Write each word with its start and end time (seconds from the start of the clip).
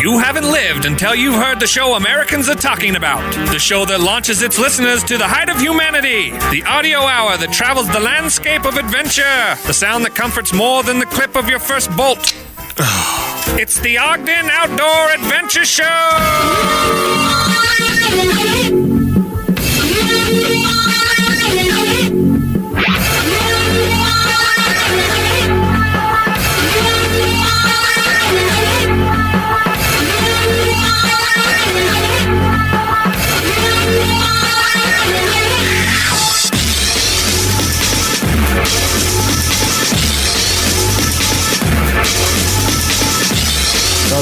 You 0.00 0.16
haven't 0.20 0.44
lived 0.44 0.84
until 0.84 1.12
you've 1.12 1.34
heard 1.34 1.58
the 1.58 1.66
show 1.66 1.96
Americans 1.96 2.48
are 2.48 2.54
talking 2.54 2.94
about. 2.94 3.20
The 3.50 3.58
show 3.58 3.84
that 3.86 4.00
launches 4.00 4.42
its 4.42 4.56
listeners 4.56 5.02
to 5.02 5.18
the 5.18 5.26
height 5.26 5.48
of 5.48 5.58
humanity. 5.58 6.30
The 6.52 6.62
audio 6.68 7.00
hour 7.00 7.36
that 7.36 7.52
travels 7.52 7.88
the 7.88 7.98
landscape 7.98 8.64
of 8.64 8.76
adventure. 8.76 9.56
The 9.66 9.74
sound 9.74 10.04
that 10.04 10.14
comforts 10.14 10.54
more 10.54 10.84
than 10.84 11.00
the 11.00 11.06
clip 11.06 11.34
of 11.34 11.48
your 11.48 11.58
first 11.58 11.90
bolt. 11.96 12.32
it's 13.58 13.80
the 13.80 13.98
Ogden 13.98 14.48
Outdoor 14.48 15.10
Adventure 15.10 15.64
Show! 15.64 15.84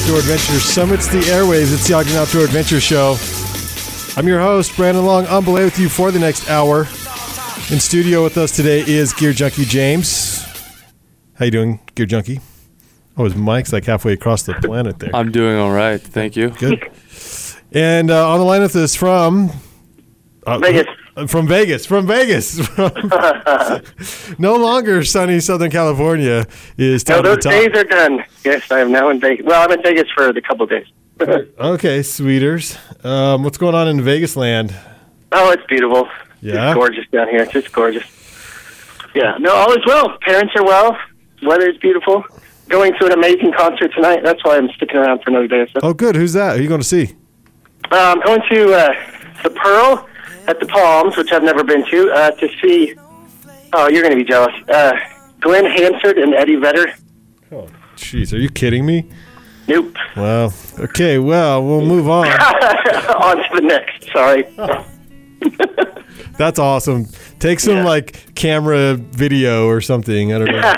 Outdoor 0.06 0.20
Adventure 0.20 0.60
summits 0.60 1.08
the 1.08 1.18
airwaves. 1.18 1.74
It's 1.74 1.88
the 1.88 1.94
Ogden 1.94 2.14
Outdoor 2.14 2.44
Adventure 2.44 2.78
Show. 2.78 3.16
I'm 4.16 4.28
your 4.28 4.38
host, 4.38 4.76
Brandon 4.76 5.04
Long. 5.04 5.26
I'm 5.26 5.44
belay 5.44 5.64
with 5.64 5.80
you 5.80 5.88
for 5.88 6.12
the 6.12 6.20
next 6.20 6.48
hour. 6.48 6.82
In 7.72 7.80
studio 7.80 8.22
with 8.22 8.38
us 8.38 8.54
today 8.54 8.84
is 8.86 9.12
Gear 9.12 9.32
Junkie 9.32 9.64
James. 9.64 10.44
How 11.34 11.46
you 11.46 11.50
doing, 11.50 11.80
Gear 11.96 12.06
Junkie? 12.06 12.38
Oh, 13.16 13.24
his 13.24 13.34
mic's 13.34 13.72
like 13.72 13.84
halfway 13.84 14.12
across 14.12 14.44
the 14.44 14.54
planet 14.54 15.00
there. 15.00 15.10
I'm 15.12 15.32
doing 15.32 15.58
all 15.58 15.72
right. 15.72 16.00
Thank 16.00 16.36
you. 16.36 16.50
Good. 16.50 16.88
And 17.72 18.08
uh, 18.08 18.30
on 18.30 18.38
the 18.38 18.44
line 18.44 18.62
with 18.62 18.76
us 18.76 18.94
from 18.94 19.50
uh, 20.46 20.60
Vegas. 20.60 20.86
From 21.28 21.48
Vegas. 21.48 21.86
From 21.86 22.06
Vegas. 22.06 22.58
no 24.38 24.56
longer 24.56 25.02
sunny 25.02 25.40
Southern 25.40 25.70
California 25.70 26.44
is 26.76 27.08
No, 27.08 27.22
those 27.22 27.42
days 27.42 27.70
are 27.74 27.84
done. 27.84 28.22
Yes, 28.44 28.70
I 28.70 28.80
am 28.80 28.92
now 28.92 29.08
in 29.08 29.18
Vegas. 29.18 29.46
Well, 29.46 29.64
I'm 29.64 29.72
in 29.72 29.82
Vegas 29.82 30.10
for 30.14 30.28
a 30.28 30.42
couple 30.42 30.64
of 30.64 30.70
days. 30.70 30.86
Okay, 31.58 32.02
sweeters. 32.02 32.76
Um, 33.02 33.42
what's 33.42 33.56
going 33.56 33.74
on 33.74 33.88
in 33.88 34.02
Vegas 34.02 34.36
land? 34.36 34.74
oh, 35.32 35.50
it's 35.50 35.64
beautiful. 35.66 36.06
Yeah? 36.42 36.68
It's 36.68 36.74
gorgeous 36.74 37.06
down 37.10 37.28
here. 37.30 37.42
It's 37.42 37.52
just 37.52 37.72
gorgeous. 37.72 38.04
Yeah, 39.14 39.38
no, 39.38 39.54
all 39.54 39.72
is 39.72 39.84
well. 39.86 40.18
Parents 40.20 40.52
are 40.54 40.64
well. 40.64 40.94
Weather 41.42 41.70
is 41.70 41.78
beautiful. 41.78 42.22
Going 42.68 42.92
to 43.00 43.06
an 43.06 43.12
amazing 43.12 43.52
concert 43.56 43.92
tonight. 43.94 44.20
That's 44.22 44.44
why 44.44 44.58
I'm 44.58 44.68
sticking 44.76 44.98
around 44.98 45.22
for 45.22 45.30
another 45.30 45.48
day 45.48 45.66
so. 45.72 45.80
Oh, 45.82 45.94
good. 45.94 46.16
Who's 46.16 46.34
that? 46.34 46.52
Who 46.52 46.58
are 46.58 46.62
you 46.62 46.68
going 46.68 46.82
to 46.82 46.86
see? 46.86 47.16
Uh, 47.90 48.14
I'm 48.14 48.20
going 48.20 48.42
to 48.50 48.74
uh, 48.74 48.92
the 49.42 49.50
Pearl 49.50 50.06
at 50.48 50.60
the 50.60 50.66
Palms, 50.66 51.16
which 51.16 51.32
I've 51.32 51.42
never 51.42 51.64
been 51.64 51.84
to, 51.90 52.10
uh, 52.12 52.30
to 52.32 52.48
see. 52.62 52.94
Oh, 53.72 53.88
you're 53.88 54.02
going 54.02 54.16
to 54.16 54.22
be 54.22 54.24
jealous. 54.24 54.54
Uh, 54.68 54.92
Glenn 55.40 55.64
Hansard 55.66 56.18
and 56.18 56.34
Eddie 56.34 56.56
Vedder. 56.56 56.94
Oh, 57.52 57.68
jeez. 57.96 58.32
Are 58.32 58.38
you 58.38 58.48
kidding 58.48 58.86
me? 58.86 59.08
Nope. 59.68 59.96
Well, 60.16 60.54
okay. 60.78 61.18
Well, 61.18 61.64
we'll 61.64 61.84
move 61.84 62.08
on. 62.08 62.26
On 62.28 63.36
to 63.36 63.44
the 63.54 63.60
next. 63.62 64.10
Sorry. 64.12 64.44
That's 66.38 66.58
awesome. 66.58 67.06
Take 67.38 67.60
some 67.60 67.76
Yeah. 67.76 67.84
like 67.84 68.34
camera 68.34 68.94
video 68.94 69.66
or 69.68 69.80
something. 69.80 70.32
I 70.34 70.38
don't 70.38 70.48
know. 70.52 70.74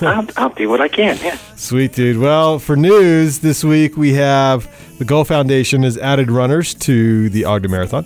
I'll, 0.08 0.26
I'll 0.36 0.48
do 0.54 0.68
what 0.68 0.80
I 0.80 0.88
can. 0.88 1.18
Yeah. 1.22 1.36
Sweet 1.54 1.92
dude. 1.92 2.18
Well, 2.18 2.58
for 2.58 2.76
news 2.76 3.40
this 3.40 3.62
week, 3.62 3.96
we 3.96 4.14
have 4.14 4.68
the 4.98 5.04
Goal 5.04 5.24
Foundation 5.24 5.82
has 5.82 5.98
added 5.98 6.30
runners 6.30 6.72
to 6.74 7.28
the 7.28 7.44
Ogden 7.44 7.70
Marathon. 7.70 8.04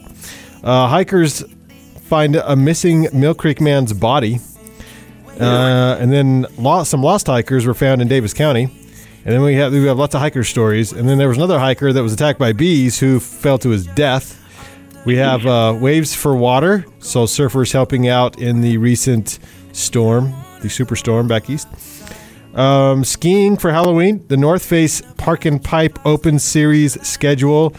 Uh, 0.62 0.88
hikers 0.88 1.44
find 2.02 2.36
a 2.36 2.56
missing 2.56 3.04
Millcreek 3.06 3.60
man's 3.60 3.92
body, 3.92 4.40
uh, 5.40 5.96
and 5.98 6.12
then 6.12 6.46
lost, 6.58 6.90
some 6.90 7.02
lost 7.02 7.26
hikers 7.26 7.66
were 7.66 7.74
found 7.74 8.02
in 8.02 8.08
Davis 8.08 8.34
County. 8.34 8.64
And 9.24 9.34
then 9.34 9.42
we 9.42 9.54
have 9.54 9.72
we 9.72 9.84
have 9.84 9.98
lots 9.98 10.14
of 10.14 10.20
hiker 10.20 10.44
stories. 10.44 10.92
And 10.92 11.08
then 11.08 11.18
there 11.18 11.28
was 11.28 11.36
another 11.36 11.58
hiker 11.58 11.92
that 11.92 12.02
was 12.02 12.12
attacked 12.12 12.38
by 12.38 12.52
bees 12.52 12.98
who 12.98 13.20
fell 13.20 13.58
to 13.58 13.68
his 13.68 13.86
death. 13.86 14.36
We 15.04 15.16
have 15.16 15.46
uh, 15.46 15.76
waves 15.78 16.14
for 16.14 16.34
water, 16.34 16.84
so 16.98 17.24
surfers 17.24 17.72
helping 17.72 18.08
out 18.08 18.38
in 18.38 18.60
the 18.60 18.76
recent 18.76 19.38
storm, 19.72 20.32
the 20.60 20.68
superstorm 20.68 21.28
back 21.28 21.48
east. 21.48 21.68
Um, 22.54 23.04
skiing 23.04 23.56
for 23.56 23.70
Halloween, 23.70 24.26
the 24.28 24.36
North 24.36 24.64
Face 24.64 25.00
Park 25.16 25.44
and 25.44 25.62
Pipe 25.62 25.98
Open 26.04 26.38
Series 26.38 27.00
schedule, 27.06 27.74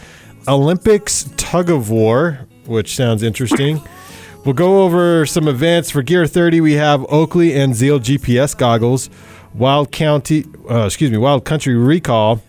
Olympics 0.47 1.30
tug 1.38 1.70
of 1.70 1.90
war, 1.90 2.47
which 2.66 2.96
sounds 2.96 3.24
interesting. 3.24 3.82
We'll 4.46 4.54
go 4.56 4.82
over 4.84 5.26
some 5.26 5.48
events 5.48 5.92
for 5.92 6.02
Gear 6.02 6.26
30. 6.26 6.62
We 6.62 6.74
have 6.74 7.06
Oakley 7.12 7.54
and 7.54 7.76
Zeal 7.76 8.00
GPS 8.00 8.58
goggles, 8.58 9.10
Wild 9.54 9.92
County, 9.92 10.46
uh, 10.70 10.86
excuse 10.86 11.12
me, 11.12 11.18
Wild 11.18 11.46
Country 11.46 11.76
Recall. 11.76 12.42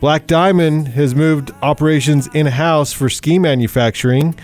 Black 0.00 0.26
Diamond 0.26 0.88
has 0.88 1.14
moved 1.14 1.50
operations 1.62 2.28
in 2.34 2.44
house 2.44 2.92
for 2.92 3.08
ski 3.08 3.38
manufacturing. 3.38 4.34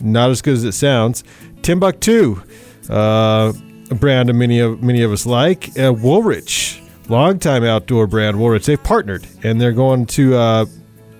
Not 0.00 0.30
as 0.30 0.42
good 0.42 0.54
as 0.54 0.64
it 0.64 0.72
sounds. 0.72 1.24
Timbuk2, 1.62 2.88
uh, 2.88 3.52
a 3.90 3.94
brand 3.96 4.30
of 4.30 4.36
many 4.36 4.60
of 4.60 4.80
many 4.80 5.02
of 5.02 5.10
us 5.10 5.26
like. 5.26 5.70
Uh, 5.70 5.92
Woolrich, 5.92 6.80
longtime 7.08 7.64
outdoor 7.64 8.06
brand 8.06 8.36
Woolrich. 8.36 8.64
They've 8.64 8.82
partnered 8.82 9.26
and 9.42 9.60
they're 9.60 9.72
going 9.72 10.06
to 10.06 10.36
uh, 10.36 10.66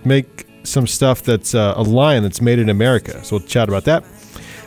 make 0.04 0.46
some 0.64 0.86
stuff 0.86 1.22
that's 1.22 1.54
uh, 1.54 1.74
a 1.76 1.82
line 1.82 2.22
that's 2.22 2.40
made 2.40 2.58
in 2.58 2.68
America. 2.68 3.22
So 3.24 3.36
we'll 3.36 3.46
chat 3.46 3.68
about 3.68 3.84
that. 3.84 4.04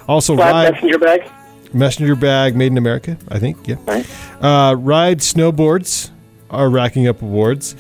Also, 0.08 0.36
ride 0.36 0.74
messenger 0.74 1.00
bag. 1.00 1.32
messenger 1.74 2.16
bag 2.16 2.56
made 2.56 2.72
in 2.72 2.78
America. 2.78 3.18
I 3.30 3.40
think, 3.40 3.68
yeah. 3.68 3.78
Right. 3.86 4.06
Uh, 4.42 4.76
ride 4.76 5.20
snowboards 5.20 6.12
are 6.50 6.70
racking 6.70 7.08
up 7.08 7.22
awards, 7.22 7.76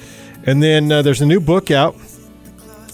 and 0.45 0.61
then 0.61 0.91
uh, 0.91 1.01
there's 1.01 1.21
a 1.21 1.25
new 1.25 1.39
book 1.39 1.69
out, 1.69 1.95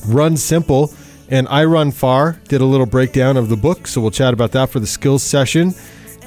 Run 0.08 0.36
Simple, 0.36 0.94
and 1.30 1.48
I 1.48 1.64
Run 1.64 1.92
Far. 1.92 2.42
Did 2.50 2.62
a 2.62 2.66
little 2.66 2.86
breakdown 2.86 3.38
of 3.38 3.48
the 3.48 3.56
book, 3.56 3.88
so 3.88 4.02
we'll 4.02 4.12
chat 4.12 4.34
about 4.34 4.52
that 4.52 4.70
for 4.70 4.80
the 4.80 4.88
skills 4.88 5.24
session. 5.24 5.74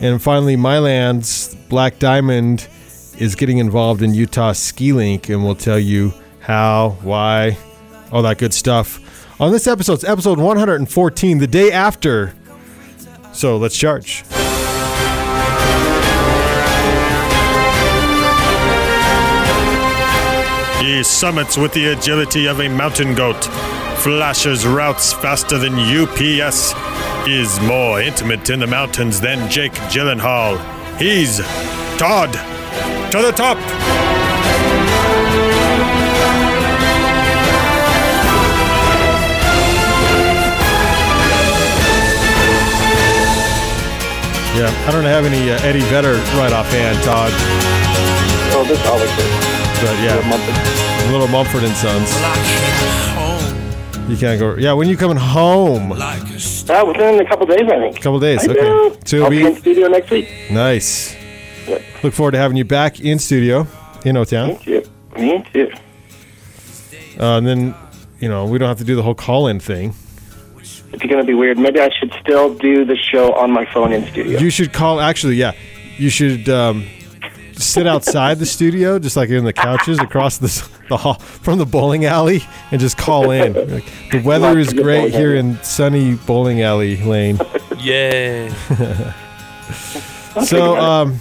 And 0.01 0.21
finally, 0.21 0.57
Myland's 0.57 1.55
Black 1.69 1.99
Diamond 1.99 2.67
is 3.19 3.35
getting 3.35 3.59
involved 3.59 4.03
in 4.03 4.15
Utah 4.15 4.53
Ski 4.53 4.93
Link, 4.93 5.29
and 5.29 5.45
we'll 5.45 5.55
tell 5.55 5.79
you 5.79 6.13
how, 6.41 6.97
why, 7.03 7.57
all 8.15 8.23
that 8.23 8.39
good 8.39 8.55
stuff. 8.55 9.41
On 9.41 9.51
this 9.51 9.67
episode, 9.67 9.95
it's 9.95 10.05
episode 10.05 10.39
114, 10.39 11.39
the 11.39 11.49
day 11.49 11.73
after. 11.73 12.33
So 13.33 13.57
let's 13.57 13.77
charge. 13.77 14.23
He 20.81 21.03
summits 21.03 21.59
with 21.59 21.73
the 21.73 21.89
agility 21.89 22.47
of 22.47 22.61
a 22.61 22.69
mountain 22.69 23.17
goat, 23.17 23.43
flashes 23.97 24.65
routes 24.65 25.13
faster 25.13 25.59
than 25.59 25.73
UPS, 25.75 26.73
is 27.27 27.59
more 27.63 28.01
intimate 28.01 28.49
in 28.49 28.61
the 28.61 28.67
mountains 28.69 29.21
than 29.21 29.51
Jake 29.51 29.73
Gyllenhaal. 29.91 30.57
He's 31.01 31.39
Todd 31.99 32.33
to 33.11 33.23
the 33.23 33.33
top. 33.33 33.59
Yeah, 44.65 44.89
I 44.89 44.93
don't 44.93 45.05
have 45.05 45.27
any 45.27 45.51
uh, 45.51 45.61
Eddie 45.61 45.81
Vedder 45.93 46.15
right 46.41 46.51
offhand, 46.51 46.97
Todd. 47.05 47.31
Oh, 48.57 48.65
this 48.67 48.81
always 48.87 49.11
is. 49.11 49.19
But 49.83 49.93
yeah, 50.01 51.13
Little 51.13 51.29
Mumford 51.29 51.65
and 51.65 51.77
Sons. 51.77 52.11
You 54.09 54.17
can't 54.17 54.41
go. 54.41 54.55
Yeah, 54.57 54.73
when 54.73 54.89
you 54.89 54.97
coming 54.97 55.19
home? 55.19 55.93
A 55.93 55.95
Uh, 55.97 56.85
within 56.87 57.21
a 57.21 57.27
couple 57.29 57.45
days, 57.45 57.61
I 57.71 57.79
think. 57.79 57.99
A 57.99 58.01
couple 58.01 58.19
days. 58.21 58.41
I 58.49 58.53
Okay. 58.53 58.61
know. 58.63 58.97
So 59.05 59.25
I'll 59.25 59.29
be 59.29 59.45
in 59.45 59.55
studio 59.57 59.89
next 59.89 60.11
week. 60.11 60.29
nice. 60.51 61.15
Yeah. 61.69 61.79
Look 62.03 62.15
forward 62.15 62.31
to 62.33 62.39
having 62.39 62.57
you 62.57 62.65
back 62.65 63.01
in 63.01 63.19
studio 63.19 63.67
in 64.07 64.17
O 64.17 64.25
Town. 64.25 64.49
Me 64.49 64.59
too. 64.65 64.83
Me 65.19 65.45
too. 65.53 65.71
Uh, 67.21 67.37
and 67.37 67.47
then, 67.47 67.75
you 68.19 68.31
know, 68.31 68.47
we 68.47 68.57
don't 68.57 68.69
have 68.69 68.79
to 68.79 68.85
do 68.85 68.97
the 68.97 69.03
whole 69.03 69.15
call-in 69.15 69.61
thing. 69.61 69.95
It's 70.95 71.03
going 71.03 71.21
to 71.21 71.27
be 71.27 71.35
weird. 71.35 71.59
Maybe 71.59 71.81
I 71.81 71.91
should 71.99 72.13
still 72.21 72.55
do 72.55 72.85
the 72.85 72.97
show 72.97 73.33
on 73.35 73.51
my 73.51 73.65
phone 73.73 73.93
in 73.93 74.07
studio. 74.09 74.39
You 74.39 74.51
should 74.51 74.73
call. 74.73 75.01
Actually, 75.01 75.35
yeah, 75.37 75.53
you 75.97 76.09
should 76.09 76.49
um, 76.49 76.87
sit 77.53 77.87
outside 77.87 78.39
the 78.39 78.47
studio, 78.47 78.99
just 78.99 79.17
like 79.17 79.29
in 79.31 79.45
the 79.45 79.53
couches 79.53 79.99
across 79.99 80.39
the 80.39 80.69
the 80.89 80.97
hall 80.97 81.15
from 81.15 81.59
the 81.59 81.67
bowling 81.67 82.05
alley, 82.05 82.43
and 82.71 82.81
just 82.81 82.97
call 82.97 83.31
in. 83.31 83.55
Like, 83.55 83.85
the 84.13 84.23
weather 84.23 84.59
is 84.59 84.73
great 84.73 85.13
here 85.13 85.35
in 85.35 85.57
sunny 85.63 86.15
bowling 86.15 86.63
alley 86.63 86.97
lane. 86.99 87.39
Yay. 87.79 88.51
So, 90.45 90.77
um, 90.77 91.19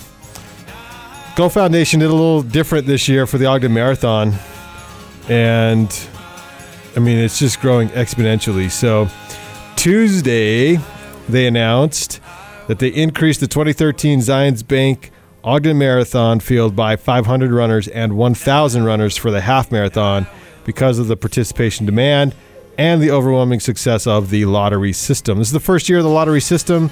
Goal 1.36 1.50
Foundation 1.50 2.00
did 2.00 2.10
a 2.10 2.14
little 2.14 2.42
different 2.44 2.88
this 2.88 3.08
year 3.08 3.26
for 3.26 3.38
the 3.38 3.46
Ogden 3.46 3.74
Marathon. 3.74 4.34
and 5.30 6.08
I 6.96 7.00
mean 7.00 7.18
it's 7.18 7.40
just 7.40 7.60
growing 7.60 7.90
exponentially. 7.90 8.70
So 8.70 9.08
Tuesday, 9.76 10.80
they 11.28 11.48
announced 11.48 12.20
that 12.68 12.80
they 12.80 12.90
increased 12.90 13.40
the 13.40 13.48
2013 13.48 14.20
Zions 14.20 14.66
Bank 14.66 15.12
Ogden 15.44 15.78
Marathon 15.78 16.40
field 16.40 16.76
by 16.76 16.96
500 16.96 17.52
runners 17.52 17.88
and 17.90 18.16
1,000 18.18 18.84
runners 18.84 19.18
for 19.18 19.30
the 19.30 19.42
half 19.42 19.72
marathon 19.72 20.26
because 20.64 21.00
of 21.00 21.08
the 21.08 21.18
participation 21.18 21.86
demand 21.86 22.34
and 22.78 23.02
the 23.02 23.12
overwhelming 23.12 23.60
success 23.60 24.08
of 24.08 24.30
the 24.30 24.46
lottery 24.46 24.94
system. 24.94 25.38
This 25.38 25.50
is 25.50 25.54
the 25.54 25.60
first 25.60 25.90
year 25.90 26.00
of 26.00 26.06
the 26.06 26.10
lottery 26.10 26.42
system, 26.42 26.90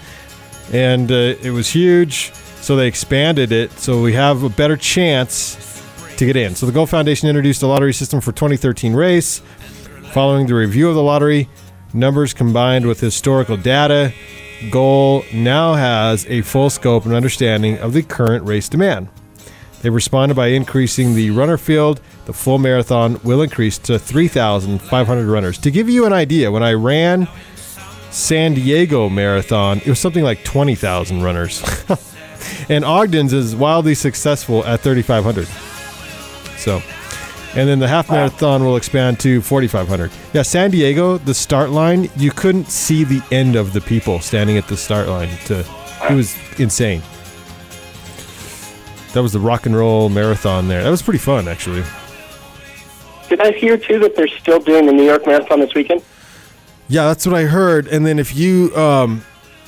and 0.73 1.11
uh, 1.11 1.35
it 1.41 1.51
was 1.51 1.69
huge, 1.69 2.33
so 2.33 2.75
they 2.75 2.87
expanded 2.87 3.51
it 3.51 3.71
so 3.79 4.01
we 4.01 4.13
have 4.13 4.43
a 4.43 4.49
better 4.49 4.77
chance 4.77 5.81
to 6.17 6.25
get 6.25 6.35
in. 6.35 6.55
So 6.55 6.65
the 6.65 6.71
Goal 6.71 6.85
Foundation 6.85 7.29
introduced 7.29 7.63
a 7.63 7.67
lottery 7.67 7.93
system 7.93 8.21
for 8.21 8.31
2013 8.31 8.93
race. 8.93 9.41
Following 10.11 10.45
the 10.45 10.55
review 10.55 10.89
of 10.89 10.95
the 10.95 11.01
lottery, 11.01 11.47
numbers 11.93 12.33
combined 12.33 12.85
with 12.85 12.99
historical 12.99 13.57
data, 13.57 14.13
Goal 14.69 15.25
now 15.33 15.73
has 15.73 16.25
a 16.27 16.41
full 16.41 16.69
scope 16.69 17.05
and 17.05 17.15
understanding 17.15 17.79
of 17.79 17.93
the 17.93 18.03
current 18.03 18.45
race 18.45 18.69
demand. 18.69 19.09
They 19.81 19.89
responded 19.89 20.35
by 20.35 20.47
increasing 20.47 21.15
the 21.15 21.31
runner 21.31 21.57
field. 21.57 21.99
The 22.25 22.33
full 22.33 22.59
marathon 22.59 23.19
will 23.23 23.41
increase 23.41 23.79
to 23.79 23.97
3,500 23.97 25.25
runners. 25.25 25.57
To 25.59 25.71
give 25.71 25.89
you 25.89 26.05
an 26.05 26.13
idea, 26.13 26.51
when 26.51 26.61
I 26.61 26.73
ran 26.73 27.27
San 28.11 28.53
Diego 28.53 29.09
Marathon, 29.09 29.79
it 29.79 29.87
was 29.87 29.99
something 29.99 30.23
like 30.23 30.43
20,000 30.43 31.23
runners. 31.23 31.63
and 32.69 32.85
Ogden's 32.85 33.33
is 33.33 33.55
wildly 33.55 33.95
successful 33.95 34.63
at 34.65 34.81
3,500. 34.81 35.47
So, 36.59 36.83
and 37.55 37.67
then 37.67 37.79
the 37.79 37.87
half 37.87 38.09
marathon 38.09 38.63
will 38.63 38.77
expand 38.77 39.19
to 39.21 39.41
4,500. 39.41 40.11
Yeah, 40.33 40.41
San 40.41 40.71
Diego, 40.71 41.17
the 41.17 41.33
start 41.33 41.69
line, 41.69 42.09
you 42.15 42.31
couldn't 42.31 42.69
see 42.69 43.03
the 43.03 43.21
end 43.31 43.55
of 43.55 43.73
the 43.73 43.81
people 43.81 44.19
standing 44.19 44.57
at 44.57 44.67
the 44.67 44.77
start 44.77 45.07
line. 45.07 45.29
To, 45.45 45.65
it 46.09 46.15
was 46.15 46.35
insane. 46.59 47.01
That 49.13 49.21
was 49.21 49.33
the 49.33 49.39
rock 49.39 49.65
and 49.65 49.75
roll 49.75 50.07
marathon 50.07 50.69
there. 50.69 50.83
That 50.83 50.89
was 50.89 51.01
pretty 51.01 51.19
fun, 51.19 51.47
actually. 51.47 51.83
Did 53.27 53.41
I 53.41 53.51
hear 53.51 53.77
too 53.77 53.99
that 53.99 54.15
they're 54.15 54.27
still 54.27 54.59
doing 54.59 54.85
the 54.85 54.93
New 54.93 55.03
York 55.03 55.25
Marathon 55.25 55.59
this 55.59 55.73
weekend? 55.73 56.03
Yeah, 56.87 57.07
that's 57.07 57.25
what 57.25 57.35
I 57.35 57.43
heard. 57.43 57.87
And 57.87 58.05
then 58.05 58.19
if 58.19 58.35
you 58.35 58.75
um, 58.75 59.23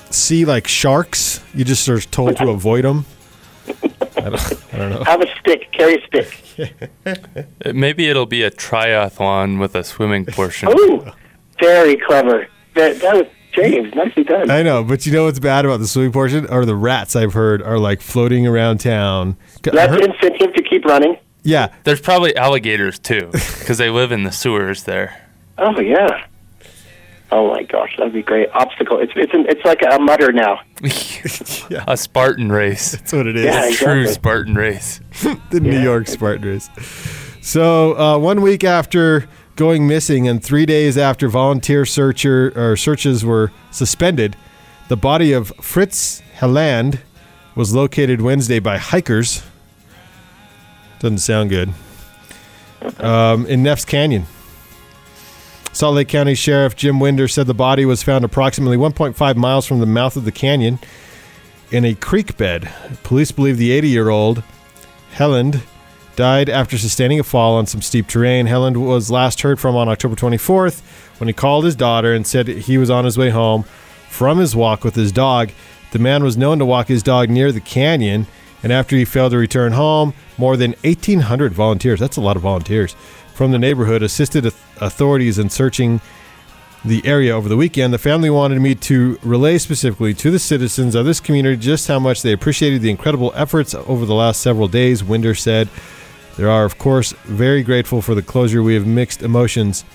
see 0.09 0.43
like 0.45 0.67
sharks, 0.67 1.41
you 1.53 1.63
just 1.63 1.87
are 1.87 1.99
told 1.99 2.37
to 2.37 2.49
avoid 2.49 2.83
them. 2.83 3.05
I 4.17 4.29
don't, 4.29 4.73
I 4.73 4.77
don't 4.77 4.89
know. 4.89 5.03
Have 5.05 5.21
a 5.21 5.27
stick. 5.39 5.71
Carry 5.71 5.95
a 5.95 6.05
stick. 6.05 6.42
Maybe 7.73 8.07
it'll 8.09 8.25
be 8.25 8.43
a 8.43 8.51
triathlon 8.51 9.59
with 9.59 9.75
a 9.75 9.83
swimming 9.83 10.25
portion. 10.25 10.69
Oh, 10.71 11.13
very 11.59 11.97
clever. 11.97 12.47
That, 12.75 12.99
that 13.01 13.15
was 13.15 13.27
James. 13.53 13.93
Nicely 13.95 14.23
done. 14.23 14.49
I 14.49 14.63
know, 14.63 14.83
but 14.83 15.05
you 15.05 15.13
know 15.13 15.25
what's 15.25 15.39
bad 15.39 15.65
about 15.65 15.79
the 15.79 15.87
swimming 15.87 16.11
portion? 16.11 16.47
Are 16.47 16.65
the 16.65 16.75
rats 16.75 17.15
I've 17.15 17.33
heard 17.33 17.61
are 17.61 17.77
like 17.79 18.01
floating 18.01 18.47
around 18.47 18.79
town. 18.79 19.37
I 19.65 19.69
That's 19.71 19.91
heard- 19.93 20.03
incentive 20.03 20.53
to 20.55 20.63
keep 20.63 20.85
running. 20.85 21.17
yeah, 21.43 21.73
There's 21.83 22.01
probably 22.01 22.35
alligators 22.35 22.97
too, 22.99 23.29
because 23.31 23.77
they 23.77 23.89
live 23.89 24.11
in 24.11 24.23
the 24.23 24.31
sewers 24.31 24.83
there. 24.83 25.19
Oh 25.57 25.79
yeah. 25.79 26.25
Oh 27.31 27.49
my 27.51 27.63
gosh, 27.63 27.95
that'd 27.97 28.13
be 28.13 28.21
great. 28.21 28.49
Obstacle. 28.53 28.99
It's 28.99 29.13
it's 29.15 29.33
an, 29.33 29.45
it's 29.49 29.63
like 29.65 29.81
a 29.81 29.97
mutter 29.99 30.31
now. 30.31 30.59
A 31.87 31.97
Spartan 31.97 32.51
race. 32.51 32.91
that's 32.91 33.11
what 33.13 33.25
it 33.27 33.35
is. 33.35 33.45
Yeah, 33.45 33.71
True. 33.71 34.07
Spartan 34.07 34.55
race. 34.55 34.99
the 35.49 35.59
New 35.59 35.71
Yeah. 35.71 35.83
York 35.83 36.07
Spartan 36.07 36.47
race. 36.47 36.69
So 37.41 37.97
uh, 37.97 38.17
one 38.19 38.41
week 38.41 38.63
after 38.63 39.27
going 39.55 39.87
missing 39.87 40.27
and 40.27 40.43
three 40.43 40.65
days 40.65 40.97
after 40.97 41.27
volunteer 41.27 41.85
searcher 41.85 42.51
or 42.55 42.75
searches 42.77 43.25
were 43.25 43.51
suspended, 43.71 44.35
the 44.87 44.97
body 44.97 45.31
of 45.33 45.51
Fritz 45.61 46.21
Helland 46.37 46.99
was 47.55 47.73
located 47.73 48.21
Wednesday 48.21 48.59
by 48.59 48.77
hikers. 48.77 49.41
Doesn't 50.99 51.17
sound 51.19 51.49
good. 51.49 51.73
Um, 52.99 53.45
in 53.47 53.63
Neff's 53.63 53.85
Canyon. 53.85 54.25
Salt 55.73 55.95
Lake 55.95 56.07
County 56.07 56.35
Sheriff 56.35 56.75
Jim 56.75 56.99
Winder 56.99 57.27
said 57.27 57.47
the 57.47 57.53
body 57.55 57.83
was 57.83 58.03
found 58.03 58.23
approximately 58.23 58.77
1.5 58.77 59.35
miles 59.35 59.65
from 59.65 59.79
the 59.79 59.87
mouth 59.87 60.15
of 60.15 60.23
the 60.23 60.31
canyon 60.31 60.77
in 61.71 61.83
a 61.83 61.95
creek 61.95 62.37
bed. 62.37 62.71
Police 63.01 63.31
believe 63.31 63.57
the 63.57 63.71
80 63.71 63.87
year 63.89 64.09
old 64.09 64.43
Helland 65.13 65.63
died 66.15 66.47
after 66.47 66.77
sustaining 66.77 67.19
a 67.19 67.23
fall 67.23 67.55
on 67.55 67.65
some 67.65 67.81
steep 67.81 68.05
terrain. 68.05 68.45
Helland 68.45 68.77
was 68.77 69.09
last 69.09 69.41
heard 69.41 69.59
from 69.59 69.75
on 69.75 69.89
October 69.89 70.15
24th 70.15 70.81
when 71.19 71.27
he 71.27 71.33
called 71.33 71.65
his 71.65 71.75
daughter 71.75 72.13
and 72.13 72.27
said 72.27 72.47
he 72.47 72.77
was 72.77 72.91
on 72.91 73.03
his 73.03 73.17
way 73.17 73.31
home 73.31 73.63
from 74.09 74.37
his 74.37 74.55
walk 74.55 74.83
with 74.83 74.93
his 74.93 75.11
dog. 75.11 75.49
The 75.91 75.97
man 75.97 76.23
was 76.23 76.37
known 76.37 76.59
to 76.59 76.65
walk 76.65 76.87
his 76.87 77.01
dog 77.01 77.31
near 77.31 77.51
the 77.51 77.59
canyon, 77.59 78.27
and 78.61 78.71
after 78.71 78.95
he 78.95 79.05
failed 79.05 79.31
to 79.31 79.39
return 79.39 79.73
home, 79.73 80.13
more 80.37 80.55
than 80.55 80.75
1,800 80.83 81.51
volunteers 81.51 81.99
that's 81.99 82.17
a 82.17 82.21
lot 82.21 82.35
of 82.35 82.43
volunteers 82.43 82.95
from 83.33 83.51
the 83.51 83.59
neighborhood 83.59 84.03
assisted 84.03 84.45
authorities 84.45 85.39
in 85.39 85.49
searching 85.49 86.01
the 86.85 87.05
area 87.05 87.35
over 87.35 87.47
the 87.47 87.55
weekend. 87.55 87.93
The 87.93 87.97
family 87.97 88.29
wanted 88.29 88.59
me 88.59 88.75
to 88.75 89.17
relay 89.23 89.57
specifically 89.57 90.13
to 90.15 90.31
the 90.31 90.39
citizens 90.39 90.95
of 90.95 91.05
this 91.05 91.19
community 91.19 91.57
just 91.57 91.87
how 91.87 91.99
much 91.99 92.21
they 92.21 92.33
appreciated 92.33 92.81
the 92.81 92.89
incredible 92.89 93.31
efforts 93.35 93.73
over 93.73 94.05
the 94.05 94.13
last 94.13 94.41
several 94.41 94.67
days, 94.67 95.03
Winder 95.03 95.35
said. 95.35 95.69
They 96.37 96.43
are, 96.43 96.65
of 96.65 96.77
course, 96.77 97.13
very 97.23 97.63
grateful 97.63 98.01
for 98.01 98.15
the 98.15 98.21
closure. 98.21 98.63
We 98.63 98.73
have 98.73 98.87
mixed 98.87 99.21
emotions. 99.21 99.85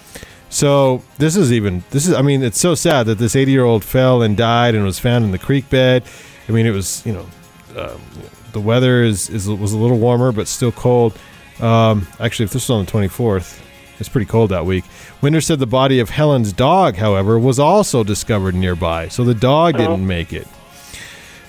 So 0.51 1.03
this 1.19 1.37
is 1.37 1.53
even 1.53 1.85
this 1.91 2.07
is 2.07 2.15
I 2.15 2.23
mean 2.23 2.43
it's 2.43 2.59
so 2.59 2.75
sad 2.75 3.07
that 3.07 3.19
this 3.19 3.37
80 3.37 3.53
year 3.53 3.65
old 3.65 3.85
fell 3.85 4.23
and 4.23 4.35
died 4.35 4.75
and 4.75 4.83
was 4.85 4.99
found 4.99 5.25
in 5.25 5.31
the 5.31 5.39
creek 5.39 5.69
bed. 5.69 6.05
I 6.49 6.53
mean 6.53 6.65
it 6.65 6.71
was 6.71 7.05
you 7.05 7.13
know 7.13 7.27
um, 7.77 8.01
the 8.53 8.61
weather 8.61 9.03
is, 9.03 9.29
is 9.29 9.49
was 9.49 9.73
a 9.73 9.79
little 9.79 9.99
warmer 9.99 10.33
but 10.33 10.49
still 10.49 10.73
cold. 10.73 11.19
Um, 11.61 12.07
actually, 12.21 12.45
if 12.45 12.53
this 12.53 12.69
was 12.69 12.71
on 12.71 12.85
the 12.85 12.91
24th, 13.09 13.61
it's 13.99 14.09
pretty 14.09 14.27
cold 14.27 14.51
that 14.51 14.65
week. 14.65 14.85
Winder 15.21 15.41
said 15.41 15.59
the 15.59 15.67
body 15.67 15.99
of 15.99 16.11
Helland's 16.11 16.53
dog, 16.53 16.95
however, 16.97 17.39
was 17.39 17.59
also 17.59 18.05
discovered 18.05 18.55
nearby, 18.55 19.09
so 19.09 19.25
the 19.25 19.35
dog 19.35 19.77
didn't 19.77 20.07
make 20.07 20.33
it. 20.33 20.47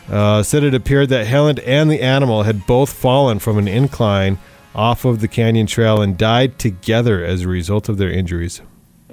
Uh, 0.09 0.41
said 0.41 0.63
it 0.63 0.73
appeared 0.73 1.09
that 1.09 1.27
Helen 1.27 1.59
and 1.59 1.91
the 1.91 2.01
animal 2.01 2.41
had 2.44 2.65
both 2.65 2.91
fallen 2.91 3.38
from 3.38 3.59
an 3.59 3.67
incline 3.67 4.39
off 4.73 5.06
of 5.06 5.19
the 5.21 5.27
canyon 5.27 5.67
trail 5.67 6.01
and 6.01 6.17
died 6.17 6.57
together 6.57 7.23
as 7.23 7.41
a 7.41 7.47
result 7.47 7.89
of 7.89 7.97
their 7.97 8.09
injuries. 8.09 8.62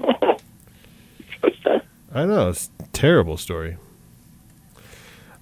I 2.14 2.25
know 2.25 2.49
it's 2.49 2.71
a 2.80 2.87
terrible 2.94 3.37
story. 3.37 3.76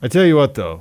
I 0.03 0.09
tell 0.09 0.25
you 0.25 0.35
what, 0.37 0.55
though, 0.55 0.81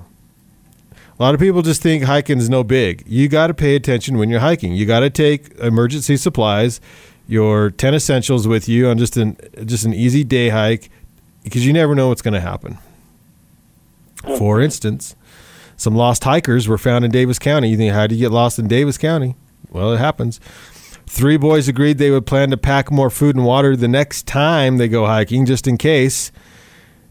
a 1.18 1.24
lot 1.24 1.34
of 1.34 1.40
people 1.40 1.62
just 1.62 1.82
think 1.82 2.04
hiking's 2.04 2.50
no 2.50 2.64
big. 2.64 3.04
You 3.06 3.28
got 3.28 3.48
to 3.48 3.54
pay 3.54 3.76
attention 3.76 4.18
when 4.18 4.30
you're 4.30 4.40
hiking. 4.40 4.74
You 4.74 4.86
got 4.86 5.02
to 5.02 5.10
take 5.10 5.58
emergency 5.60 6.18
supplies, 6.18 6.82
your 7.28 7.70
ten 7.70 7.94
essentials 7.94 8.48
with 8.48 8.68
you 8.68 8.88
on 8.88 8.98
just 8.98 9.16
an 9.18 9.38
just 9.66 9.86
an 9.86 9.94
easy 9.94 10.24
day 10.24 10.50
hike, 10.50 10.90
because 11.44 11.66
you 11.66 11.74
never 11.74 11.96
know 11.96 12.10
what's 12.10 12.22
going 12.22 12.34
to 12.34 12.42
happen. 12.42 12.78
For 14.38 14.62
instance, 14.62 15.16
some 15.78 15.96
lost 15.96 16.24
hikers 16.24 16.68
were 16.68 16.78
found 16.78 17.04
in 17.06 17.12
Davis 17.12 17.40
County. 17.40 17.70
You 17.70 17.78
think, 17.78 17.94
how 17.94 18.08
do 18.08 18.16
you 18.16 18.22
get 18.22 18.32
lost 18.32 18.58
in 18.58 18.68
Davis 18.68 18.98
County? 18.98 19.36
Well, 19.70 19.94
it 19.94 19.98
happens. 19.98 20.40
Three 21.06 21.38
boys 21.38 21.68
agreed 21.68 21.98
they 21.98 22.10
would 22.10 22.26
plan 22.26 22.50
to 22.52 22.58
pack 22.58 22.90
more 22.90 23.10
food 23.10 23.36
and 23.36 23.46
water 23.46 23.76
the 23.76 23.88
next 23.88 24.26
time 24.26 24.78
they 24.78 24.88
go 24.88 25.06
hiking, 25.06 25.46
just 25.46 25.68
in 25.68 25.78
case 25.78 26.32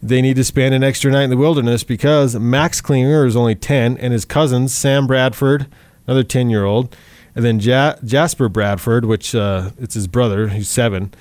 they 0.02 0.20
need 0.20 0.34
to 0.36 0.44
spend 0.44 0.74
an 0.74 0.82
extra 0.82 1.12
night 1.12 1.24
in 1.24 1.30
the 1.30 1.36
wilderness 1.36 1.84
because 1.84 2.34
Max 2.34 2.80
Klinger 2.80 3.24
is 3.24 3.36
only 3.36 3.54
10 3.54 3.96
and 3.98 4.12
his 4.12 4.24
cousins, 4.24 4.74
Sam 4.74 5.06
Bradford, 5.06 5.66
another 6.06 6.24
10 6.24 6.50
year 6.50 6.64
old, 6.64 6.96
and 7.36 7.44
then 7.44 7.60
ja- 7.60 7.94
Jasper 8.04 8.48
Bradford, 8.48 9.04
which 9.04 9.34
uh, 9.34 9.70
it's 9.78 9.94
his 9.94 10.08
brother, 10.08 10.48
he's 10.48 10.68
seven. 10.68 11.14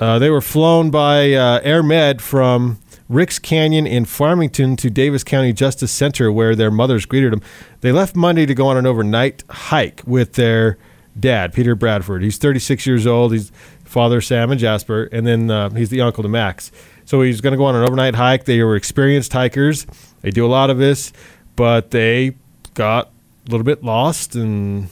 Uh, 0.00 0.18
they 0.18 0.30
were 0.30 0.40
flown 0.40 0.90
by 0.90 1.32
uh, 1.32 1.60
Air 1.62 1.82
Med 1.82 2.20
from 2.20 2.78
Ricks 3.08 3.38
Canyon 3.38 3.86
in 3.86 4.04
Farmington 4.04 4.76
to 4.76 4.90
Davis 4.90 5.22
County 5.22 5.52
Justice 5.52 5.92
Center, 5.92 6.32
where 6.32 6.56
their 6.56 6.70
mothers 6.70 7.06
greeted 7.06 7.32
them. 7.32 7.42
They 7.82 7.92
left 7.92 8.16
Monday 8.16 8.46
to 8.46 8.54
go 8.54 8.66
on 8.68 8.76
an 8.78 8.86
overnight 8.86 9.44
hike 9.48 10.02
with 10.06 10.34
their 10.34 10.78
dad, 11.18 11.52
Peter 11.52 11.74
Bradford. 11.74 12.22
He's 12.22 12.38
36 12.38 12.86
years 12.86 13.06
old. 13.06 13.32
He's 13.32 13.52
father 13.84 14.20
Sam 14.20 14.50
and 14.50 14.58
Jasper, 14.58 15.08
and 15.12 15.26
then 15.26 15.50
uh, 15.50 15.70
he's 15.70 15.90
the 15.90 16.00
uncle 16.00 16.22
to 16.22 16.28
Max. 16.28 16.72
So 17.10 17.22
he's 17.22 17.40
going 17.40 17.50
to 17.50 17.56
go 17.56 17.64
on 17.64 17.74
an 17.74 17.82
overnight 17.82 18.14
hike. 18.14 18.44
They 18.44 18.62
were 18.62 18.76
experienced 18.76 19.32
hikers. 19.32 19.84
They 20.20 20.30
do 20.30 20.46
a 20.46 20.48
lot 20.48 20.70
of 20.70 20.78
this, 20.78 21.12
but 21.56 21.90
they 21.90 22.36
got 22.74 23.10
a 23.48 23.50
little 23.50 23.64
bit 23.64 23.82
lost 23.82 24.36
and 24.36 24.88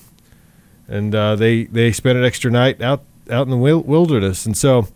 and 0.88 1.14
uh, 1.14 1.36
they 1.36 1.66
they 1.66 1.92
spent 1.92 2.18
an 2.18 2.24
extra 2.24 2.50
night 2.50 2.82
out 2.82 3.04
out 3.30 3.46
in 3.46 3.50
the 3.50 3.56
wilderness, 3.56 4.46
and 4.46 4.56
so 4.56 4.88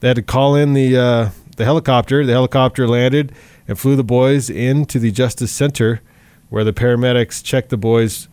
they 0.00 0.08
had 0.08 0.16
to 0.16 0.22
call 0.22 0.56
in 0.56 0.72
the 0.72 0.96
uh, 0.96 1.30
the 1.56 1.64
helicopter. 1.64 2.26
The 2.26 2.32
helicopter 2.32 2.88
landed 2.88 3.32
and 3.68 3.78
flew 3.78 3.94
the 3.94 4.02
boys 4.02 4.50
into 4.50 4.98
the 4.98 5.12
Justice 5.12 5.52
Center, 5.52 6.00
where 6.48 6.64
the 6.64 6.72
paramedics 6.72 7.40
checked 7.40 7.68
the 7.68 7.76
boys' 7.76 8.26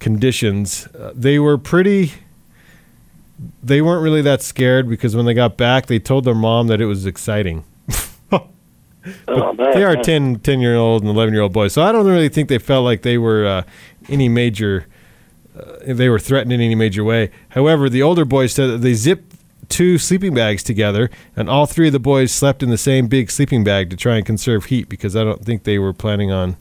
conditions. 0.00 0.88
Uh, 0.88 1.12
they 1.14 1.38
were 1.38 1.58
pretty 1.58 2.10
they 3.62 3.82
weren't 3.82 4.02
really 4.02 4.22
that 4.22 4.42
scared 4.42 4.88
because 4.88 5.16
when 5.16 5.26
they 5.26 5.34
got 5.34 5.56
back, 5.56 5.86
they 5.86 5.98
told 5.98 6.24
their 6.24 6.34
mom 6.34 6.66
that 6.68 6.80
it 6.80 6.86
was 6.86 7.06
exciting. 7.06 7.64
Oh, 9.26 9.52
man. 9.52 9.72
They 9.72 9.82
are 9.82 9.96
10, 9.96 10.40
10 10.40 10.60
year 10.60 10.76
old 10.76 11.02
and 11.02 11.10
11 11.10 11.34
year 11.34 11.42
old 11.42 11.52
boys. 11.52 11.72
So 11.72 11.82
I 11.82 11.90
don't 11.90 12.06
really 12.06 12.28
think 12.28 12.48
they 12.48 12.58
felt 12.58 12.84
like 12.84 13.02
they 13.02 13.18
were 13.18 13.44
uh, 13.44 13.62
any 14.08 14.28
major, 14.28 14.86
uh, 15.58 15.78
they 15.84 16.08
were 16.08 16.20
threatened 16.20 16.52
in 16.52 16.60
any 16.60 16.76
major 16.76 17.02
way. 17.02 17.30
However, 17.48 17.88
the 17.88 18.00
older 18.00 18.24
boys 18.24 18.52
said 18.52 18.68
that 18.68 18.78
they 18.78 18.94
zipped 18.94 19.34
two 19.68 19.98
sleeping 19.98 20.34
bags 20.34 20.62
together 20.62 21.10
and 21.34 21.48
all 21.48 21.66
three 21.66 21.88
of 21.88 21.92
the 21.92 21.98
boys 21.98 22.30
slept 22.30 22.62
in 22.62 22.70
the 22.70 22.78
same 22.78 23.06
big 23.06 23.30
sleeping 23.30 23.64
bag 23.64 23.90
to 23.90 23.96
try 23.96 24.16
and 24.16 24.26
conserve 24.26 24.66
heat 24.66 24.88
because 24.88 25.16
I 25.16 25.24
don't 25.24 25.44
think 25.44 25.64
they 25.64 25.78
were 25.78 25.92
planning 25.92 26.30
on 26.30 26.56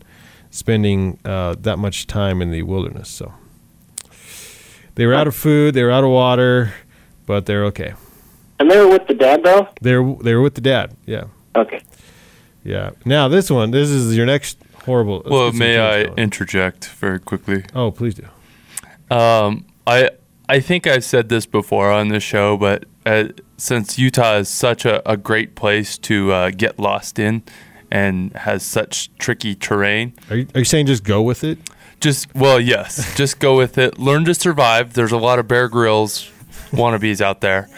spending 0.50 1.19
uh, 1.25 1.55
that 1.59 1.77
much 1.77 2.07
time 2.07 2.41
in 2.41 2.51
the 2.51 2.63
wilderness. 2.63 3.09
So 3.09 3.33
they 5.01 5.08
were 5.08 5.15
out 5.15 5.25
of 5.25 5.36
food, 5.36 5.74
they 5.74 5.81
were 5.84 5.89
out 5.89 6.03
of 6.03 6.12
water, 6.12 6.72
but 7.25 7.48
they're 7.48 7.65
okay. 7.65 7.96
And 8.60 8.70
they 8.70 8.77
were 8.77 8.88
with 8.88 9.08
the 9.08 9.15
dad, 9.15 9.41
though? 9.43 9.67
They're, 9.81 10.03
they 10.22 10.36
were 10.36 10.43
with 10.43 10.53
the 10.53 10.62
dad. 10.62 10.96
Yeah. 11.08 11.24
Okay. 11.55 11.81
Yeah. 12.63 12.91
Now 13.03 13.27
this 13.27 13.50
one, 13.50 13.72
this 13.72 13.89
is 13.89 14.15
your 14.15 14.27
next 14.27 14.60
horrible. 14.86 15.17
let's 15.17 15.29
Well, 15.31 15.51
may 15.53 15.79
I 15.79 16.03
going. 16.03 16.17
interject 16.20 16.86
very 16.89 17.20
quickly? 17.20 17.63
oh, 17.74 17.89
please 17.89 18.13
do. 18.13 18.27
Um, 19.10 19.65
I 19.88 20.12
I 20.48 20.60
think 20.60 20.86
I've 20.86 21.03
said 21.03 21.29
this 21.29 21.48
before 21.48 21.89
on 21.89 22.10
the 22.10 22.20
show, 22.20 22.55
but 22.55 22.86
uh, 23.03 23.29
since 23.58 23.98
Utah 23.98 24.36
is 24.38 24.50
such 24.50 24.86
a, 24.86 25.01
a 25.10 25.17
great 25.17 25.55
place 25.55 25.98
to 25.98 26.31
uh, 26.31 26.51
get 26.51 26.77
lost 26.77 27.17
in 27.17 27.41
and 27.89 28.31
has 28.34 28.62
such 28.63 29.10
tricky 29.17 29.55
terrain, 29.55 30.13
Are 30.29 30.36
you, 30.38 30.48
are 30.53 30.60
you 30.60 30.65
saying 30.65 30.86
just 30.86 31.03
go 31.03 31.24
with 31.24 31.43
it? 31.43 31.58
Just 32.01 32.34
well, 32.36 32.60
yes, 32.60 33.15
just 33.15 33.39
go 33.39 33.55
with 33.55 33.77
it. 33.77 33.98
Learn 33.98 34.25
to 34.25 34.34
survive. 34.34 34.93
There's 34.93 35.12
a 35.12 35.17
lot 35.17 35.39
of 35.39 35.48
Bear 35.48 35.70
Grylls 35.70 36.29
wannabes 36.72 37.22
out 37.22 37.41
there, 37.41 37.70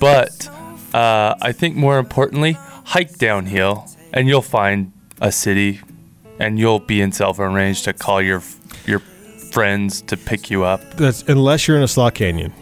but 0.00 0.48
uh, 0.94 1.34
I 1.42 1.52
think 1.52 1.76
more 1.76 1.98
importantly, 1.98 2.52
hike 2.84 3.18
downhill, 3.18 3.86
and 4.12 4.28
you'll 4.28 4.42
find 4.42 4.92
a 5.20 5.32
city, 5.32 5.80
and 6.38 6.58
you'll 6.58 6.80
be 6.80 7.00
in 7.00 7.12
Selva 7.12 7.48
Range 7.48 7.82
to 7.82 7.92
call 7.92 8.22
your 8.22 8.42
your 8.86 9.00
friends 9.00 10.02
to 10.02 10.16
pick 10.16 10.50
you 10.50 10.64
up. 10.64 10.80
That's 10.92 11.22
unless 11.22 11.68
you're 11.68 11.76
in 11.76 11.82
a 11.82 11.88
slot 11.88 12.14
canyon. 12.14 12.52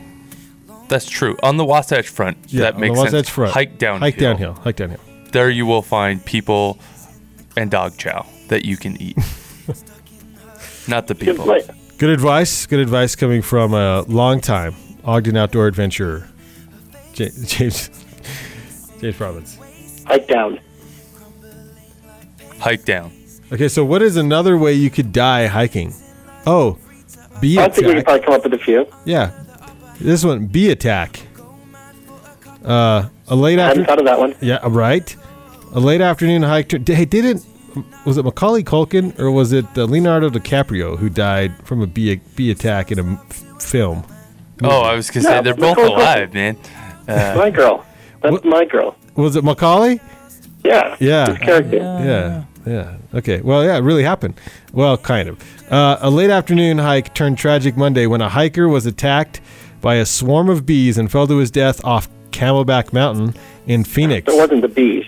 That's 0.89 1.09
true. 1.09 1.39
On 1.43 1.57
the 1.57 1.65
Wasatch 1.65 2.09
Front, 2.09 2.49
that 2.49 2.75
on 2.75 2.81
makes 2.81 2.95
the 2.95 3.01
Wasatch 3.05 3.13
sense. 3.13 3.29
Front. 3.29 3.53
Hike 3.53 3.79
downhill. 3.79 4.01
Hike 4.01 4.19
downhill. 4.19 4.55
Hike 4.55 4.77
downhill. 4.77 5.01
There 5.31 5.49
you 5.49 5.65
will 5.65 5.83
find 5.83 6.25
people 6.25 6.79
and 7.57 7.71
dog 7.71 7.97
chow 7.97 8.27
that 8.49 8.65
you 8.65 8.77
can 8.77 9.01
eat. 9.01 9.17
Not 10.89 11.07
the 11.07 11.15
people. 11.15 11.45
play. 11.45 11.63
Good 11.99 12.11
advice. 12.11 12.67
Good 12.67 12.81
advice 12.81 13.15
coming 13.15 13.43
from 13.43 13.75
a 13.75 14.03
long 14.03 14.41
time 14.41 14.75
Ogden 15.05 15.37
outdoor 15.37 15.67
adventurer, 15.69 16.29
Ja- 17.15 17.29
James 17.47 17.91
James 19.01 19.17
Province. 19.17 19.59
Hike 20.07 20.27
down. 20.29 20.59
Hike 22.59 22.85
down. 22.85 23.13
Okay, 23.53 23.69
so 23.69 23.85
what 23.85 24.03
is 24.03 24.17
another 24.17 24.57
way 24.57 24.73
you 24.73 24.91
could 24.91 25.13
die 25.13 25.47
hiking? 25.47 25.93
Oh, 26.47 26.79
bee 27.41 27.59
I 27.59 27.69
think 27.69 27.87
we 27.87 27.95
could 27.95 28.05
probably 28.05 28.25
come 28.25 28.35
up 28.35 28.45
with 28.45 28.55
a 28.55 28.59
few. 28.59 28.87
Yeah, 29.05 29.31
this 30.01 30.25
one 30.25 30.47
bee 30.47 30.71
attack. 30.71 31.21
Uh, 32.65 33.09
a 33.29 33.35
late 33.37 33.59
I 33.59 33.67
hadn't 33.69 33.83
after. 33.83 33.91
thought 33.91 33.99
of 33.99 34.05
that 34.07 34.19
one. 34.19 34.35
Yeah, 34.41 34.59
right. 34.69 35.15
A 35.75 35.81
late 35.81 36.01
afternoon 36.01 36.43
hike. 36.43 36.69
To, 36.71 36.95
hey, 36.95 37.05
didn't 37.05 37.45
was 38.05 38.17
it 38.19 38.25
Macaulay 38.25 38.63
Culkin 38.65 39.19
or 39.19 39.31
was 39.31 39.53
it 39.53 39.67
uh, 39.77 39.85
Leonardo 39.85 40.29
DiCaprio 40.31 40.99
who 40.99 41.09
died 41.09 41.53
from 41.67 41.83
a 41.83 41.87
bee 41.87 42.17
bee 42.37 42.51
attack 42.51 42.91
in 42.93 42.99
a 42.99 43.03
m- 43.03 43.19
f- 43.31 43.63
film? 43.63 44.05
Oh, 44.63 44.83
I 44.83 44.95
was 44.95 45.11
gonna 45.11 45.25
say 45.25 45.41
they're 45.43 45.55
both 45.55 45.77
Nicole 45.79 45.97
alive, 45.97 46.33
man. 46.35 46.57
Uh, 47.09 47.35
My 47.37 47.51
girl. 47.51 47.85
That's 48.21 48.33
What- 48.33 48.45
my 48.45 48.65
girl. 48.65 48.97
Was 49.17 49.35
it 49.37 49.45
Macaulay? 49.45 50.01
Yeah. 50.65 50.97
Yeah. 51.01 51.31
His 51.31 51.39
character. 51.39 51.77
Yeah, 51.79 52.45
yeah. 52.65 52.97
Okay. 53.15 53.41
Well, 53.41 53.65
yeah, 53.65 53.77
it 53.77 53.81
really 53.81 54.05
happened. 54.05 54.41
Well, 54.73 54.97
kind 54.97 55.29
of. 55.29 55.73
Uh, 55.73 55.99
a 56.01 56.09
late 56.11 56.31
afternoon 56.31 56.79
hike 56.79 57.13
turned 57.15 57.37
tragic 57.39 57.77
Monday 57.77 58.07
when 58.07 58.21
a 58.21 58.29
hiker 58.29 58.69
was 58.69 58.87
attacked 58.87 59.41
by 59.81 59.97
a 59.97 60.07
swarm 60.07 60.49
of 60.49 60.65
bees 60.65 60.97
and 60.99 61.11
fell 61.11 61.27
to 61.27 61.39
his 61.39 61.51
death 61.51 61.85
off 61.85 62.09
Camelback 62.31 62.93
Mountain 62.93 63.35
in 63.67 63.83
Phoenix. 63.85 64.33
It 64.33 64.37
wasn't 64.37 64.63
the 64.63 64.69
bees. 64.69 65.05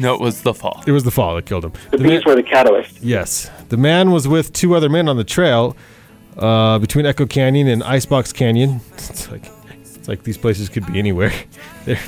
No, 0.00 0.14
it 0.14 0.20
was 0.20 0.42
the 0.42 0.54
fall. 0.54 0.82
It 0.86 0.92
was 0.92 1.04
the 1.04 1.10
fall 1.10 1.34
that 1.36 1.46
killed 1.46 1.64
him. 1.64 1.72
The 1.90 1.98
The 1.98 2.02
bees 2.04 2.10
man- 2.10 2.22
were 2.26 2.34
the 2.34 2.42
catalyst. 2.42 3.00
Yes. 3.02 3.50
The 3.68 3.76
man 3.76 4.10
was 4.10 4.26
with 4.26 4.52
two 4.52 4.74
other 4.74 4.88
men 4.88 5.08
on 5.08 5.16
the 5.16 5.24
trail 5.24 5.76
uh, 6.38 6.78
between 6.78 7.06
Echo 7.06 7.26
Canyon 7.26 7.68
and 7.68 7.82
Icebox 7.82 8.32
Canyon. 8.32 8.80
It's 8.94 9.30
like 9.30 9.44
it's 9.72 10.08
like 10.08 10.22
these 10.24 10.38
places 10.38 10.68
could 10.68 10.86
be 10.92 10.98
anywhere. 10.98 11.32
They're, 11.84 11.98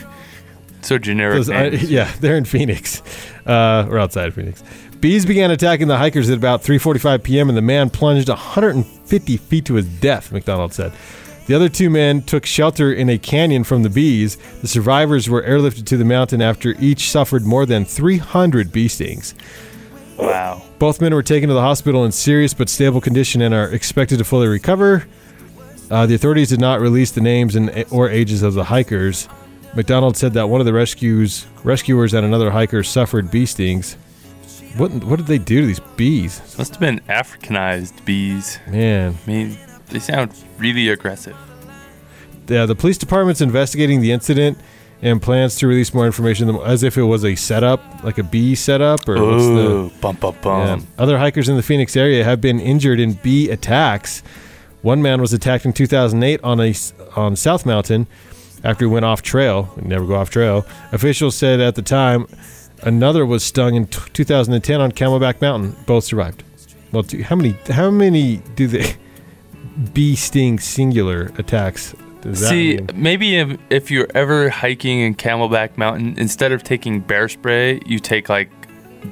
So 0.81 0.99
generic. 0.99 1.37
those- 1.37 1.51
I- 1.51 1.67
yeah, 1.97 2.11
they're 2.21 2.37
in 2.37 2.45
Phoenix, 2.45 3.03
uh, 3.47 3.87
or 3.89 3.99
outside 3.99 4.27
of 4.29 4.35
Phoenix. 4.35 4.63
Bees 5.01 5.27
began 5.27 5.51
attacking 5.51 5.89
the 5.89 5.97
hikers 5.99 6.31
at 6.31 6.37
about 6.39 6.63
3:45 6.63 7.23
p.m. 7.25 7.49
and 7.49 7.57
the 7.59 7.63
man 7.63 7.91
plunged 7.91 8.29
150 8.29 9.37
feet 9.37 9.65
to 9.67 9.75
his 9.75 9.87
death. 9.87 10.33
McDonald 10.33 10.73
said. 10.73 10.93
The 11.47 11.55
other 11.55 11.69
two 11.69 11.91
men 11.91 12.23
took 12.23 12.47
shelter 12.47 12.93
in 12.93 13.09
a 13.09 13.19
canyon 13.19 13.65
from 13.65 13.83
the 13.83 13.91
bees. 13.91 14.37
The 14.61 14.69
survivors 14.69 15.29
were 15.29 15.43
airlifted 15.43 15.87
to 15.87 15.97
the 15.97 16.05
mountain 16.05 16.41
after 16.41 16.75
each 16.79 17.11
suffered 17.11 17.45
more 17.45 17.67
than 17.67 17.85
300 17.85 18.71
bee 18.71 18.89
stings. 18.89 19.35
Wow. 20.19 20.63
Both 20.79 21.01
men 21.01 21.15
were 21.15 21.23
taken 21.23 21.49
to 21.49 21.55
the 21.55 21.61
hospital 21.61 22.05
in 22.05 22.13
serious 22.13 22.55
but 22.55 22.69
stable 22.69 23.01
condition 23.01 23.43
and 23.43 23.53
are 23.55 23.69
expected 23.71 24.19
to 24.19 24.25
fully 24.25 24.47
recover. 24.47 25.07
Uh, 25.91 26.07
the 26.07 26.15
authorities 26.15 26.49
did 26.49 26.61
not 26.61 26.81
release 26.81 27.11
the 27.11 27.21
names 27.21 27.57
and 27.57 27.85
or 27.91 28.09
ages 28.09 28.43
of 28.43 28.55
the 28.55 28.65
hikers. 28.65 29.29
McDonald 29.75 30.17
said 30.17 30.35
that 30.35 30.49
one 30.49 30.61
of 30.61 30.65
the 30.65 30.73
rescues 30.73 31.47
rescuers 31.65 32.15
and 32.15 32.25
another 32.25 32.51
hiker 32.51 32.83
suffered 32.83 33.31
bee 33.31 33.47
stings. 33.47 33.95
What 34.77 34.93
what 35.05 35.17
did 35.17 35.27
they 35.27 35.39
do 35.39 35.61
to 35.61 35.67
these 35.67 35.81
bees? 35.97 36.41
Must 36.57 36.73
have 36.73 36.81
been 36.81 37.01
Africanized 37.09 38.05
bees. 38.05 38.59
Man, 38.69 39.17
I 39.27 39.31
mean, 39.31 39.59
they 39.93 39.99
sound 39.99 40.33
really 40.59 40.89
aggressive. 40.89 41.37
yeah, 42.49 42.67
the 42.67 42.75
police 42.75 42.99
department's 42.99 43.41
investigating 43.41 44.01
the 44.01 44.11
incident 44.13 44.59
and 45.01 45.21
plans 45.21 45.57
to 45.57 45.67
release 45.67 45.93
more 45.93 46.07
information 46.07 46.49
as 46.65 46.83
if 46.83 46.97
it 46.97 47.03
was 47.03 47.25
a 47.25 47.35
setup, 47.35 47.81
like 48.05 48.19
a 48.19 48.23
bee 48.23 48.55
setup, 48.55 49.09
or 49.09 49.15
what's 49.25 49.45
the 49.47 49.69
Oh, 49.69 49.93
bum 50.01 50.17
bum 50.17 50.35
Yeah. 50.45 50.79
Other 50.99 51.19
hikers 51.19 51.49
in 51.49 51.57
the 51.57 51.63
Phoenix 51.63 51.97
area 51.97 52.23
have 52.25 52.41
been 52.41 52.61
injured 52.61 53.01
in 53.01 53.15
bee 53.15 53.51
attacks. 53.51 54.23
One 54.83 55.03
man 55.03 55.21
was 55.21 55.33
attacked 55.33 55.65
in 55.65 55.73
2008 55.73 56.41
on 56.45 56.61
a 56.61 56.75
on 57.17 57.35
South 57.37 57.67
Mountain 57.67 58.07
after 58.65 58.85
he 58.85 58.91
went 58.91 59.05
off 59.05 59.23
trail. 59.23 59.73
Never 59.83 60.07
go 60.07 60.15
off 60.15 60.31
trail. 60.31 60.65
Officials 60.93 61.35
said 61.37 61.61
at 61.61 61.75
the 61.75 61.83
time 61.83 62.27
another 62.83 63.27
was 63.27 63.43
stung 63.45 63.75
in 63.75 63.87
t- 63.87 64.01
2010 64.13 64.81
on 64.81 64.93
Camelback 64.93 65.41
Mountain. 65.41 65.75
Both 65.87 66.05
survived. 66.05 66.43
Well, 66.93 67.03
do, 67.03 67.23
how 67.25 67.35
many 67.37 67.57
how 67.71 67.91
many 67.91 68.37
do 68.55 68.67
they 68.69 68.95
bee 69.93 70.17
sting 70.17 70.59
singular 70.59 71.31
attacks? 71.39 71.95
Does 72.23 72.41
that 72.41 72.49
See, 72.51 72.77
mean? 72.77 72.89
maybe 72.95 73.37
if, 73.37 73.59
if 73.71 73.91
you're 73.91 74.07
ever 74.15 74.49
hiking 74.49 75.01
in 75.01 75.15
Camelback 75.17 75.77
Mountain, 75.77 76.15
instead 76.19 76.53
of 76.53 76.63
taking 76.63 77.01
bear 77.01 77.29
spray, 77.29 77.81
you 77.85 77.99
take 77.99 78.29
like 78.29 78.49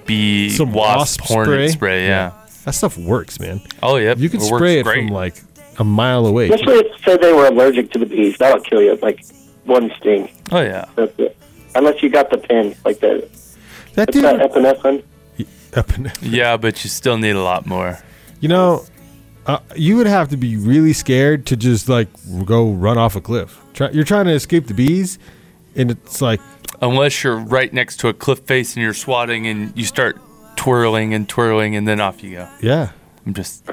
bee 0.06 0.50
Some 0.50 0.72
wasp, 0.72 1.20
wasp 1.20 1.20
hornet 1.22 1.48
spray? 1.48 1.68
spray. 1.68 2.06
yeah. 2.06 2.32
that 2.64 2.74
stuff 2.74 2.96
works, 2.96 3.40
man. 3.40 3.60
Oh, 3.82 3.96
yep. 3.96 4.18
You 4.18 4.28
can 4.28 4.40
it 4.40 4.44
spray 4.44 4.78
it 4.78 4.84
great. 4.84 5.06
from 5.06 5.08
like 5.08 5.42
a 5.78 5.84
mile 5.84 6.26
away. 6.26 6.48
Especially 6.50 6.74
if 6.80 6.86
it 6.86 7.00
said 7.04 7.20
they 7.20 7.32
were 7.32 7.46
allergic 7.46 7.90
to 7.92 7.98
the 7.98 8.06
bees. 8.06 8.36
That'll 8.38 8.60
kill 8.62 8.80
you. 8.82 8.96
Like 9.02 9.24
one 9.64 9.90
sting. 9.98 10.30
Oh 10.52 10.60
yeah. 10.60 10.84
That's 10.94 11.18
it. 11.18 11.36
Unless 11.74 12.02
you 12.02 12.10
got 12.10 12.30
the 12.30 12.38
pin, 12.38 12.76
like 12.84 13.00
the 13.00 13.28
that 13.94 14.08
what's 14.08 14.12
dude, 14.12 14.24
that 14.24 14.52
epinephrine. 14.52 15.02
up 15.76 15.90
and 15.94 16.12
Yeah, 16.22 16.56
but 16.56 16.84
you 16.84 16.90
still 16.90 17.16
need 17.18 17.34
a 17.36 17.42
lot 17.42 17.66
more. 17.66 17.98
You 18.40 18.48
know, 18.48 18.84
uh, 19.46 19.58
you 19.74 19.96
would 19.96 20.06
have 20.06 20.28
to 20.28 20.36
be 20.36 20.56
really 20.56 20.92
scared 20.92 21.46
to 21.46 21.56
just 21.56 21.88
like 21.88 22.08
go 22.44 22.70
run 22.70 22.98
off 22.98 23.16
a 23.16 23.20
cliff. 23.20 23.60
Try, 23.72 23.90
you're 23.90 24.04
trying 24.04 24.26
to 24.26 24.32
escape 24.32 24.66
the 24.66 24.74
bees, 24.74 25.18
and 25.76 25.90
it's 25.90 26.20
like, 26.20 26.40
Unless 26.82 27.22
you're 27.24 27.36
right 27.36 27.72
next 27.72 27.98
to 28.00 28.08
a 28.08 28.14
cliff 28.14 28.38
face 28.40 28.74
and 28.74 28.82
you're 28.82 28.94
swatting 28.94 29.46
and 29.46 29.76
you 29.76 29.84
start 29.84 30.18
twirling 30.56 31.12
and 31.12 31.28
twirling 31.28 31.76
and 31.76 31.86
then 31.86 32.00
off 32.00 32.22
you 32.22 32.36
go. 32.36 32.48
yeah, 32.62 32.92
I'm 33.26 33.34
just 33.34 33.68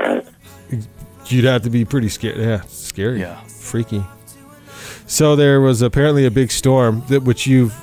you'd 1.27 1.45
have 1.45 1.61
to 1.63 1.69
be 1.69 1.85
pretty 1.85 2.09
scared. 2.09 2.37
Yeah, 2.37 2.61
scary. 2.67 3.19
Yeah. 3.19 3.39
freaky. 3.43 4.03
So 5.05 5.35
there 5.35 5.61
was 5.61 5.81
apparently 5.81 6.25
a 6.25 6.31
big 6.31 6.51
storm 6.51 7.03
that 7.07 7.23
which 7.23 7.47
you've 7.47 7.73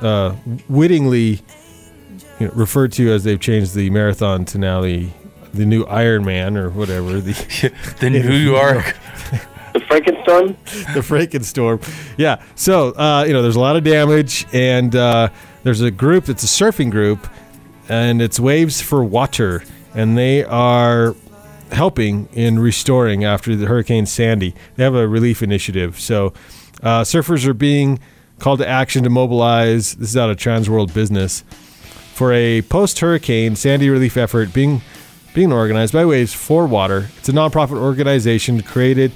uh, 0.00 0.34
wittingly 0.68 1.40
you 2.40 2.48
know, 2.48 2.52
referred 2.54 2.92
to 2.92 3.12
as 3.12 3.22
they've 3.22 3.38
changed 3.38 3.74
the 3.74 3.90
marathon 3.90 4.44
to 4.46 4.58
now 4.58 4.80
the 4.80 5.08
the 5.52 5.66
new 5.66 5.84
Iron 5.84 6.24
Man 6.24 6.56
or 6.56 6.70
whatever 6.70 7.20
the 7.20 7.32
the 8.00 8.10
New 8.10 8.32
York. 8.32 8.96
The 9.72 9.80
Frankenstorm. 9.80 10.56
the 10.94 11.00
Frankenstorm. 11.00 12.14
Yeah. 12.18 12.42
So, 12.56 12.90
uh, 12.90 13.24
you 13.26 13.32
know, 13.32 13.40
there's 13.40 13.56
a 13.56 13.60
lot 13.60 13.76
of 13.76 13.84
damage, 13.84 14.46
and 14.52 14.94
uh, 14.94 15.30
there's 15.62 15.80
a 15.80 15.90
group 15.90 16.26
that's 16.26 16.44
a 16.44 16.46
surfing 16.46 16.90
group, 16.90 17.26
and 17.88 18.20
it's 18.20 18.38
Waves 18.38 18.82
for 18.82 19.02
Water, 19.02 19.64
and 19.94 20.18
they 20.18 20.44
are 20.44 21.16
helping 21.70 22.28
in 22.34 22.58
restoring 22.58 23.24
after 23.24 23.56
the 23.56 23.66
Hurricane 23.66 24.04
Sandy. 24.04 24.54
They 24.76 24.84
have 24.84 24.94
a 24.94 25.08
relief 25.08 25.42
initiative. 25.42 25.98
So 25.98 26.34
uh, 26.82 27.02
surfers 27.02 27.46
are 27.46 27.54
being 27.54 27.98
called 28.38 28.58
to 28.58 28.68
action 28.68 29.04
to 29.04 29.10
mobilize. 29.10 29.94
This 29.94 30.10
is 30.10 30.16
out 30.16 30.28
of 30.28 30.36
Transworld 30.36 30.92
Business 30.92 31.44
for 32.14 32.32
a 32.32 32.60
post-hurricane 32.62 33.56
Sandy 33.56 33.88
relief 33.88 34.16
effort 34.18 34.52
being 34.52 34.82
being 35.34 35.52
organized 35.52 35.92
by 35.92 36.04
Waves 36.04 36.34
for 36.34 36.66
Water. 36.66 37.08
It's 37.18 37.28
a 37.28 37.32
nonprofit 37.32 37.78
organization 37.78 38.62
created 38.62 39.12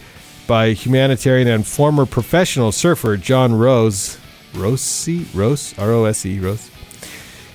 by 0.47 0.73
humanitarian 0.73 1.49
and 1.49 1.67
former 1.67 2.07
professional 2.07 2.73
surfer 2.73 3.17
Jon 3.17 3.55
Rose. 3.55 4.19
Rose? 4.55 5.09
Rose? 5.35 5.79
R 5.79 5.91
O 5.91 6.05
S 6.05 6.25
E, 6.25 6.39
Rose. 6.39 6.71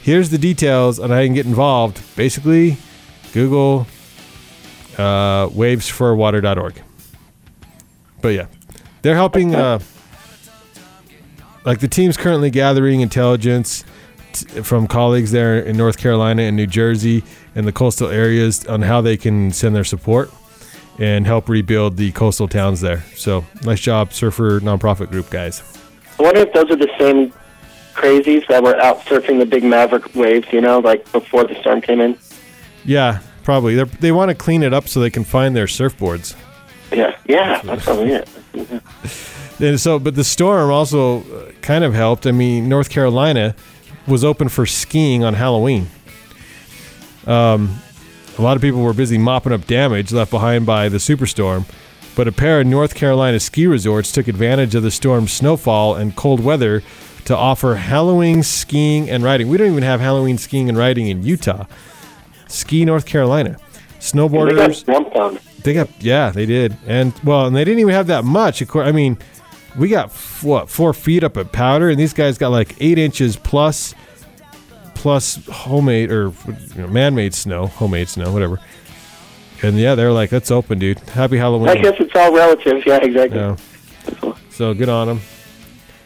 Here's 0.02 0.30
the 0.30 0.38
details 0.38 1.00
on 1.00 1.10
how 1.10 1.20
you 1.20 1.28
can 1.28 1.36
get 1.36 1.46
involved. 1.46 2.02
Basically, 2.16 2.78
Google 3.34 3.88
uh, 4.98 5.48
wavesforwater.org. 5.48 6.82
But 8.22 8.30
yeah, 8.30 8.48
they're 9.02 9.16
helping. 9.16 9.56
Uh, 9.56 9.80
like 11.64 11.80
the 11.80 11.88
team's 11.88 12.18
currently 12.18 12.50
gathering 12.50 13.02
intelligence 13.02 13.84
t- 14.34 14.62
from 14.62 14.88
colleagues 14.88 15.32
there 15.32 15.60
in 15.60 15.78
North 15.78 15.98
Carolina 15.98 16.44
and 16.44 16.56
New 16.56 16.68
Jersey 16.68 17.24
and 17.56 17.68
the 17.68 17.72
coastal 17.72 18.10
areas 18.10 18.66
on 18.66 18.82
how 18.82 19.02
they 19.02 19.18
can 19.18 19.52
send 19.52 19.76
their 19.76 19.84
support 19.84 20.32
and 21.00 21.26
help 21.26 21.50
rebuild 21.50 21.98
the 21.98 22.12
coastal 22.12 22.48
towns 22.48 22.82
there. 22.82 23.04
So 23.16 23.46
nice 23.64 23.82
job, 23.82 24.14
surfer 24.14 24.60
nonprofit 24.60 25.10
group 25.10 25.30
guys. 25.30 25.64
I 26.20 26.24
wonder 26.24 26.42
if 26.42 26.54
those 26.54 26.70
are 26.70 26.76
the 26.76 26.92
same 27.00 27.34
crazies 27.94 28.48
that 28.48 28.64
were 28.64 28.80
out 28.80 29.00
surfing 29.02 29.40
the 29.40 29.46
big 29.46 29.64
maverick 29.64 30.14
waves, 30.16 30.48
you 30.52 30.62
know, 30.62 30.80
like 30.80 31.10
before 31.12 31.46
the 31.46 31.60
storm 31.60 31.82
came 31.82 32.00
in. 32.00 32.18
Yeah, 32.86 33.20
probably. 33.44 33.76
They're, 33.76 33.86
they 33.86 34.12
want 34.12 34.30
to 34.30 34.36
clean 34.36 34.64
it 34.64 34.74
up 34.74 34.88
so 34.88 35.00
they 35.00 35.10
can 35.10 35.24
find 35.24 35.56
their 35.56 35.66
surfboards. 35.66 36.36
Yeah, 36.92 37.16
yeah, 37.26 37.62
that's 37.62 37.84
probably 37.84 38.12
it. 38.12 38.30
And 39.60 39.80
so, 39.80 40.00
but 40.00 40.16
the 40.16 40.24
storm 40.24 40.72
also 40.72 41.22
uh, 41.22 41.52
kind 41.62 41.84
of 41.84 41.94
helped. 41.94 42.26
I 42.26 42.32
mean, 42.32 42.68
North 42.68 42.90
Carolina 42.90 43.56
was 44.08 44.24
open 44.24 44.50
for 44.50 44.66
skiing 44.66 45.24
on 45.24 45.34
Halloween. 45.34 45.88
Um, 47.28 47.78
a 48.38 48.42
lot 48.42 48.56
of 48.56 48.62
people 48.62 48.82
were 48.82 48.94
busy 48.94 49.18
mopping 49.18 49.54
up 49.54 49.68
damage 49.68 50.12
left 50.12 50.32
behind 50.32 50.66
by 50.66 50.90
the 50.90 50.98
superstorm, 50.98 51.66
but 52.16 52.28
a 52.28 52.32
pair 52.32 52.62
of 52.62 52.68
North 52.68 52.96
Carolina 52.96 53.40
ski 53.40 53.68
resorts 53.68 54.12
took 54.12 54.28
advantage 54.28 54.74
of 54.76 54.84
the 54.84 54.92
storm's 54.92 55.32
snowfall 55.32 55.96
and 55.96 56.16
cold 56.16 56.44
weather 56.44 56.82
to 57.26 57.38
offer 57.38 57.76
Halloween 57.76 58.44
skiing 58.44 59.10
and 59.10 59.24
riding. 59.24 59.48
We 59.48 59.58
don't 59.58 59.72
even 59.72 59.84
have 59.84 60.00
Halloween 60.00 60.38
skiing 60.38 60.70
and 60.70 60.78
riding 60.78 61.08
in 61.08 61.24
Utah. 61.24 61.66
Ski 62.48 62.84
North 62.84 63.06
Carolina. 63.06 63.58
Snowboarders. 64.00 64.84
They 64.86 64.94
got 64.94 65.04
they 65.64 65.74
got 65.74 65.90
yeah, 66.04 66.32
they 66.32 66.46
did, 66.48 66.76
and 66.88 67.14
well, 67.24 67.46
and 67.46 67.56
they 67.56 67.64
didn't 67.64 67.80
even 67.80 67.94
have 67.94 68.08
that 68.08 68.26
much. 68.26 68.62
Of 68.62 68.68
course, 68.68 68.88
I 68.88 68.92
mean, 68.92 69.18
we 69.78 69.90
got 69.90 70.06
f- 70.06 70.44
what 70.44 70.70
four 70.70 70.94
feet 70.94 71.24
up 71.24 71.38
at 71.38 71.52
powder, 71.52 71.90
and 71.90 72.00
these 72.00 72.14
guys 72.14 72.38
got 72.38 72.50
like 72.50 72.76
eight 72.80 72.98
inches 72.98 73.36
plus, 73.38 73.94
plus 74.96 75.46
homemade 75.48 76.12
or 76.12 76.32
you 76.76 76.82
know, 76.82 76.88
man-made 76.88 77.34
snow, 77.34 77.68
homemade 77.68 78.10
snow, 78.10 78.32
whatever. 78.32 78.60
And 79.64 79.78
yeah, 79.78 79.96
they're 79.96 80.12
like, 80.12 80.32
"Let's 80.32 80.52
open, 80.52 80.80
dude! 80.80 81.00
Happy 81.10 81.38
Halloween!" 81.38 81.70
I 81.70 81.76
guess 81.76 81.96
it's 82.00 82.16
all 82.16 82.34
relative. 82.34 82.84
Yeah, 82.86 82.98
exactly. 82.98 83.40
Yeah. 83.40 83.56
So 84.50 84.74
good 84.74 84.90
on 84.90 85.08
them. 85.08 85.22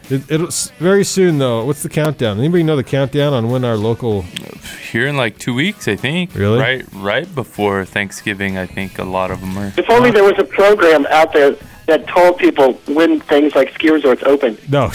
It, 0.08 0.30
it'll 0.30 0.48
very 0.78 1.04
soon 1.04 1.38
though. 1.38 1.64
What's 1.64 1.82
the 1.82 1.88
countdown? 1.88 2.38
Anybody 2.38 2.62
know 2.62 2.76
the 2.76 2.84
countdown 2.84 3.32
on 3.32 3.50
when 3.50 3.64
our 3.64 3.76
local? 3.76 4.22
Here 4.90 5.08
in 5.08 5.16
like 5.16 5.36
two 5.38 5.52
weeks, 5.52 5.88
I 5.88 5.96
think. 5.96 6.34
Really? 6.34 6.60
Right, 6.60 6.84
right 6.92 7.34
before 7.34 7.84
Thanksgiving, 7.84 8.56
I 8.56 8.66
think 8.66 8.98
a 8.98 9.04
lot 9.04 9.30
of 9.30 9.40
them 9.40 9.58
are. 9.58 9.72
If 9.76 9.90
only 9.90 10.10
there 10.10 10.22
was 10.22 10.38
a 10.38 10.44
program 10.44 11.06
out 11.06 11.32
there 11.32 11.56
that 11.86 12.06
told 12.08 12.38
people 12.38 12.74
when 12.86 13.20
things 13.20 13.54
like 13.54 13.72
ski 13.74 13.90
resorts 13.90 14.22
open. 14.24 14.58
No, 14.68 14.90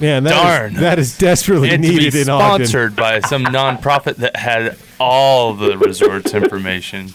man, 0.00 0.24
that 0.24 0.32
is- 0.32 0.32
Darn. 0.42 0.74
that 0.74 0.98
is 0.98 1.16
desperately 1.18 1.70
And 1.70 1.82
to 1.82 1.88
needed 1.88 2.12
be 2.12 2.20
in 2.22 2.28
Ogden. 2.28 2.66
sponsored 2.66 2.96
by 2.96 3.20
some 3.20 3.44
nonprofit 3.44 4.16
that 4.16 4.36
had 4.36 4.76
all 5.00 5.54
the 5.54 5.76
resorts 5.78 6.34
information. 6.34 7.12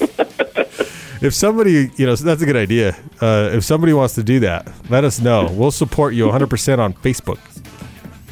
If 1.20 1.34
somebody, 1.34 1.88
you 1.96 2.04
know, 2.04 2.16
so 2.16 2.24
that's 2.24 2.42
a 2.42 2.46
good 2.46 2.56
idea. 2.56 2.96
Uh, 3.20 3.50
if 3.52 3.62
somebody 3.62 3.92
wants 3.92 4.16
to 4.16 4.24
do 4.24 4.40
that, 4.40 4.66
let 4.90 5.04
us 5.04 5.20
know. 5.20 5.48
We'll 5.52 5.70
support 5.70 6.14
you 6.14 6.26
100% 6.26 6.80
on 6.80 6.94
Facebook. 6.94 7.38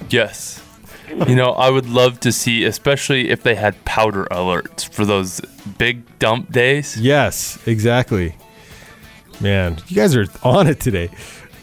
Yes. 0.08 0.60
You 1.28 1.36
know, 1.36 1.52
I 1.52 1.70
would 1.70 1.88
love 1.88 2.18
to 2.20 2.32
see, 2.32 2.64
especially 2.64 3.30
if 3.30 3.44
they 3.44 3.54
had 3.54 3.84
powder 3.84 4.26
alerts 4.32 4.92
for 4.92 5.04
those 5.04 5.40
big 5.78 6.02
dump 6.18 6.50
days. 6.50 6.96
Yes, 7.00 7.60
exactly. 7.64 8.34
Man, 9.40 9.78
you 9.88 9.96
guys 9.96 10.14
are 10.14 10.26
on 10.42 10.66
it 10.66 10.80
today. 10.80 11.08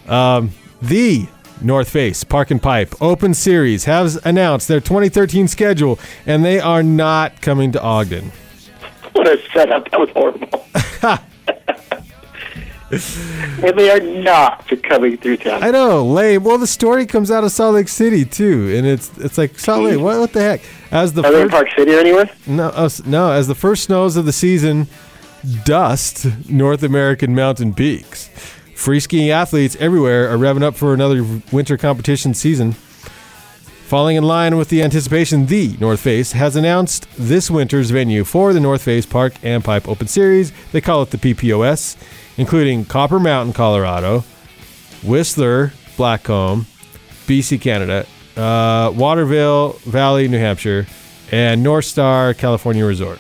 Um, 0.08 0.52
the 0.82 1.28
North 1.62 1.90
Face 1.90 2.24
Park 2.24 2.50
and 2.50 2.62
Pipe 2.62 3.00
Open 3.02 3.34
Series 3.36 3.86
has 3.86 4.16
announced 4.26 4.68
their 4.68 4.80
2013 4.80 5.48
schedule, 5.48 6.00
and 6.26 6.44
they 6.44 6.60
are 6.60 6.82
not 6.82 7.40
coming 7.42 7.72
to 7.74 7.82
Ogden. 7.82 8.32
What 9.14 9.28
a 9.28 9.40
setup. 9.54 9.90
That 9.92 10.00
was 10.00 10.10
horrible. 10.10 10.66
and 12.90 13.78
they 13.78 13.92
are 13.92 14.00
not 14.00 14.68
coming 14.84 15.18
through 15.18 15.38
town. 15.38 15.64
I 15.64 15.72
know, 15.72 16.06
lame. 16.06 16.44
Well, 16.44 16.58
the 16.58 16.68
story 16.68 17.06
comes 17.06 17.30
out 17.30 17.44
of 17.44 17.52
Salt 17.52 17.76
Lake 17.76 17.90
City 17.90 18.26
too, 18.26 18.74
and 18.76 18.88
it's 18.88 19.16
it's 19.18 19.38
like 19.38 19.60
Salt 19.60 19.84
Lake. 19.84 20.00
What, 20.00 20.20
what 20.20 20.34
the 20.34 20.42
heck? 20.42 20.62
As 20.92 21.14
the 21.14 21.24
Are 21.24 21.32
they 21.32 21.42
in 21.42 21.50
Park 21.50 21.68
City 21.76 21.94
or 21.94 22.00
anywhere? 22.00 22.30
No, 22.46 22.70
uh, 22.70 22.90
no. 23.06 23.32
As 23.32 23.48
the 23.48 23.56
first 23.56 23.84
snows 23.84 24.16
of 24.16 24.26
the 24.26 24.32
season 24.32 24.88
dust 25.64 26.28
North 26.50 26.84
American 26.84 27.34
mountain 27.36 27.74
peaks, 27.74 28.28
free 28.76 29.00
skiing 29.00 29.30
athletes 29.30 29.76
everywhere 29.80 30.30
are 30.30 30.38
revving 30.38 30.64
up 30.64 30.76
for 30.76 30.94
another 30.94 31.24
winter 31.52 31.78
competition 31.78 32.34
season. 32.34 32.74
Falling 33.88 34.18
in 34.18 34.24
line 34.24 34.58
with 34.58 34.68
the 34.68 34.84
anticipation, 34.84 35.46
the 35.46 35.78
North 35.80 36.02
Face 36.02 36.34
has 36.34 36.58
announced 36.58 37.08
this 37.18 37.50
winter's 37.50 37.90
venue 37.90 38.26
for 38.26 38.52
the 38.52 38.60
North 38.60 38.82
Face 38.82 39.06
Park 39.06 39.34
and 39.44 39.64
Pipe 39.64 39.88
Open 39.88 40.08
Series. 40.08 40.52
They 40.74 40.82
call 40.82 41.04
it 41.04 41.12
the 41.12 41.18
PPOS, 41.18 41.96
including 42.36 42.84
Copper 42.84 43.18
Mountain, 43.18 43.54
Colorado, 43.54 44.26
Whistler, 45.04 45.72
Blackcomb, 45.96 46.66
BC, 47.28 47.62
Canada, 47.62 48.06
uh, 48.36 48.92
Waterville 48.94 49.74
Valley, 49.86 50.28
New 50.28 50.40
Hampshire, 50.40 50.86
and 51.32 51.66
Northstar, 51.66 52.38
California 52.38 52.86
Resort. 52.86 53.20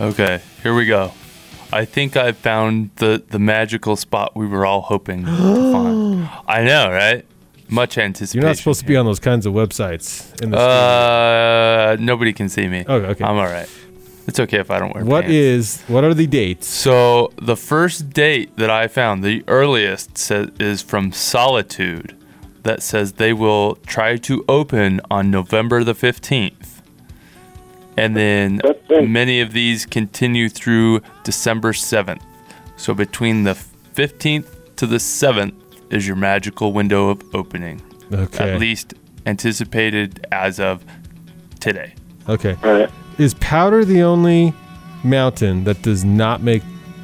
Okay, 0.00 0.40
here 0.62 0.74
we 0.74 0.86
go. 0.86 1.12
I 1.72 1.84
think 1.84 2.16
I 2.16 2.32
found 2.32 2.90
the, 2.96 3.22
the 3.28 3.38
magical 3.38 3.96
spot 3.96 4.34
we 4.34 4.46
were 4.46 4.66
all 4.66 4.80
hoping 4.82 5.24
to 5.24 5.72
find. 5.72 6.28
I 6.48 6.64
know, 6.64 6.90
right? 6.90 7.24
Much 7.68 7.98
anticipation. 7.98 8.40
You're 8.42 8.48
not 8.50 8.56
supposed 8.56 8.80
to 8.80 8.86
be 8.86 8.96
on 8.96 9.06
those 9.06 9.20
kinds 9.20 9.46
of 9.46 9.52
websites. 9.54 10.40
In 10.42 10.50
the 10.50 10.58
Uh, 10.58 11.96
nobody 12.00 12.32
can 12.32 12.48
see 12.48 12.66
me. 12.66 12.80
Okay, 12.80 13.06
okay. 13.06 13.24
I'm 13.24 13.36
all 13.36 13.44
right. 13.44 13.68
It's 14.26 14.38
okay 14.40 14.58
if 14.58 14.70
I 14.70 14.78
don't 14.78 14.94
wear 14.94 15.04
what 15.04 15.22
pants. 15.22 15.34
is? 15.34 15.82
What 15.88 16.04
are 16.04 16.14
the 16.14 16.26
dates? 16.26 16.66
So 16.66 17.32
the 17.40 17.56
first 17.56 18.10
date 18.10 18.56
that 18.56 18.70
I 18.70 18.86
found, 18.88 19.22
the 19.24 19.42
earliest, 19.48 20.18
sa- 20.18 20.46
is 20.58 20.82
from 20.82 21.10
Solitude, 21.12 22.16
that 22.62 22.82
says 22.82 23.14
they 23.14 23.32
will 23.32 23.76
try 23.86 24.16
to 24.18 24.44
open 24.48 25.00
on 25.10 25.30
November 25.30 25.82
the 25.82 25.94
fifteenth, 25.94 26.79
and 28.00 28.16
then 28.16 28.60
many 28.88 29.40
of 29.40 29.52
these 29.52 29.84
continue 29.86 30.48
through 30.48 31.00
December 31.24 31.72
seventh. 31.72 32.22
So 32.76 32.94
between 32.94 33.44
the 33.44 33.54
fifteenth 33.54 34.76
to 34.76 34.86
the 34.86 34.98
seventh 34.98 35.54
is 35.90 36.06
your 36.06 36.16
magical 36.16 36.72
window 36.72 37.10
of 37.10 37.22
opening, 37.34 37.82
Okay. 38.12 38.54
at 38.54 38.60
least 38.60 38.94
anticipated 39.26 40.26
as 40.32 40.58
of 40.58 40.84
today. 41.60 41.94
Okay. 42.28 42.56
All 42.62 42.72
right. 42.72 42.90
Is 43.18 43.34
Powder 43.34 43.84
the 43.84 44.02
only 44.02 44.54
mountain 45.04 45.64
that 45.64 45.82
does 45.82 46.04
not 46.04 46.42
make 46.42 46.62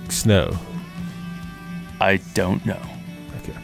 snow? 0.09 0.57
I 2.01 2.17
don't 2.35 2.65
know. 2.65 2.81
Okay. 3.43 3.59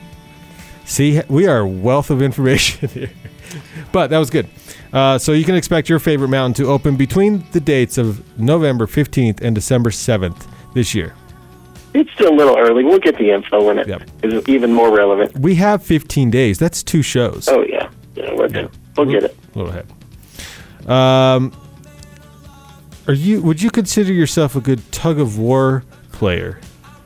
See, 0.85 1.23
we 1.29 1.47
are 1.47 1.61
a 1.61 1.67
wealth 1.67 2.11
of 2.11 2.21
information 2.21 2.89
here. 2.99 3.11
But 3.93 4.11
that 4.11 4.19
was 4.19 4.31
good. 4.31 4.47
Uh, 4.93 5.19
so 5.19 5.33
you 5.33 5.45
can 5.45 5.55
expect 5.55 5.89
your 5.89 5.99
favorite 5.99 6.29
mountain 6.29 6.55
to 6.65 6.71
open 6.71 6.97
between 6.97 7.45
the 7.53 7.61
dates 7.61 7.99
of 7.99 8.23
November 8.39 8.87
15th 8.87 9.41
and 9.41 9.55
December 9.55 9.91
7th 9.91 10.47
this 10.75 10.95
year. 10.95 11.15
It's 11.95 12.11
still 12.13 12.33
a 12.33 12.37
little 12.37 12.57
early. 12.57 12.85
We'll 12.85 12.99
get 12.99 13.19
the 13.19 13.31
info 13.31 13.65
when 13.67 13.79
it 13.79 13.89
is 14.23 14.33
Yep. 14.35 14.49
even 14.49 14.73
more 14.73 14.91
relevant. 14.95 15.39
We 15.39 15.57
have 15.57 15.83
15 15.83 16.31
days. 16.31 16.59
That's 16.59 16.83
two 16.83 17.03
shows. 17.03 17.49
Oh, 17.49 17.65
yeah. 17.69 17.89
Yeah, 18.15 18.35
we're 18.35 18.49
good. 18.49 18.71
We'll 18.97 19.07
get 19.07 19.25
it. 19.25 19.37
A 19.55 19.59
little 19.59 19.71
ahead. 19.73 20.91
Um, 20.91 21.53
are 23.09 23.15
you? 23.15 23.43
Would 23.43 23.63
you 23.63 23.71
consider 23.71 24.13
yourself 24.13 24.57
a 24.57 24.61
good 24.61 24.91
tug 24.93 25.19
of 25.21 25.39
war 25.39 25.85
player? 26.13 26.61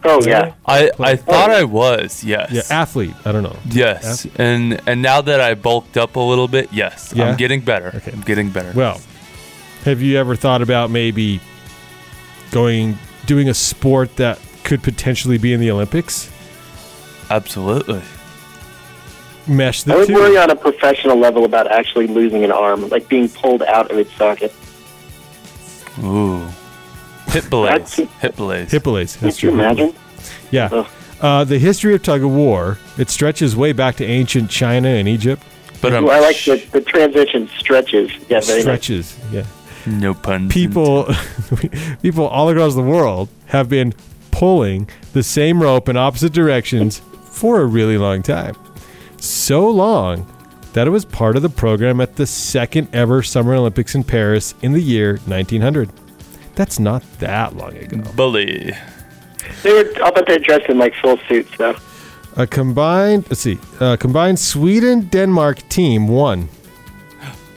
Oh, 0.09 0.25
yeah. 0.25 0.55
I, 0.65 0.91
I 1.01 1.13
oh. 1.13 1.17
thought 1.17 1.51
I 1.51 1.65
was, 1.65 2.23
yes. 2.23 2.53
Yeah, 2.53 2.63
athlete. 2.71 3.15
I 3.25 3.33
don't 3.33 3.43
know. 3.43 3.57
Yes, 3.69 4.27
and 4.37 4.81
and 4.87 5.03
now 5.03 5.21
that 5.21 5.41
I 5.41 5.55
bulked 5.55 5.97
up 5.97 6.17
a 6.17 6.21
little 6.21 6.49
bit, 6.49 6.73
yes, 6.73 7.13
Yeah? 7.15 7.25
I'm 7.25 7.37
getting 7.37 7.61
better. 7.61 7.89
Okay. 7.95 8.13
I'm 8.13 8.21
getting 8.21 8.51
better. 8.51 8.73
Well, 8.73 9.01
have 9.85 10.01
you 10.01 10.17
ever 10.19 10.37
thought 10.37 10.63
about 10.63 10.91
maybe 10.91 11.41
going 12.53 12.99
doing 13.27 13.49
a 13.49 13.55
sport 13.55 14.17
that 14.17 14.39
could 14.65 14.83
potentially 14.83 15.39
be 15.39 15.53
in 15.53 15.61
the 15.61 15.71
Olympics? 15.71 16.31
Absolutely. 17.31 18.03
Mesh 19.49 19.83
the 19.85 19.95
I 19.95 19.97
would 19.97 20.09
two. 20.09 20.15
worry 20.15 20.37
on 20.39 20.51
a 20.51 20.57
professional 20.57 21.17
level 21.17 21.45
about 21.45 21.71
actually 21.71 22.07
losing 22.07 22.45
an 22.45 22.53
arm, 22.53 22.89
like 22.89 23.09
being 23.09 23.29
pulled 23.29 23.63
out 23.63 23.91
of 23.91 23.99
its 23.99 24.13
socket. 24.13 24.53
Ooh. 26.03 26.49
Hip 27.43 27.51
belays. 27.51 27.71
That's- 27.97 28.21
Hip 28.21 28.37
belays. 28.37 28.71
Hip 28.71 28.83
belays. 28.83 29.17
That's 29.17 29.37
Could 29.37 29.43
you 29.43 29.51
true. 29.51 29.59
imagine? 29.61 29.95
Yeah. 30.51 30.69
Ugh. 30.73 30.87
Uh, 31.21 31.45
the 31.45 31.59
history 31.59 31.95
of 31.95 32.03
tug 32.03 32.23
of 32.23 32.31
war 32.31 32.79
it 32.99 33.09
stretches 33.09 33.57
way 33.57 33.73
back 33.73 33.97
to 33.97 34.05
ancient 34.05 34.51
China 34.51 34.89
and 34.89 35.09
Egypt. 35.09 35.43
But 35.81 35.95
I'm 35.95 36.05
Ooh, 36.05 36.11
I 36.11 36.21
like 36.21 36.37
the, 36.45 36.57
the 36.73 36.81
transition 36.81 37.49
stretches. 37.59 38.11
Yeah, 38.29 38.41
very 38.41 38.59
nice. 38.59 38.63
Stretches. 38.63 39.19
Yeah. 39.33 39.45
no 39.87 40.15
pun. 40.15 40.49
People, 40.49 41.09
people 42.03 42.27
all 42.27 42.49
across 42.49 42.75
the 42.75 42.83
world 42.83 43.29
have 43.47 43.69
been 43.69 43.95
pulling 44.31 44.89
the 45.13 45.23
same 45.23 45.63
rope 45.63 45.89
in 45.89 45.97
opposite 45.97 46.33
directions 46.33 47.01
for 47.31 47.61
a 47.61 47.65
really 47.65 47.97
long 47.99 48.23
time. 48.23 48.57
So 49.19 49.69
long 49.71 50.27
that 50.75 50.87
it 50.87 50.91
was 50.91 51.05
part 51.07 51.37
of 51.37 51.43
the 51.43 51.49
program 51.49 52.01
at 52.03 52.17
the 52.17 52.27
second 52.27 52.89
ever 52.95 53.23
Summer 53.23 53.55
Olympics 53.55 53.95
in 53.95 54.05
Paris 54.05 54.55
in 54.61 54.73
the 54.73 54.83
year 54.83 55.13
1900. 55.27 55.89
That's 56.57 56.79
not 56.81 57.03
that 57.21 57.55
long 57.57 57.77
ago. 57.77 57.99
Bully. 58.17 58.73
They 59.63 59.73
were. 59.73 59.93
I'll 60.03 60.13
bet 60.13 60.27
they're 60.27 60.39
dressed 60.41 60.69
in 60.69 60.79
like 60.79 60.95
full 60.97 61.19
suits 61.29 61.51
though. 61.57 61.77
A 62.37 62.47
combined, 62.47 63.25
let's 63.31 63.41
see, 63.41 63.59
a 63.81 63.97
combined 63.97 64.39
Sweden 64.39 65.09
Denmark 65.09 65.67
team 65.71 66.09
won. 66.09 66.49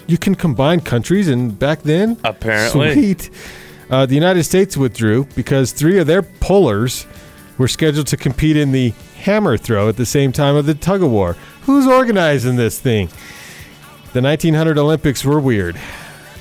You 0.07 0.17
can 0.17 0.35
combine 0.35 0.79
countries, 0.79 1.27
and 1.27 1.57
back 1.59 1.81
then, 1.81 2.17
Apparently. 2.23 2.93
sweet. 2.93 3.29
Uh, 3.89 4.05
the 4.05 4.15
United 4.15 4.43
States 4.43 4.77
withdrew 4.77 5.25
because 5.35 5.71
three 5.71 5.97
of 5.99 6.07
their 6.07 6.21
pullers 6.21 7.05
were 7.57 7.67
scheduled 7.67 8.07
to 8.07 8.17
compete 8.17 8.55
in 8.55 8.71
the 8.71 8.93
hammer 9.21 9.57
throw 9.57 9.89
at 9.89 9.97
the 9.97 10.05
same 10.05 10.31
time 10.31 10.55
of 10.55 10.65
the 10.65 10.73
tug 10.75 11.03
of 11.03 11.11
war. 11.11 11.35
Who's 11.63 11.85
organizing 11.87 12.55
this 12.55 12.79
thing? 12.79 13.07
The 14.13 14.21
1900 14.21 14.77
Olympics 14.77 15.25
were 15.25 15.39
weird. 15.39 15.75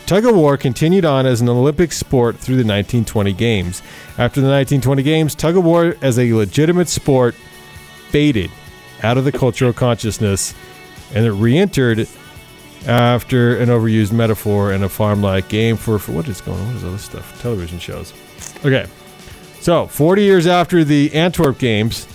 Tug 0.08 0.24
of 0.24 0.34
war 0.34 0.56
continued 0.56 1.04
on 1.04 1.26
as 1.26 1.42
an 1.42 1.50
Olympic 1.50 1.92
sport 1.92 2.38
through 2.38 2.54
the 2.54 2.60
1920 2.60 3.34
games. 3.34 3.82
After 4.12 4.40
the 4.40 4.48
1920 4.48 5.02
games, 5.02 5.34
tug 5.34 5.54
of 5.58 5.64
war 5.64 5.96
as 6.00 6.18
a 6.18 6.32
legitimate 6.32 6.88
sport 6.88 7.34
faded 8.08 8.50
out 9.02 9.18
of 9.18 9.26
the 9.26 9.32
cultural 9.32 9.74
consciousness 9.74 10.54
and 11.14 11.26
it 11.26 11.32
re 11.32 11.58
entered 11.58 12.08
after 12.86 13.58
an 13.58 13.68
overused 13.68 14.10
metaphor 14.10 14.72
and 14.72 14.82
a 14.82 14.88
farm 14.88 15.20
like 15.20 15.50
game 15.50 15.76
for, 15.76 15.98
for 15.98 16.12
what 16.12 16.26
is 16.26 16.40
going 16.40 16.58
on? 16.58 16.66
What 16.68 16.76
is 16.76 16.84
all 16.84 16.92
this 16.92 17.02
stuff? 17.02 17.42
Television 17.42 17.78
shows. 17.78 18.14
Okay. 18.64 18.86
So, 19.60 19.88
40 19.88 20.22
years 20.22 20.46
after 20.46 20.84
the 20.84 21.12
Antwerp 21.12 21.58
Games, 21.58 22.08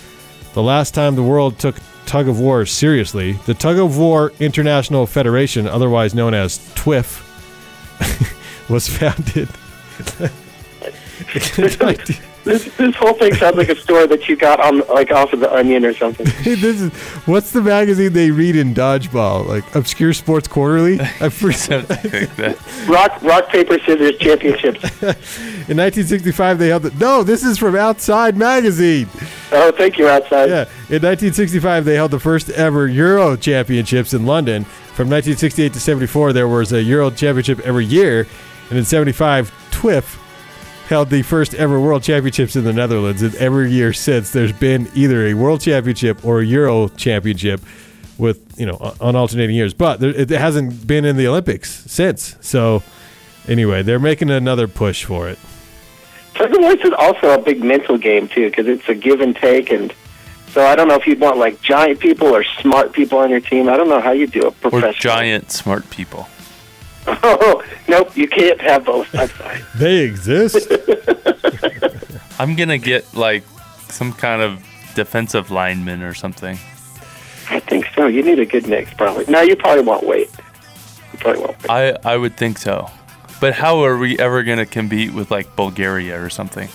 the 0.54 0.64
last 0.64 0.94
time 0.94 1.14
the 1.14 1.22
world 1.22 1.60
took 1.60 1.76
tug 2.06 2.26
of 2.26 2.40
war 2.40 2.66
seriously, 2.66 3.34
the 3.46 3.54
Tug 3.54 3.78
of 3.78 3.96
War 3.96 4.32
International 4.40 5.06
Federation, 5.06 5.68
otherwise 5.68 6.12
known 6.12 6.34
as 6.34 6.58
TWIF, 6.74 7.23
was 8.68 8.88
founded. 8.88 9.48
This 12.44 12.64
this 12.76 12.94
whole 12.94 13.14
thing 13.14 13.34
sounds 13.34 13.56
like 13.56 13.70
a 13.70 13.76
story 13.76 14.06
that 14.06 14.28
you 14.28 14.36
got 14.36 14.60
on 14.60 14.80
like 14.88 15.10
off 15.10 15.32
of 15.32 15.40
the 15.40 15.52
Onion 15.52 15.86
or 15.86 15.94
something. 15.94 16.26
This 16.44 16.80
is 16.80 16.92
what's 17.26 17.52
the 17.52 17.62
magazine 17.62 18.12
they 18.12 18.30
read 18.30 18.54
in 18.54 18.74
dodgeball? 18.74 19.46
Like 19.46 19.74
Obscure 19.74 20.12
Sports 20.12 20.46
Quarterly. 20.46 21.00
I 21.00 21.30
forget. 21.30 21.58
Something 21.58 22.20
like 22.20 22.36
that. 22.36 22.86
Rock 22.86 23.22
rock 23.22 23.48
paper 23.48 23.78
scissors 23.78 24.18
championships. 24.18 24.84
In 25.02 25.78
1965, 25.78 26.58
they 26.58 26.68
held 26.68 26.82
the. 26.82 26.90
No, 27.02 27.22
this 27.22 27.42
is 27.42 27.56
from 27.56 27.76
Outside 27.76 28.36
Magazine. 28.36 29.08
Oh, 29.50 29.72
thank 29.72 29.96
you, 29.96 30.06
outside. 30.08 30.50
Yeah, 30.50 30.64
in 30.90 31.00
1965, 31.00 31.86
they 31.86 31.94
held 31.94 32.10
the 32.10 32.20
first 32.20 32.50
ever 32.50 32.86
Euro 32.86 33.36
Championships 33.36 34.12
in 34.12 34.26
London. 34.26 34.66
From 34.94 35.10
1968 35.10 35.72
to 35.72 35.80
74, 35.80 36.32
there 36.32 36.46
was 36.46 36.72
a 36.72 36.82
Euro 36.82 37.10
Championship 37.10 37.58
every 37.60 37.84
year, 37.84 38.26
and 38.70 38.78
in 38.78 38.84
75, 38.84 39.52
TWIF 39.72 40.20
held 40.88 41.10
the 41.10 41.22
first 41.22 41.54
ever 41.54 41.80
World 41.80 42.02
Championships 42.02 42.54
in 42.54 42.62
the 42.62 42.72
Netherlands. 42.72 43.20
And 43.22 43.34
every 43.36 43.72
year 43.72 43.92
since, 43.92 44.30
there's 44.30 44.52
been 44.52 44.88
either 44.94 45.26
a 45.26 45.34
World 45.34 45.60
Championship 45.60 46.24
or 46.24 46.40
a 46.40 46.44
Euro 46.44 46.88
Championship, 46.88 47.60
with 48.18 48.58
you 48.58 48.66
know 48.66 48.94
on 49.00 49.16
alternating 49.16 49.56
years. 49.56 49.74
But 49.74 50.00
there, 50.00 50.10
it 50.10 50.30
hasn't 50.30 50.86
been 50.86 51.04
in 51.04 51.16
the 51.16 51.26
Olympics 51.26 51.90
since. 51.90 52.36
So 52.40 52.82
anyway, 53.48 53.82
they're 53.82 53.98
making 53.98 54.30
another 54.30 54.68
push 54.68 55.04
for 55.04 55.28
it. 55.28 55.38
Tug 56.34 56.54
of 56.54 56.60
war 56.60 56.72
is 56.72 56.92
also 56.98 57.30
a 57.30 57.38
big 57.38 57.62
mental 57.62 57.98
game 57.98 58.28
too, 58.28 58.50
because 58.50 58.66
it's 58.66 58.88
a 58.88 58.94
give 58.94 59.20
and 59.20 59.34
take, 59.36 59.70
and 59.70 59.92
so 60.54 60.64
I 60.64 60.76
don't 60.76 60.86
know 60.86 60.94
if 60.94 61.04
you'd 61.06 61.20
want 61.20 61.36
like 61.36 61.60
giant 61.60 61.98
people 61.98 62.28
or 62.28 62.44
smart 62.44 62.92
people 62.92 63.18
on 63.18 63.28
your 63.28 63.40
team. 63.40 63.68
I 63.68 63.76
don't 63.76 63.88
know 63.88 64.00
how 64.00 64.12
you 64.12 64.26
do 64.28 64.48
a 64.62 64.68
Or 64.68 64.92
giant 64.92 65.50
smart 65.50 65.88
people. 65.90 66.28
Oh, 67.06 67.62
nope, 67.86 68.16
you 68.16 68.26
can't 68.26 68.58
have 68.62 68.86
both. 68.86 69.14
I'm 69.14 69.28
sorry. 69.28 69.60
They 69.74 70.04
exist. 70.04 70.72
I'm 72.38 72.56
gonna 72.56 72.78
get 72.78 73.12
like 73.14 73.44
some 73.90 74.12
kind 74.14 74.40
of 74.40 74.64
defensive 74.94 75.50
lineman 75.50 76.02
or 76.02 76.14
something. 76.14 76.58
I 77.50 77.60
think 77.60 77.86
so. 77.94 78.06
You 78.06 78.22
need 78.22 78.38
a 78.38 78.46
good 78.46 78.66
mix, 78.66 78.94
probably. 78.94 79.26
No, 79.28 79.42
you 79.42 79.54
probably 79.54 79.84
want 79.84 80.06
weight. 80.06 80.30
You 81.12 81.18
probably 81.18 81.42
want 81.42 81.58
weight. 81.62 81.70
I 81.70 82.14
I 82.14 82.16
would 82.16 82.38
think 82.38 82.56
so. 82.56 82.88
But 83.38 83.52
how 83.52 83.84
are 83.84 83.98
we 83.98 84.18
ever 84.18 84.42
gonna 84.42 84.64
compete 84.64 85.12
with 85.12 85.30
like 85.30 85.54
Bulgaria 85.56 86.18
or 86.24 86.30
something? 86.30 86.70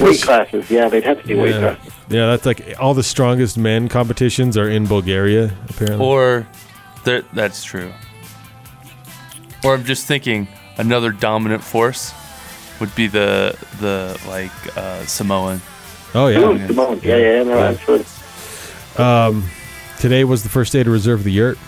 Weight 0.00 0.20
classes. 0.22 0.70
Yeah, 0.70 0.88
they'd 0.88 1.04
have 1.04 1.20
to 1.22 1.26
do 1.26 1.38
weight 1.40 1.54
Yeah. 1.54 1.74
classes. 1.74 1.92
yeah, 2.08 2.26
that's 2.26 2.46
like 2.46 2.74
all 2.78 2.94
the 2.94 3.02
strongest 3.02 3.56
men 3.58 3.88
competitions 3.88 4.56
are 4.56 4.68
in 4.68 4.86
Bulgaria, 4.86 5.50
apparently. 5.70 6.04
Or 6.06 6.46
that's 7.04 7.64
true. 7.64 7.90
Or 9.64 9.74
I'm 9.74 9.84
just 9.84 10.06
thinking 10.06 10.48
another 10.78 11.10
dominant 11.12 11.62
force 11.62 12.12
would 12.80 12.94
be 12.94 13.06
the 13.06 13.54
the 13.80 14.18
like 14.28 14.50
uh, 14.76 15.04
Samoan. 15.06 15.60
oh 16.14 16.28
yeah. 16.28 16.38
Ooh, 16.40 16.66
Simone. 16.66 17.00
Yeah, 17.02 17.16
yeah, 17.16 17.42
no, 17.42 17.56
Yeah. 17.58 17.64
absolutely. 17.68 18.06
Today 19.98 20.24
was 20.24 20.42
the 20.42 20.48
first 20.48 20.72
day 20.72 20.82
to 20.82 20.90
reserve 20.90 21.24
the 21.24 21.32
yurt, 21.32 21.58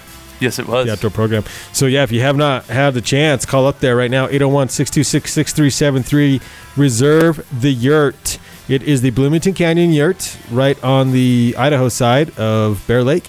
Yes, 0.43 0.59
it 0.59 0.67
was. 0.67 0.87
the 0.87 0.93
outdoor 0.93 1.11
program. 1.11 1.45
So 1.73 1.87
yeah, 1.87 2.03
if 2.03 2.13
you 2.13 2.21
have 2.21 2.37
not 2.37 2.67
had 2.67 2.93
the 2.95 3.01
chance, 3.01 3.47
call 3.47 3.67
up 3.67 3.81
there 3.81 3.97
right 3.97 4.11
now 4.11 4.27
801-626-6373. 4.29 6.41
Reserve 6.77 7.47
the 7.61 7.71
yurt. 7.73 8.39
It 8.69 8.83
is 8.83 9.03
the 9.03 9.11
Bloomington 9.11 9.55
Canyon 9.55 9.93
yurt 9.93 10.37
right 10.51 10.83
on 10.85 11.13
the 11.13 11.55
Idaho 11.59 11.89
side 11.89 12.37
of 12.39 12.83
Bear 12.87 13.03
Lake. 13.05 13.29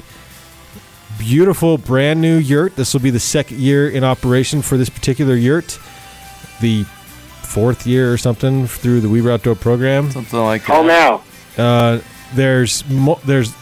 Beautiful 1.19 1.77
brand 1.77 2.21
new 2.21 2.37
yurt. 2.37 2.75
This 2.75 2.93
will 2.93 3.01
be 3.01 3.09
the 3.09 3.19
second 3.19 3.59
year 3.59 3.89
in 3.89 4.03
operation 4.03 4.61
for 4.61 4.77
this 4.77 4.89
particular 4.89 5.35
yurt. 5.35 5.77
The 6.61 6.83
fourth 7.43 7.85
year 7.85 8.11
or 8.11 8.17
something 8.17 8.67
through 8.67 9.01
the 9.01 9.09
Weber 9.09 9.31
Outdoor 9.31 9.55
program. 9.55 10.11
Something 10.11 10.39
like 10.39 10.63
Call 10.63 10.83
now. 10.83 11.23
Uh, 11.57 11.99
there's 12.33 12.87
mo- 12.89 13.19
there's 13.25 13.53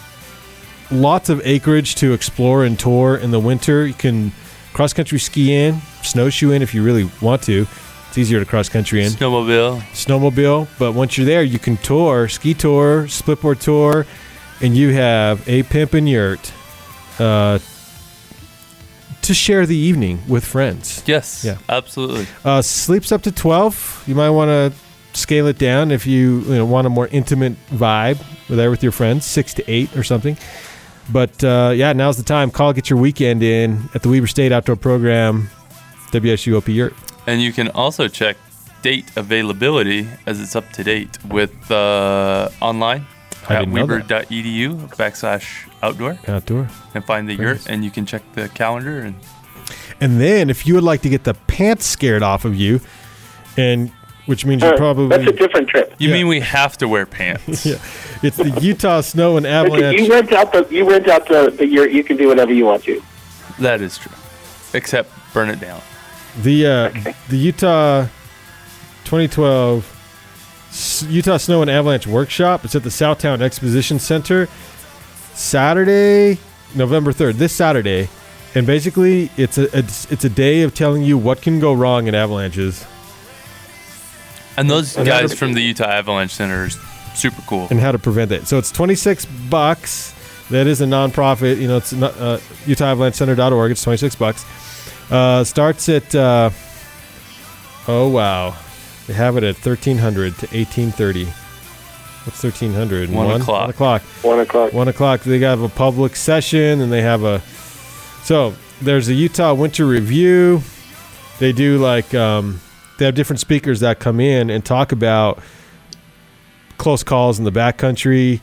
lots 0.92 1.30
of 1.30 1.42
acreage 1.46 1.96
to 1.96 2.14
explore 2.14 2.64
and 2.66 2.78
tour 2.78 3.16
in 3.18 3.32
the 3.32 3.40
winter. 3.40 3.86
You 3.86 3.94
can 3.94 4.32
cross 4.74 4.94
country 4.94 5.20
ski 5.20 5.54
in, 5.54 5.82
snowshoe 6.04 6.52
in 6.52 6.62
if 6.62 6.74
you 6.74 6.84
really 6.84 7.10
want 7.22 7.44
to. 7.44 7.68
It's 8.10 8.18
easier 8.18 8.40
to 8.40 8.46
cross 8.46 8.68
country 8.68 9.04
in. 9.04 9.12
Snowmobile. 9.12 9.80
Snowmobile, 9.94 10.68
but 10.78 10.92
once 10.94 11.18
you're 11.18 11.26
there, 11.26 11.44
you 11.44 11.60
can 11.60 11.78
tour, 11.78 12.28
ski 12.28 12.54
tour, 12.54 13.04
splitboard 13.04 13.62
tour, 13.62 14.06
and 14.60 14.76
you 14.76 14.90
have 14.90 15.48
a 15.48 15.64
pimpin' 15.64 16.10
yurt 16.10 16.52
uh, 17.20 17.60
to 19.22 19.34
share 19.34 19.66
the 19.66 19.78
evening 19.78 20.22
with 20.28 20.44
friends. 20.44 21.04
Yes. 21.06 21.46
Yeah. 21.46 21.58
Absolutely. 21.70 22.28
Uh, 22.44 22.62
sleeps 22.62 23.12
up 23.12 23.22
to 23.24 23.32
12. 23.32 24.04
You 24.08 24.16
might 24.16 24.32
want 24.32 24.50
to 24.50 24.74
scale 25.18 25.48
it 25.48 25.58
down 25.58 25.92
if 25.92 26.06
you, 26.06 26.42
you 26.42 26.56
know, 26.56 26.66
want 26.66 26.88
a 26.88 26.90
more 26.90 27.08
intimate 27.08 27.54
vibe 27.68 28.22
there 28.50 28.70
with 28.70 28.84
your 28.84 28.92
friends, 28.92 29.26
6 29.26 29.54
to 29.56 29.72
8 29.72 29.96
or 29.96 30.04
something. 30.04 30.38
But 31.10 31.44
uh, 31.44 31.74
yeah, 31.76 31.94
now's 31.94 32.18
the 32.18 32.24
time. 32.24 32.52
Call, 32.52 32.74
get 32.74 32.90
your 32.90 33.00
weekend 33.00 33.44
in 33.44 33.90
at 33.94 34.02
the 34.02 34.10
Weber 34.10 34.28
State 34.28 34.52
Outdoor 34.52 34.76
Program, 34.76 35.50
WSUOP 36.12 36.74
Yurt. 36.74 36.94
And 37.28 37.42
you 37.42 37.52
can 37.52 37.70
also 37.70 38.08
check 38.08 38.38
date 38.82 39.12
availability 39.16 40.08
as 40.26 40.40
it's 40.40 40.56
up 40.56 40.72
to 40.74 40.84
date 40.84 41.24
with 41.26 41.72
uh, 41.72 42.50
online 42.62 43.06
at 43.48 43.60
didn't 43.60 43.74
know 43.74 43.86
that. 43.86 44.30
weber.edu 44.30 44.90
backslash 44.96 45.70
outdoor 45.84 46.18
Outdoor. 46.28 46.68
and 46.94 47.06
find 47.06 47.30
the 47.30 47.36
Very 47.36 47.50
yurt 47.50 47.68
and 47.70 47.84
you 47.84 47.92
can 47.92 48.06
check 48.06 48.24
the 48.34 48.50
calendar 48.50 49.00
and 49.00 49.16
And 50.00 50.20
then 50.20 50.50
if 50.50 50.66
you 50.66 50.74
would 50.76 50.84
like 50.84 51.02
to 51.02 51.10
get 51.10 51.24
the 51.24 51.34
pants 51.34 51.86
scared 51.86 52.24
off 52.24 52.46
of 52.46 52.56
you, 52.56 52.82
and 53.58 53.92
which 54.26 54.46
means 54.46 54.64
you 54.64 54.72
probably. 54.78 55.08
That's 55.18 55.30
a 55.30 55.34
different 55.34 55.68
trip. 55.70 55.94
you 55.98 56.10
Yeah. 56.10 56.14
mean 56.16 56.28
we 56.28 56.40
have 56.42 56.78
to 56.78 56.88
wear 56.88 57.06
pants 57.06 57.66
yeah, 57.72 57.76
it's 58.22 58.38
the 58.38 58.58
Utah 58.62 59.02
Snow 59.02 59.38
and 59.38 59.46
Listen, 59.46 59.66
Avalanche. 59.66 60.00
you 60.00 60.12
rent 60.12 60.32
out 60.32 60.52
the 60.54 60.68
you 60.70 60.90
rent 60.90 61.08
out 61.08 61.28
the, 61.28 61.54
the 61.58 61.68
yurt. 61.68 61.92
You 61.92 62.04
can 62.04 62.18
do 62.18 62.28
whatever 62.28 62.54
you 62.54 62.66
want 62.66 62.84
to. 62.84 63.02
that 63.60 63.82
is 63.82 63.98
true 63.98 64.12
except 64.74 65.10
burn 65.34 65.50
it 65.50 65.60
down 65.60 65.82
The 66.42 66.66
uh, 66.66 66.90
the 67.30 67.38
Utah 67.38 68.04
2012 69.06 71.08
Utah 71.10 71.38
Snow 71.38 71.62
and 71.62 71.70
Avalanche 71.70 72.08
Workshop. 72.08 72.64
It's 72.64 72.76
at 72.76 72.84
the 72.84 72.92
South 72.92 73.20
Towne 73.20 73.42
Exposition 73.42 74.00
Center. 74.00 74.48
Saturday, 75.34 76.38
November 76.76 77.12
third. 77.12 77.36
This 77.36 77.54
Saturday, 77.54 78.08
and 78.56 78.66
basically 78.66 79.30
it's 79.38 79.58
a 79.58 79.78
it's, 79.78 80.10
it's 80.12 80.24
a 80.24 80.30
day 80.30 80.62
of 80.62 80.74
telling 80.74 81.04
you 81.04 81.18
what 81.18 81.42
can 81.42 81.60
go 81.60 81.74
wrong 81.74 82.08
in 82.08 82.16
avalanches 82.16 82.86
And 84.58 84.70
those 84.70 84.98
And 84.98 85.06
guys 85.08 85.30
that- 85.32 85.38
from 85.38 85.54
the 85.54 85.62
Utah 85.62 85.86
Avalanche 85.90 86.32
Center 86.34 86.66
is 86.66 86.78
super 87.16 87.42
cool. 87.48 87.68
and 87.72 87.80
how 87.80 87.92
to 87.92 88.00
prevent 88.00 88.32
it. 88.32 88.48
So 88.48 88.58
it's 88.58 88.72
26 88.72 89.26
bucks. 89.50 90.14
That 90.50 90.68
is 90.68 90.82
a 90.82 90.86
nonprofit. 90.86 91.60
You 91.62 91.68
know, 91.70 91.78
it's 91.78 91.94
not, 91.94 92.14
uh, 92.20 92.38
UtahAvalancheCenter.org. 92.66 93.72
It's 93.72 93.84
26 93.84 94.16
bucks. 94.16 94.44
Uh, 95.10 95.44
starts 95.44 95.88
at, 95.90 96.14
uh, 96.14 96.50
oh, 97.88 98.08
wow. 98.10 98.56
They 99.08 99.14
have 99.14 99.38
it 99.38 99.44
at 99.44 99.56
1300 99.56 100.38
to 100.40 100.48
1830. 100.56 101.26
What's 102.26 102.44
1300? 102.44 103.10
One 103.12 103.42
o'clock. 103.42 103.62
One 103.62 103.70
o'clock. 103.72 104.02
One 104.24 104.40
o'clock. 104.40 104.74
One 104.74 104.88
o'clock. 104.88 105.22
They 105.22 105.40
have 105.40 105.62
a 105.62 105.70
public 105.70 106.16
session 106.16 106.80
and 106.82 106.92
they 106.92 107.02
have 107.02 107.24
a. 107.24 107.42
So 108.24 108.54
there's 108.82 109.08
a 109.10 109.14
Utah 109.14 109.54
Winter 109.56 109.86
Review. 109.88 110.62
They 111.40 111.52
do 111.52 111.80
like 111.80 112.14
um, 112.14 112.62
they 113.02 113.06
have 113.06 113.16
different 113.16 113.40
speakers 113.40 113.80
that 113.80 114.00
come 114.00 114.20
in 114.20 114.52
and 114.52 114.64
talk 114.64 114.92
about 114.92 115.40
close 116.78 117.02
calls 117.02 117.40
in 117.40 117.46
the 117.46 117.52
backcountry, 117.52 118.42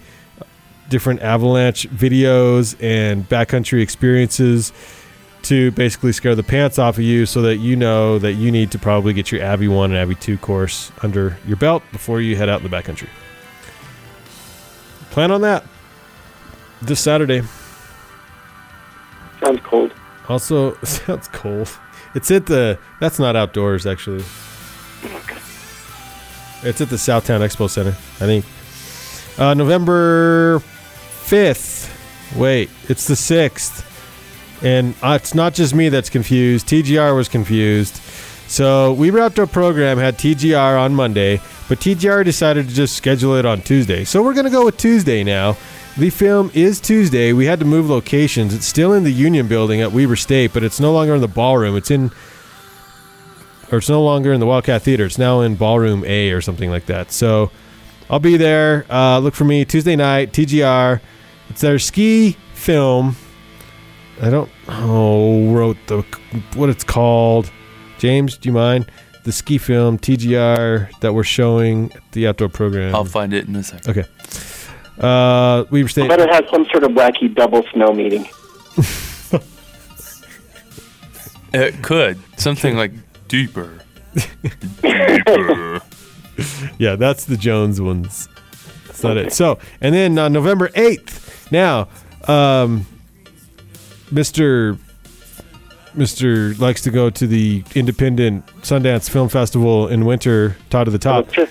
different 0.88 1.23
avalanche 1.23 1.88
videos 1.90 2.77
and 2.83 3.29
backcountry 3.29 3.81
experiences 3.81 4.73
to 5.42 5.71
basically 5.71 6.11
scare 6.11 6.35
the 6.35 6.42
pants 6.42 6.77
off 6.77 6.99
of 6.99 7.05
you 7.05 7.25
so 7.25 7.40
that 7.42 7.59
you 7.59 7.77
know 7.77 8.18
that 8.18 8.33
you 8.33 8.51
need 8.51 8.73
to 8.73 8.81
probably 8.81 9.12
get 9.12 9.31
your 9.31 9.40
Avy 9.44 9.68
1 9.68 9.92
and 9.92 9.97
Avy 9.97 10.16
2 10.16 10.37
course 10.38 10.90
under 11.05 11.38
your 11.47 11.57
belt 11.57 11.85
before 11.92 12.21
you 12.21 12.35
head 12.35 12.49
out 12.49 12.61
in 12.61 12.68
the 12.68 12.77
backcountry. 12.77 13.09
Plan 15.11 15.31
on 15.31 15.42
that 15.42 15.64
this 16.83 16.99
Saturday. 16.99 17.42
Sounds 19.38 19.61
cold. 19.62 19.94
Also, 20.29 20.75
sounds 20.83 21.29
cold. 21.29 21.71
It's 22.16 22.29
at 22.33 22.47
the. 22.47 22.79
That's 23.01 23.21
not 23.21 23.37
outdoors, 23.37 23.87
actually. 23.87 24.25
It's 26.62 26.80
at 26.80 26.90
the 26.90 26.98
South 26.98 27.26
Towne 27.26 27.40
Expo 27.40 27.70
Center, 27.70 27.90
I 27.90 28.26
think. 28.26 28.44
Uh, 29.38 29.54
November 29.54 30.58
5th. 31.24 31.94
Wait, 32.37 32.68
it's 32.88 33.06
the 33.06 33.14
6th. 33.14 33.84
And 34.62 34.94
uh, 35.02 35.18
it's 35.20 35.34
not 35.34 35.54
just 35.54 35.74
me 35.74 35.88
that's 35.88 36.11
confused. 36.11 36.66
TGR 36.66 37.14
was 37.14 37.28
confused. 37.28 37.96
So 38.48 38.94
we 38.94 39.11
wrapped 39.11 39.38
our 39.38 39.46
program, 39.46 39.98
had 39.98 40.18
TGR 40.18 40.80
on 40.80 40.94
Monday, 40.94 41.40
but 41.68 41.78
TGR 41.78 42.24
decided 42.24 42.68
to 42.68 42.74
just 42.74 42.96
schedule 42.96 43.37
it 43.37 43.44
on 43.44 43.61
Tuesday. 43.61 44.04
So 44.04 44.22
we're 44.22 44.32
going 44.32 44.46
to 44.46 44.50
go 44.50 44.64
with 44.64 44.78
Tuesday 44.78 45.22
now. 45.22 45.56
The 45.98 46.11
film 46.11 46.50
is 46.54 46.80
Tuesday. 46.80 47.32
We 47.32 47.44
had 47.44 47.58
to 47.58 47.66
move 47.66 47.90
locations. 47.90 48.54
It's 48.54 48.66
still 48.66 48.94
in 48.94 49.04
the 49.04 49.12
Union 49.12 49.48
Building 49.48 49.80
at 49.80 49.92
Weber 49.92 50.16
State, 50.16 50.52
but 50.54 50.64
it's 50.64 50.80
no 50.80 50.92
longer 50.92 51.14
in 51.14 51.20
the 51.20 51.28
ballroom. 51.28 51.76
It's 51.76 51.90
in, 51.90 52.11
or 53.70 53.78
it's 53.78 53.88
no 53.88 54.02
longer 54.02 54.33
in 54.33 54.40
the 54.40 54.46
Wildcat 54.46 54.83
Theater. 54.83 55.04
It's 55.04 55.18
now 55.18 55.40
in 55.40 55.54
Ballroom 55.54 56.04
A 56.07 56.31
or 56.31 56.40
something 56.40 56.70
like 56.70 56.87
that. 56.87 57.12
So 57.12 57.50
I'll 58.11 58.18
be 58.18 58.37
there. 58.37 58.87
Uh, 58.90 59.18
look 59.18 59.35
for 59.35 59.44
me 59.44 59.64
Tuesday 59.64 59.96
night, 59.96 60.33
TGR. 60.33 61.00
It's 61.50 61.61
their 61.61 61.78
ski 61.78 62.37
film. 62.54 63.16
I 64.20 64.31
don't 64.31 64.50
oh 64.68 65.52
wrote 65.52 65.76
the 65.87 66.02
what 66.54 66.68
it's 66.68 66.85
called. 66.85 67.50
James, 67.98 68.37
do 68.37 68.48
you 68.48 68.52
mind? 68.52 68.90
The 69.24 69.33
ski 69.33 69.59
film 69.59 69.98
TGR 69.98 70.90
that 71.00 71.12
we're 71.12 71.24
showing 71.24 71.92
at 71.92 72.12
the 72.12 72.26
outdoor 72.28 72.48
program. 72.48 72.94
I'll 72.94 73.04
find 73.04 73.33
it 73.33 73.46
in 73.46 73.57
a 73.57 73.62
second. 73.62 73.90
okay. 73.90 74.09
Uh, 74.98 75.64
Weber 75.70 75.88
State. 75.88 76.09
But 76.09 76.20
it 76.20 76.28
has 76.31 76.44
some 76.50 76.64
sort 76.66 76.83
of 76.85 76.90
wacky 76.92 77.33
double 77.33 77.62
snow 77.72 77.92
meeting. 77.92 78.28
It 81.52 81.83
could 81.83 82.18
something 82.38 82.76
like 82.76 82.92
deeper. 83.29 83.79
deeper. 84.83 85.81
Yeah, 86.79 86.97
that's 86.97 87.25
the 87.25 87.37
Jones 87.37 87.81
ones. 87.81 88.29
That's 88.87 89.03
not 89.03 89.17
it. 89.17 89.33
So, 89.33 89.59
and 89.81 89.95
then 89.95 90.19
on 90.19 90.33
November 90.33 90.69
8th, 90.69 91.51
now, 91.53 91.88
um, 92.27 92.87
Mr. 94.11 94.79
Mr. 95.97 96.59
likes 96.59 96.83
to 96.83 96.91
go 96.91 97.11
to 97.11 97.27
the 97.27 97.64
Independent 97.75 98.47
Sundance 98.62 99.11
Film 99.11 99.29
Festival 99.29 99.88
in 99.88 100.05
winter, 100.05 100.57
Todd 100.71 100.85
to 100.87 100.91
the 100.91 100.99
Top. 100.99 101.37
Yeah. 101.37 101.47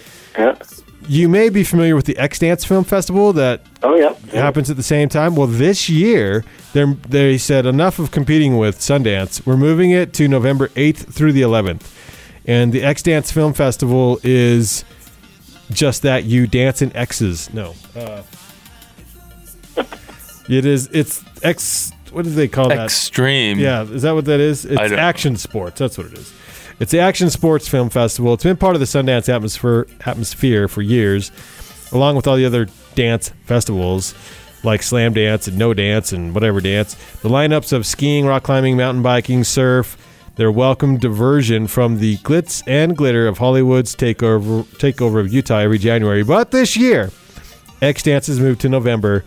You 1.08 1.30
may 1.30 1.48
be 1.50 1.64
familiar 1.64 1.96
with 1.96 2.06
the 2.06 2.18
X 2.18 2.40
Dance 2.40 2.66
Film 2.66 2.84
Festival 2.84 3.32
that 3.34 3.62
Oh 3.82 3.96
yeah. 3.96 4.14
happens 4.34 4.70
at 4.70 4.76
the 4.76 4.84
same 4.84 5.08
time. 5.10 5.36
Well, 5.36 5.48
this 5.48 5.88
year 5.90 6.44
they 6.74 6.84
they 7.08 7.38
said 7.38 7.66
enough 7.66 7.98
of 8.00 8.12
competing 8.12 8.58
with 8.58 8.80
Sundance. 8.80 9.46
We're 9.46 9.58
moving 9.58 9.92
it 9.92 10.14
to 10.16 10.28
November 10.28 10.68
8th 10.70 11.14
through 11.14 11.32
the 11.34 11.42
11th. 11.42 11.94
And 12.46 12.72
the 12.74 12.84
X 12.84 13.04
Dance 13.04 13.32
Film 13.32 13.54
Festival 13.54 14.20
is 14.24 14.84
just 15.72 16.02
that 16.04 16.24
you 16.26 16.48
dance 16.48 16.82
in 16.82 16.96
X's. 16.96 17.54
No. 17.54 17.74
Uh, 17.96 18.24
it 20.50 20.66
is 20.66 20.88
it's 20.94 21.24
X 21.44 21.92
what 22.12 22.24
do 22.24 22.32
they 22.32 22.48
call 22.48 22.70
that? 22.70 22.86
Extreme. 22.86 23.60
Yeah, 23.60 23.84
is 23.84 24.02
that 24.04 24.12
what 24.14 24.26
that 24.26 24.40
is? 24.40 24.66
It's 24.66 24.80
action 24.94 25.36
sports. 25.36 25.78
That's 25.80 25.98
what 25.98 26.08
it 26.08 26.14
is. 26.14 26.34
It's 26.80 26.92
the 26.92 27.00
Action 27.00 27.32
Sports 27.32 27.68
Film 27.68 27.90
Festival. 27.90 28.36
It's 28.36 28.44
been 28.44 28.56
part 28.56 28.76
of 28.76 28.80
the 28.80 28.86
Sundance 28.86 29.34
atmosphere 29.34 29.88
atmosphere 30.06 30.68
for 30.68 30.84
years, 30.84 31.32
along 31.92 32.16
with 32.16 32.28
all 32.28 32.36
the 32.36 32.46
other 32.46 32.68
dance 32.94 33.30
festivals 33.46 34.14
like 34.64 34.82
Slamdance 34.82 35.48
and 35.48 35.58
Nodance 35.58 36.14
and 36.14 36.36
whatever 36.36 36.62
dance. 36.62 36.94
The 37.24 37.30
lineups 37.30 37.74
of 37.74 37.88
skiing, 37.88 38.28
rock 38.28 38.44
climbing, 38.44 38.78
mountain 38.78 39.02
biking, 39.02 39.44
surf, 39.44 39.98
their 40.36 40.52
welcome 40.52 40.98
diversion 40.98 41.66
from 41.66 41.98
the 41.98 42.18
glitz 42.18 42.62
and 42.68 42.96
glitter 42.96 43.28
of 43.28 43.40
Hollywood's 43.40 43.96
takeover 43.96 44.64
takeover 44.78 45.20
of 45.20 45.34
Utah 45.34 45.58
every 45.58 45.80
January. 45.80 46.22
But 46.22 46.52
this 46.52 46.78
year, 46.78 47.10
X 47.82 48.04
Dance 48.04 48.28
has 48.28 48.40
moved 48.40 48.62
to 48.62 48.70
November 48.70 49.26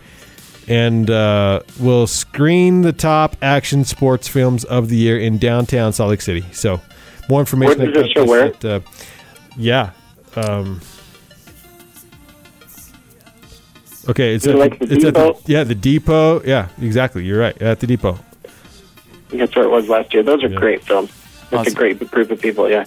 and 0.69 1.09
uh, 1.09 1.59
will 1.81 2.07
screen 2.07 2.81
the 2.81 2.93
top 2.93 3.35
action 3.41 3.83
sports 3.83 4.29
films 4.29 4.63
of 4.63 4.87
the 4.87 4.95
year 4.95 5.19
in 5.19 5.37
downtown 5.37 5.91
Salt 5.91 6.11
Lake 6.11 6.21
City. 6.21 6.45
So, 6.53 6.79
more 7.31 7.39
information. 7.39 7.79
Where 7.79 7.91
does 7.91 8.03
at- 8.03 8.11
show 8.11 8.25
where? 8.25 8.43
at, 8.47 8.65
uh, 8.65 8.79
yeah. 9.57 9.91
Um, 10.35 10.81
okay, 14.09 14.35
it's 14.35 14.45
at, 14.47 14.55
like 14.55 14.79
the 14.79 14.85
it's 14.93 15.05
at 15.05 15.13
depot? 15.13 15.39
yeah 15.45 15.63
the 15.63 15.75
depot. 15.75 16.41
Yeah, 16.43 16.67
exactly. 16.81 17.23
You're 17.25 17.39
right. 17.39 17.59
At 17.61 17.79
the 17.79 17.87
depot. 17.87 18.19
That's 19.29 19.55
where 19.55 19.65
it 19.65 19.69
was 19.71 19.87
last 19.87 20.13
year. 20.13 20.23
Those 20.23 20.43
are 20.43 20.49
Yeah. 20.49 20.57
great 20.59 20.83
films. 20.83 21.09
That's 21.49 21.67
Awesome. 21.69 21.73
a 21.73 21.75
great 21.75 22.11
group 22.11 22.31
of 22.31 22.41
people. 22.41 22.69
Yeah. 22.69 22.83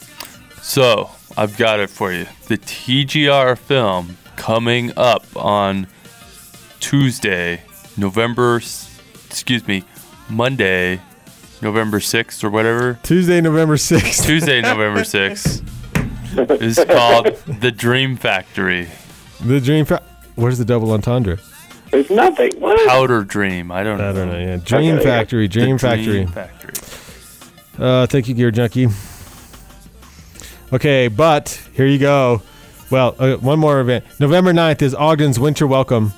So 0.62 1.10
I've 1.36 1.56
got 1.56 1.80
it 1.80 1.88
for 1.90 2.12
you. 2.12 2.26
The 2.48 2.58
TGR 2.58 3.56
film 3.56 4.16
coming 4.36 4.92
up 4.96 5.24
on 5.36 5.86
Tuesday, 6.80 7.62
November, 7.96 8.56
excuse 8.56 9.66
me, 9.66 9.84
Monday, 10.28 11.00
November 11.64 11.98
6th 11.98 12.44
or 12.44 12.50
whatever. 12.50 12.98
Tuesday, 13.02 13.40
November 13.40 13.76
sixth. 13.78 14.24
Tuesday, 14.26 14.60
November 14.72 15.00
6th 15.00 15.62
it's 16.60 16.84
called 16.84 17.26
The 17.60 17.70
Dream 17.72 18.16
Factory. 18.16 18.88
the 19.44 19.60
Dream. 19.60 19.84
Fa- 19.86 20.02
Where's 20.34 20.58
the 20.58 20.64
double 20.64 20.92
entendre? 20.92 21.38
There's 21.90 22.10
nothing. 22.10 22.52
What? 22.60 22.86
Powder 22.88 23.22
Dream. 23.24 23.70
I 23.72 23.82
don't 23.84 23.98
know. 23.98 24.10
I 24.10 24.12
don't 24.12 24.28
know. 24.28 24.38
Yeah, 24.38 24.56
Dream 24.56 24.96
Okay. 24.96 25.04
Factory. 25.04 25.46
The 25.46 25.52
Dream 25.60 25.78
Factory. 25.78 26.04
Dream 26.04 26.28
Factory. 26.28 26.74
Uh, 27.78 28.06
thank 28.06 28.28
you, 28.28 28.34
Gear 28.34 28.50
Junkie. 28.50 28.88
Okay, 30.72 31.08
but 31.08 31.60
here 31.74 31.86
you 31.86 31.98
go. 31.98 32.42
Well, 32.90 33.14
uh, 33.18 33.36
one 33.36 33.58
more 33.60 33.80
event. 33.80 34.04
November 34.20 34.52
9th 34.52 34.82
is 34.82 34.94
Ogden's 34.94 35.38
Winter 35.38 35.66
Welcome. 35.68 36.12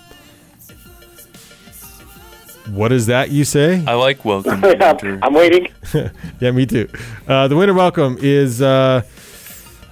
What 2.70 2.92
is 2.92 3.06
that 3.06 3.30
you 3.30 3.44
say? 3.44 3.84
I 3.86 3.94
like 3.94 4.24
Welcome 4.24 4.60
to 4.62 5.18
I'm 5.22 5.34
waiting. 5.34 5.68
yeah, 6.40 6.50
me 6.50 6.66
too. 6.66 6.88
Uh, 7.28 7.48
the 7.48 7.56
Winter 7.56 7.74
Welcome 7.74 8.18
is 8.20 8.60
uh, 8.60 9.02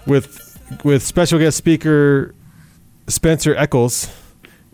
with 0.07 0.41
with 0.83 1.03
special 1.03 1.39
guest 1.39 1.57
speaker 1.57 2.35
Spencer 3.07 3.55
Eccles, 3.55 4.13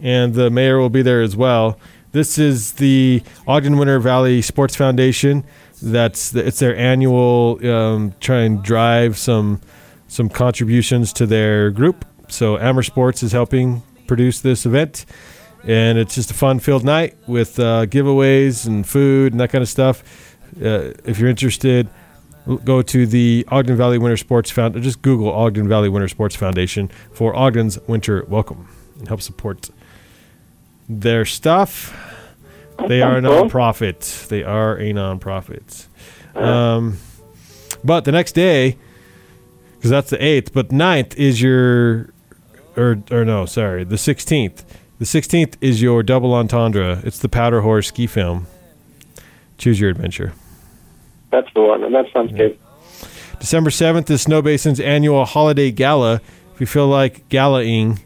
and 0.01 0.35
the 0.35 0.51
mayor 0.51 0.79
will 0.79 0.91
be 0.91 1.03
there 1.03 1.21
as 1.21 1.37
well. 1.37 1.79
This 2.13 2.39
is 2.39 2.73
the 2.73 3.23
Ogden 3.47 3.77
Winter 3.77 4.01
Valley 4.01 4.43
Sports 4.43 4.75
Foundation. 4.75 5.45
That's 5.83 6.31
the, 6.31 6.47
it's 6.47 6.59
their 6.59 6.77
annual 6.77 7.59
um, 7.67 8.15
try 8.21 8.41
and 8.41 8.63
drive 8.63 9.19
some 9.19 9.61
some 10.09 10.29
contributions 10.29 11.13
to 11.15 11.27
their 11.27 11.71
group. 11.71 12.05
So 12.29 12.59
Amer 12.59 12.83
Sports 12.83 13.23
is 13.23 13.33
helping 13.33 13.83
produce 14.07 14.41
this 14.41 14.67
event, 14.67 15.05
and 15.65 15.99
it's 15.99 16.15
just 16.15 16.31
a 16.31 16.35
fun-filled 16.35 16.85
night 16.85 17.17
with 17.27 17.59
uh, 17.59 17.87
giveaways 17.87 18.67
and 18.67 18.87
food 18.87 19.33
and 19.33 19.41
that 19.41 19.51
kind 19.51 19.63
of 19.63 19.69
stuff. 19.69 20.03
Uh, 20.57 20.93
if 21.05 21.19
you're 21.19 21.29
interested, 21.29 21.89
go 22.65 22.83
to 22.83 23.07
the 23.07 23.45
Ogden 23.49 23.77
Valley 23.77 23.99
Winter 23.99 24.17
Sports 24.17 24.51
Foundation. 24.51 24.83
Just 24.83 25.03
Google 25.03 25.33
Ogden 25.33 25.69
Valley 25.69 25.89
Winter 25.89 26.09
Sports 26.09 26.37
Foundation 26.37 26.91
for 27.13 27.35
Ogden's 27.37 27.79
Winter 27.87 28.25
Welcome 28.29 28.69
and 28.99 29.09
help 29.09 29.23
support 29.23 29.71
their 30.89 31.25
stuff. 31.25 31.97
They 32.89 33.03
are 33.03 33.19
a 33.19 33.21
nonprofit. 33.21 34.29
They 34.29 34.43
are 34.43 34.77
a 34.77 34.93
nonprofit. 34.93 35.87
Um, 36.35 36.99
but 37.85 38.05
the 38.05 38.13
next 38.13 38.33
day, 38.33 38.79
because 39.77 39.91
that's 39.91 40.11
the 40.11 40.19
8th, 40.19 40.53
but 40.53 40.69
9th 40.69 41.15
is 41.17 41.41
your, 41.41 42.13
or, 42.77 43.03
or 43.11 43.25
no, 43.25 43.47
sorry, 43.47 43.85
the 43.85 43.97
16th. 43.97 44.65
The 45.01 45.07
16th 45.07 45.57
is 45.63 45.81
your 45.81 46.03
double 46.03 46.35
entendre. 46.35 47.01
It's 47.05 47.19
the 47.19 47.29
Powder 47.31 47.63
Whores 47.63 47.87
ski 47.87 48.07
film. 48.07 48.47
Choose 49.57 49.81
your 49.81 49.89
adventure. 49.89 50.35
That's 51.31 51.49
the 51.55 51.63
one, 51.63 51.83
and 51.83 51.95
that 51.95 52.05
sounds 52.13 52.33
good. 52.33 52.59
December 53.39 53.71
7th 53.71 54.11
is 54.11 54.27
Snowbasin's 54.27 54.79
annual 54.79 55.25
holiday 55.25 55.71
gala. 55.71 56.21
If 56.53 56.61
you 56.61 56.67
feel 56.67 56.87
like 56.87 57.27
galaing, 57.31 58.01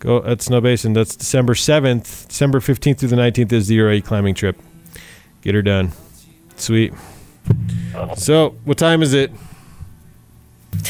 go 0.00 0.24
at 0.24 0.42
Snow 0.42 0.60
Basin. 0.60 0.94
That's 0.94 1.14
December 1.14 1.54
7th. 1.54 2.26
December 2.26 2.58
15th 2.58 2.98
through 2.98 3.10
the 3.10 3.16
19th 3.16 3.52
is 3.52 3.68
the 3.68 3.78
Ouray 3.78 4.00
climbing 4.00 4.34
trip. 4.34 4.60
Get 5.42 5.54
her 5.54 5.62
done. 5.62 5.92
Sweet. 6.56 6.92
So, 8.16 8.56
what 8.64 8.78
time 8.78 9.00
is 9.00 9.14
it? 9.14 9.30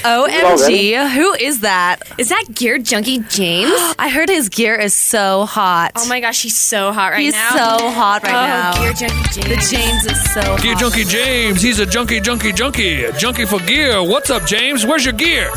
OMG, 0.05 1.11
who 1.13 1.35
is 1.35 1.61
that? 1.61 2.03
Is 2.19 2.29
that 2.29 2.45
Gear 2.55 2.79
Junkie 2.79 3.21
James? 3.21 3.73
I 3.99 4.09
heard 4.09 4.29
his 4.29 4.49
gear 4.49 4.77
is 4.77 4.95
so 4.95 5.47
hot. 5.47 5.93
oh 5.97 6.07
my 6.09 6.21
gosh, 6.21 6.43
he's 6.43 6.57
so 6.57 6.93
hot 6.93 7.13
right 7.13 7.21
He's 7.21 7.33
now. 7.33 7.51
He's 7.51 7.59
so 7.59 7.91
hot 7.91 8.23
right 8.23 8.31
oh, 8.31 8.47
now. 8.47 8.83
Gear 8.83 8.93
Junkie 8.93 9.41
James. 9.41 9.49
the 9.49 9.77
James. 9.77 9.87
James 9.87 10.07
is 10.07 10.33
so 10.33 10.41
Gear 10.59 10.73
hot. 10.73 10.81
Junkie 10.81 11.05
James, 11.05 11.63
he's 11.63 11.79
a 11.79 11.87
junkie, 11.87 12.21
junkie, 12.21 12.53
junkie. 12.53 13.11
Junkie 13.19 13.47
for 13.47 13.59
gear. 13.61 14.03
What's 14.03 14.31
up, 14.31 14.45
James? 14.47 14.85
Where's 14.85 15.05
your 15.05 15.15
gear? 15.15 15.51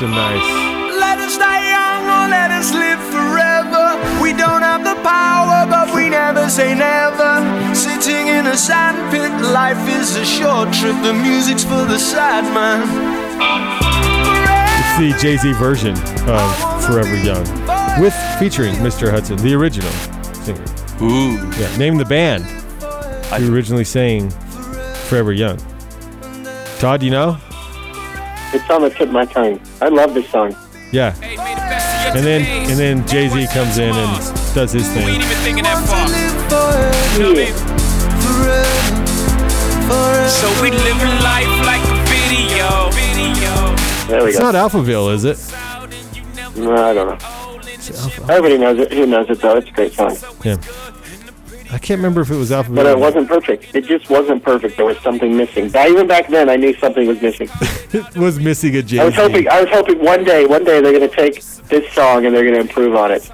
It's 0.00 0.08
the 0.08 0.16
nice. 0.16 0.96
Let 0.98 1.18
us 1.18 1.36
die 1.36 1.60
young 1.76 2.04
or 2.08 2.30
let 2.30 2.50
us 2.50 2.72
live 2.72 2.98
forever. 3.12 4.00
We 4.22 4.32
don't 4.32 4.62
have 4.62 4.82
the 4.82 4.94
power, 5.02 5.66
but 5.68 5.94
we 5.94 6.08
never 6.08 6.48
say 6.48 6.74
never. 6.74 7.44
Sitting 7.74 8.28
in 8.28 8.46
a 8.46 8.56
sandpit, 8.56 9.30
life 9.52 9.86
is 9.90 10.16
a 10.16 10.24
short 10.24 10.72
trip. 10.72 10.96
The 11.02 11.12
music's 11.12 11.64
for 11.64 11.84
the 11.84 11.98
sad 11.98 12.44
man. 12.54 12.80
It's 14.80 14.96
the 14.96 15.20
Jay 15.20 15.36
Z 15.36 15.52
version 15.60 15.92
of 16.26 16.84
Forever 16.86 17.16
Young, 17.16 17.44
with 18.00 18.14
featuring 18.38 18.76
Mr. 18.76 19.10
Hudson, 19.10 19.36
the 19.36 19.52
original 19.52 19.92
singer. 20.32 20.64
Ooh. 21.02 21.36
Yeah, 21.60 21.76
name 21.76 21.98
the 21.98 22.06
band 22.06 22.44
who 23.38 23.54
originally 23.54 23.84
sang 23.84 24.30
Forever 25.10 25.34
Young. 25.34 25.58
Todd, 26.78 27.02
you 27.02 27.10
know? 27.10 27.36
It's 28.52 28.68
on 28.70 28.82
the 28.82 28.90
tip 28.90 29.02
of 29.02 29.12
my 29.12 29.24
tongue. 29.24 29.60
I 29.80 29.88
love 29.88 30.14
this 30.14 30.28
song. 30.28 30.54
Yeah. 30.92 31.14
And 32.14 32.24
then 32.26 32.42
and 32.68 32.78
then 32.78 33.06
Jay 33.06 33.28
Z 33.28 33.46
comes 33.52 33.78
in 33.78 33.94
and 33.94 34.54
does 34.54 34.72
his 34.72 34.88
thing. 34.88 35.08
even 35.08 35.22
thinking 35.44 35.62
that 35.64 35.78
far. 35.86 36.08
Live 36.08 36.34
forever, 36.50 36.92
forever, 38.26 39.06
forever. 39.86 40.28
So 40.28 40.48
we 40.62 40.70
living 40.70 41.14
life 41.22 41.46
like 41.64 41.82
a 41.86 41.96
video. 42.10 42.90
Video. 42.90 43.76
There 44.08 44.24
we 44.24 44.30
It's 44.30 44.38
go. 44.38 44.50
not 44.50 44.54
Alphaville, 44.56 45.12
is 45.14 45.24
it? 45.24 45.38
No, 46.56 46.74
I 46.74 46.92
don't 46.94 47.08
know. 47.08 47.18
Everybody 48.28 48.58
knows 48.58 48.78
it. 48.80 48.92
Who 48.92 49.06
knows 49.06 49.30
it 49.30 49.40
though? 49.40 49.56
It's 49.58 49.68
a 49.68 49.72
great 49.72 49.92
song. 49.92 50.16
Yeah. 50.44 50.56
I 51.72 51.78
can't 51.78 51.98
remember 51.98 52.20
if 52.20 52.30
it 52.30 52.36
was 52.36 52.50
Alphaville. 52.50 52.74
But 52.76 52.86
it 52.86 52.98
wasn't 52.98 53.28
perfect. 53.28 53.74
It 53.74 53.84
just 53.84 54.10
wasn't 54.10 54.42
perfect. 54.42 54.76
There 54.76 54.86
was 54.86 54.98
something 54.98 55.36
missing. 55.36 55.70
But 55.70 55.88
even 55.88 56.06
back 56.06 56.28
then, 56.28 56.48
I 56.48 56.56
knew 56.56 56.74
something 56.74 57.06
was 57.06 57.20
missing. 57.22 57.48
It 57.92 58.16
was 58.16 58.38
missing 58.38 58.76
a 58.76 58.82
Z. 58.86 59.00
I 59.00 59.04
was 59.04 59.16
hoping. 59.16 59.48
I 59.48 59.60
was 59.62 59.70
hoping 59.70 59.98
one 59.98 60.22
day, 60.22 60.46
one 60.46 60.62
day 60.62 60.80
they're 60.80 60.96
going 60.96 61.08
to 61.10 61.16
take 61.16 61.42
this 61.64 61.92
song 61.92 62.24
and 62.24 62.34
they're 62.34 62.44
going 62.44 62.54
to 62.54 62.60
improve 62.60 62.94
on 62.94 63.10
it. 63.10 63.28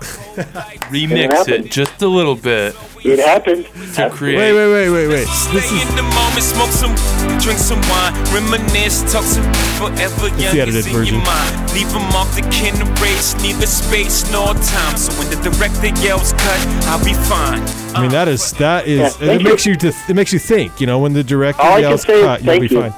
Remix 0.92 1.32
happened. 1.32 1.66
it 1.66 1.70
just 1.70 2.02
a 2.02 2.08
little 2.08 2.34
bit 2.36 2.74
It 3.04 3.18
happened. 3.18 3.66
to 3.94 4.10
create. 4.10 4.36
Wait, 4.36 4.52
wait, 4.52 4.70
wait, 4.72 4.90
wait, 4.90 5.08
wait. 5.08 5.26
Stay 5.28 5.52
This 5.54 5.72
is 5.72 5.82
in 5.88 5.96
the 5.96 6.02
moment, 6.02 6.42
smoke 6.42 6.70
some, 6.70 6.94
drink 7.40 7.58
some 7.58 7.80
wine, 7.88 8.12
reminisce, 8.34 9.00
talk 9.12 9.24
some 9.24 9.44
forever 9.80 10.28
young 10.40 10.54
the 10.54 10.60
edited 10.60 10.74
is 10.76 10.86
in 10.86 10.92
version. 10.92 11.14
your 11.16 11.24
mind. 11.24 11.72
Leave 11.72 11.88
them 11.92 12.04
off 12.14 12.28
the 12.36 12.42
kin 12.50 12.74
race, 13.00 13.34
neither 13.42 13.66
space 13.66 14.30
nor 14.30 14.52
time. 14.54 14.96
So 14.96 15.12
when 15.18 15.30
the 15.30 15.40
director 15.50 15.88
yells 16.04 16.32
cut, 16.32 16.60
I'll 16.88 17.04
be 17.04 17.14
fine. 17.14 17.62
I 17.96 18.02
mean 18.02 18.10
that 18.10 18.28
is 18.28 18.52
that 18.54 18.86
is 18.86 18.98
Yeah, 19.00 19.06
it 19.06 19.12
thank 19.12 19.42
makes 19.42 19.64
you. 19.64 19.72
you 19.72 19.78
to 19.78 19.92
it 20.08 20.14
makes 20.14 20.32
you 20.32 20.38
think, 20.38 20.80
you 20.80 20.86
know, 20.86 20.98
when 20.98 21.12
the 21.14 21.24
director 21.24 21.62
All 21.62 21.80
yells 21.80 22.04
cut, 22.04 22.42
you'll 22.44 22.60
be 22.60 22.66
you. 22.68 22.80
fine. 22.82 22.92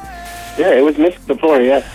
Yeah, 0.58 0.72
it 0.74 0.82
was 0.84 0.98
missed 0.98 1.24
before. 1.28 1.60
Yeah. 1.60 1.86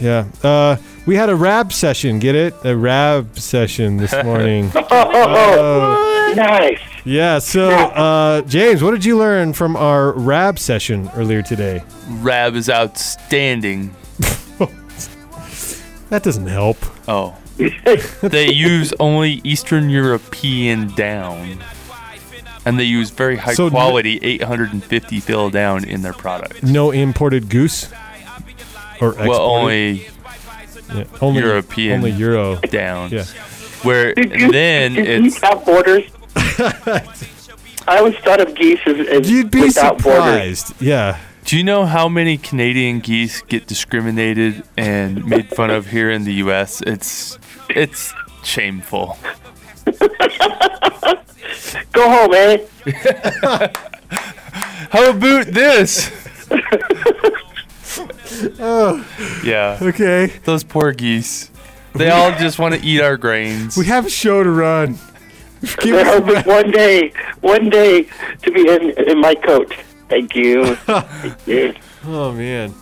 Yeah. 0.00 0.24
Uh 0.42 0.76
we 1.10 1.16
had 1.16 1.28
a 1.28 1.34
rab 1.34 1.72
session, 1.72 2.20
get 2.20 2.36
it? 2.36 2.54
A 2.62 2.76
rab 2.76 3.36
session 3.36 3.96
this 3.96 4.12
morning. 4.24 4.70
Oh, 4.76 6.32
nice. 6.36 6.78
yeah, 7.04 7.40
so 7.40 7.68
uh 7.68 8.42
James, 8.42 8.80
what 8.80 8.92
did 8.92 9.04
you 9.04 9.18
learn 9.18 9.52
from 9.52 9.74
our 9.74 10.12
rab 10.12 10.56
session 10.56 11.10
earlier 11.16 11.42
today? 11.42 11.82
Rab 12.08 12.54
is 12.54 12.70
outstanding. 12.70 13.92
That 16.10 16.22
doesn't 16.24 16.46
help. 16.48 16.76
Oh. 17.08 17.36
they 18.22 18.52
use 18.52 18.92
only 18.98 19.40
Eastern 19.44 19.90
European 19.90 20.88
down. 20.94 21.58
And 22.64 22.78
they 22.80 22.84
use 22.84 23.10
very 23.10 23.36
high 23.36 23.54
So 23.54 23.66
n- 23.66 23.70
quality 23.70 24.18
850 24.20 25.20
fill 25.20 25.50
down 25.50 25.84
in 25.84 26.02
their 26.02 26.12
product. 26.12 26.64
No 26.64 26.90
imported 26.90 27.48
goose? 27.48 27.88
Or 29.00 29.10
exported? 29.10 29.28
Well, 29.28 29.40
only 29.42 30.08
Yeah, 30.94 31.04
only 31.20 31.40
European. 31.42 31.92
Only 31.98 32.10
Euro. 32.12 32.56
down. 32.56 33.10
Yeah. 33.10 33.24
Where 33.82 34.12
Did 34.14 34.32
you, 34.32 34.52
then 34.52 34.94
did 34.94 35.08
it's 35.08 35.34
geese 35.36 35.42
have 35.42 35.64
borders? 35.64 36.04
I 37.88 37.98
always 37.98 38.16
thought 38.18 38.40
of 38.40 38.54
geese 38.54 38.80
as, 38.86 39.06
as 39.08 39.30
You'd 39.30 39.50
be 39.50 39.62
without 39.62 40.02
borders. 40.02 40.58
surprised. 40.60 40.74
Yeah. 40.82 41.18
Do 41.44 41.56
you 41.56 41.64
know 41.64 41.86
how 41.86 42.08
many 42.08 42.36
Canadian 42.36 43.00
geese 43.00 43.40
get 43.42 43.66
discriminated 43.66 44.62
and 44.76 45.24
made 45.26 45.48
fun 45.48 45.70
of 45.70 45.86
here 45.88 46.10
in 46.10 46.24
the 46.24 46.34
U.S.? 46.34 46.82
It's 46.86 47.38
it's 47.70 48.12
shameful. 48.44 49.16
Go 51.92 52.08
home, 52.08 52.34
eh? 52.34 52.58
How 54.90 55.10
about 55.10 55.46
this? 55.46 56.10
Yeah, 59.44 59.78
Okay. 59.80 60.26
those 60.44 60.64
poor 60.64 60.92
geese. 60.92 61.50
They 61.94 62.08
all 62.10 62.30
just 62.38 62.58
want 62.58 62.74
to 62.74 62.80
eat 62.86 63.00
our 63.00 63.16
grains. 63.16 63.76
We 63.76 63.86
have 63.86 64.06
a 64.06 64.10
show 64.10 64.42
to 64.44 64.50
run. 64.50 64.98
Give 65.80 65.94
They're 65.96 66.06
us 66.06 66.06
a 66.06 66.20
hoping 66.20 66.42
one 66.52 66.70
day, 66.70 67.12
one 67.40 67.68
day 67.68 68.06
to 68.42 68.50
be 68.50 68.68
in, 68.68 68.90
in 69.08 69.20
my 69.20 69.34
coat. 69.34 69.74
Thank 70.08 70.34
you. 70.34 70.74
Thank 70.76 71.46
you. 71.46 71.74
Oh 72.06 72.32
man. 72.32 72.74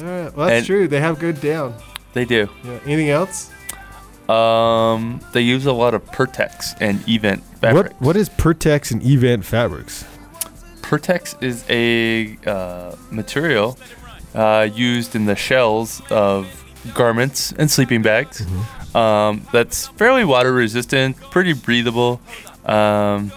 All 0.00 0.06
right, 0.06 0.36
well, 0.36 0.46
that's 0.46 0.58
And- 0.58 0.66
true. 0.66 0.88
They 0.88 1.00
have 1.00 1.18
good 1.18 1.40
down. 1.40 1.74
They 2.12 2.24
do. 2.24 2.48
Yeah. 2.64 2.78
Anything 2.84 3.10
else? 3.10 3.50
Um, 4.28 5.20
they 5.32 5.40
use 5.42 5.66
a 5.66 5.72
lot 5.72 5.92
of 5.94 6.04
Pertex 6.06 6.74
and 6.80 7.00
eVent 7.08 7.42
fabrics. 7.60 7.90
What 7.94 8.00
What 8.00 8.16
is 8.16 8.28
Pertex 8.30 8.90
and 8.92 9.02
eVent 9.02 9.44
Fabrics? 9.44 10.04
Pertex 10.82 11.42
is 11.42 11.64
a 11.68 12.38
uh, 12.48 12.94
material 13.10 13.76
uh, 14.34 14.68
used 14.74 15.14
in 15.14 15.26
the 15.26 15.36
shells 15.36 16.02
of 16.10 16.64
garments 16.94 17.52
and 17.52 17.70
sleeping 17.70 18.02
bags. 18.02 18.44
Um, 18.94 19.46
that's 19.52 19.88
fairly 19.88 20.24
water 20.24 20.52
resistant, 20.52 21.16
pretty 21.16 21.52
breathable, 21.52 22.20
um, 22.64 23.32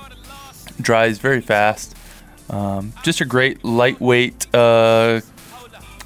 dries 0.82 1.18
very 1.18 1.42
fast. 1.42 1.96
Um, 2.50 2.94
just 3.04 3.22
a 3.22 3.26
great 3.26 3.64
lightweight 3.66 4.54
uh, 4.54 5.22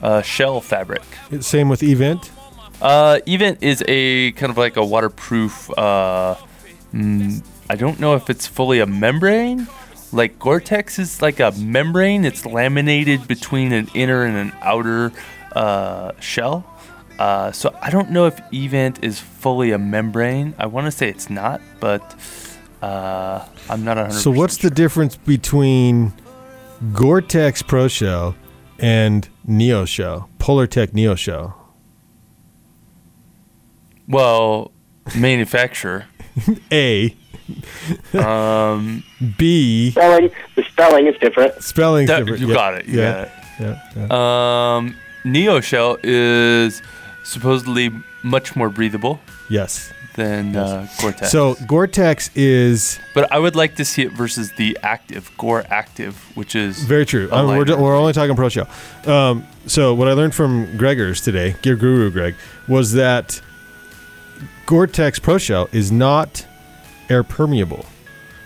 uh, 0.02 0.22
shell 0.22 0.62
fabric. 0.62 1.04
Same 1.42 1.70
with 1.70 1.82
eVent. 1.82 2.30
Uh, 2.82 3.20
eVent 3.28 3.60
is 3.62 3.84
a 3.88 4.32
kind 4.34 4.50
of 4.50 4.58
like 4.58 4.76
a 4.78 4.84
waterproof. 4.84 5.70
Uh, 5.78 6.36
mm, 6.94 7.44
I 7.70 7.76
don't 7.76 8.00
know 8.00 8.16
if 8.16 8.30
it's 8.30 8.48
fully 8.48 8.80
a 8.80 8.88
membrane. 8.88 9.68
Like 10.12 10.38
Gore-Tex 10.40 11.00
is 11.00 11.22
like 11.22 11.40
a 11.40 11.52
membrane. 11.52 12.26
It's 12.26 12.46
laminated 12.46 13.28
between 13.28 13.72
an 13.72 13.90
inner 13.94 14.24
and 14.24 14.36
an 14.36 14.54
outer 14.62 15.12
uh, 15.54 16.12
shell. 16.20 16.66
Uh, 17.18 17.52
so 17.52 17.76
I 17.82 17.90
don't 17.92 18.10
know 18.12 18.26
if 18.26 18.40
eVent 18.52 19.04
is 19.04 19.20
fully 19.20 19.72
a 19.72 19.78
membrane. 19.78 20.56
I 20.58 20.66
want 20.66 20.86
to 20.86 20.92
say 20.92 21.08
it's 21.08 21.30
not, 21.30 21.62
but 21.80 22.02
uh, 22.82 23.46
I'm 23.70 23.84
not 23.84 23.98
100. 23.98 24.14
So 24.20 24.32
what's 24.32 24.58
the 24.58 24.70
difference 24.70 25.16
between 25.16 26.14
Gore-Tex 26.94 27.62
Pro 27.62 27.88
Shell 27.88 28.36
and 28.80 29.30
Neo 29.46 29.86
Shell, 29.86 30.30
Polartec 30.40 30.94
Neo 30.94 31.16
Shell? 31.16 31.58
Well, 34.08 34.72
manufacturer. 35.16 36.06
A. 36.72 37.16
Um, 38.14 39.04
B. 39.38 39.92
Spelling. 39.92 40.32
The 40.56 40.64
spelling 40.64 41.08
is 41.08 41.16
different. 41.20 41.62
Spelling's 41.64 42.08
That- 42.10 42.20
different. 42.20 42.42
you 42.42 42.48
Yeah, 42.50 42.54
got 42.54 42.74
it, 42.76 42.86
you 42.86 43.00
yeah. 43.00 43.30
Yeah, 43.60 43.80
yeah. 43.96 44.76
um, 44.76 44.96
NeoShell 45.24 46.00
is 46.04 46.82
supposedly 47.24 47.92
much 48.24 48.56
more 48.56 48.70
breathable 48.70 49.20
yes. 49.50 49.92
than 50.16 50.56
uh, 50.56 50.88
Gore-Tex. 51.00 51.32
So 51.32 51.56
Gore-Tex 51.68 52.32
is 52.36 53.00
but 53.14 53.32
I 53.32 53.38
would 53.38 53.56
like 53.56 53.76
to 53.76 53.86
see 53.86 54.02
it 54.02 54.12
versus 54.14 54.52
the 54.58 54.78
Active 54.82 55.30
Gore 55.38 55.64
Active, 55.70 56.16
which 56.36 56.56
is 56.56 56.84
very 56.84 57.06
true. 57.06 57.30
a 57.32 57.36
Um, 57.36 57.48
we're, 57.48 57.66
we're 57.78 57.96
only 57.96 58.14
talking 58.14 58.36
pro 58.36 58.50
shell. 58.50 58.68
Um, 59.06 59.46
so 59.68 59.94
what 59.94 60.08
I 60.08 60.14
learned 60.14 60.34
from 60.34 60.66
Gregors 60.78 61.24
today, 61.24 61.56
Gear 61.62 61.76
Guru 61.76 62.10
Greg, 62.10 62.36
was 62.68 62.94
that 62.94 63.42
Gore-Tex 64.66 65.20
Pro 65.20 65.38
Shell 65.38 65.70
is 65.72 65.92
not 65.92 66.46
air 67.12 67.24
permeable 67.24 67.86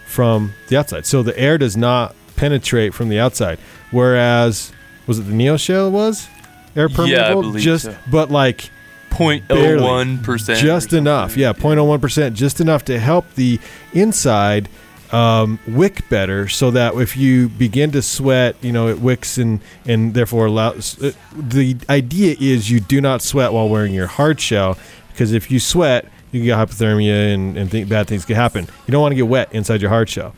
from 0.07 0.53
the 0.70 0.78
outside. 0.78 1.05
So 1.05 1.22
the 1.24 1.38
air 1.39 1.57
does 1.57 1.78
not 1.78 2.16
penetrate 2.36 2.93
from 2.93 3.09
the 3.09 3.20
outside. 3.20 3.59
Whereas 3.91 4.72
was 5.07 5.20
it 5.20 5.24
the 5.24 5.34
Neo 5.34 5.57
Shell 5.57 5.91
was 5.91 6.28
air 6.76 6.88
Yeah, 6.89 6.93
I 6.93 6.95
permeable? 6.95 7.41
believe 7.43 7.63
just 7.63 7.86
so. 7.86 7.95
but 8.11 8.32
like 8.32 8.70
0.01 9.11 10.24
percent. 10.24 10.59
just 10.59 10.91
enough 10.93 11.38
yeah 11.38 11.53
0.01% 11.53 12.34
just 12.34 12.59
enough 12.59 12.84
to 12.86 12.99
help 12.99 13.26
the 13.36 13.59
inside 13.93 14.68
um, 15.13 15.57
wick 15.68 16.07
better 16.09 16.47
so 16.49 16.72
that 16.72 16.95
if 16.95 17.16
you 17.16 17.47
begin 17.47 17.91
to 17.91 18.01
sweat 18.01 18.55
you 18.61 18.72
know 18.74 18.89
it 18.89 18.99
wicks 18.99 19.38
and 19.38 19.61
and 19.86 20.13
therefore 20.13 20.47
allows 20.47 21.01
uh, 21.01 21.11
the 21.34 21.78
idea 21.89 22.36
is 22.39 22.70
you 22.70 22.80
do 22.82 22.99
not 22.99 23.22
sweat 23.22 23.53
while 23.53 23.70
wearing 23.70 23.93
your 23.93 24.07
hard 24.07 24.41
shell 24.41 24.78
because 25.11 25.32
if 25.32 25.49
you 25.49 25.59
sweat 25.59 26.05
you 26.36 26.41
can 26.41 26.45
get 26.45 26.57
hypothermia 26.57 27.33
and, 27.33 27.57
and 27.57 27.71
think 27.71 27.88
bad 27.88 28.07
things 28.07 28.25
can 28.25 28.36
happen 28.36 28.67
you 28.86 28.91
don't 28.91 29.01
want 29.01 29.11
to 29.11 29.15
get 29.15 29.27
wet 29.27 29.51
inside 29.53 29.81
your 29.81 29.89
hard 29.89 30.09
shell 30.09 30.33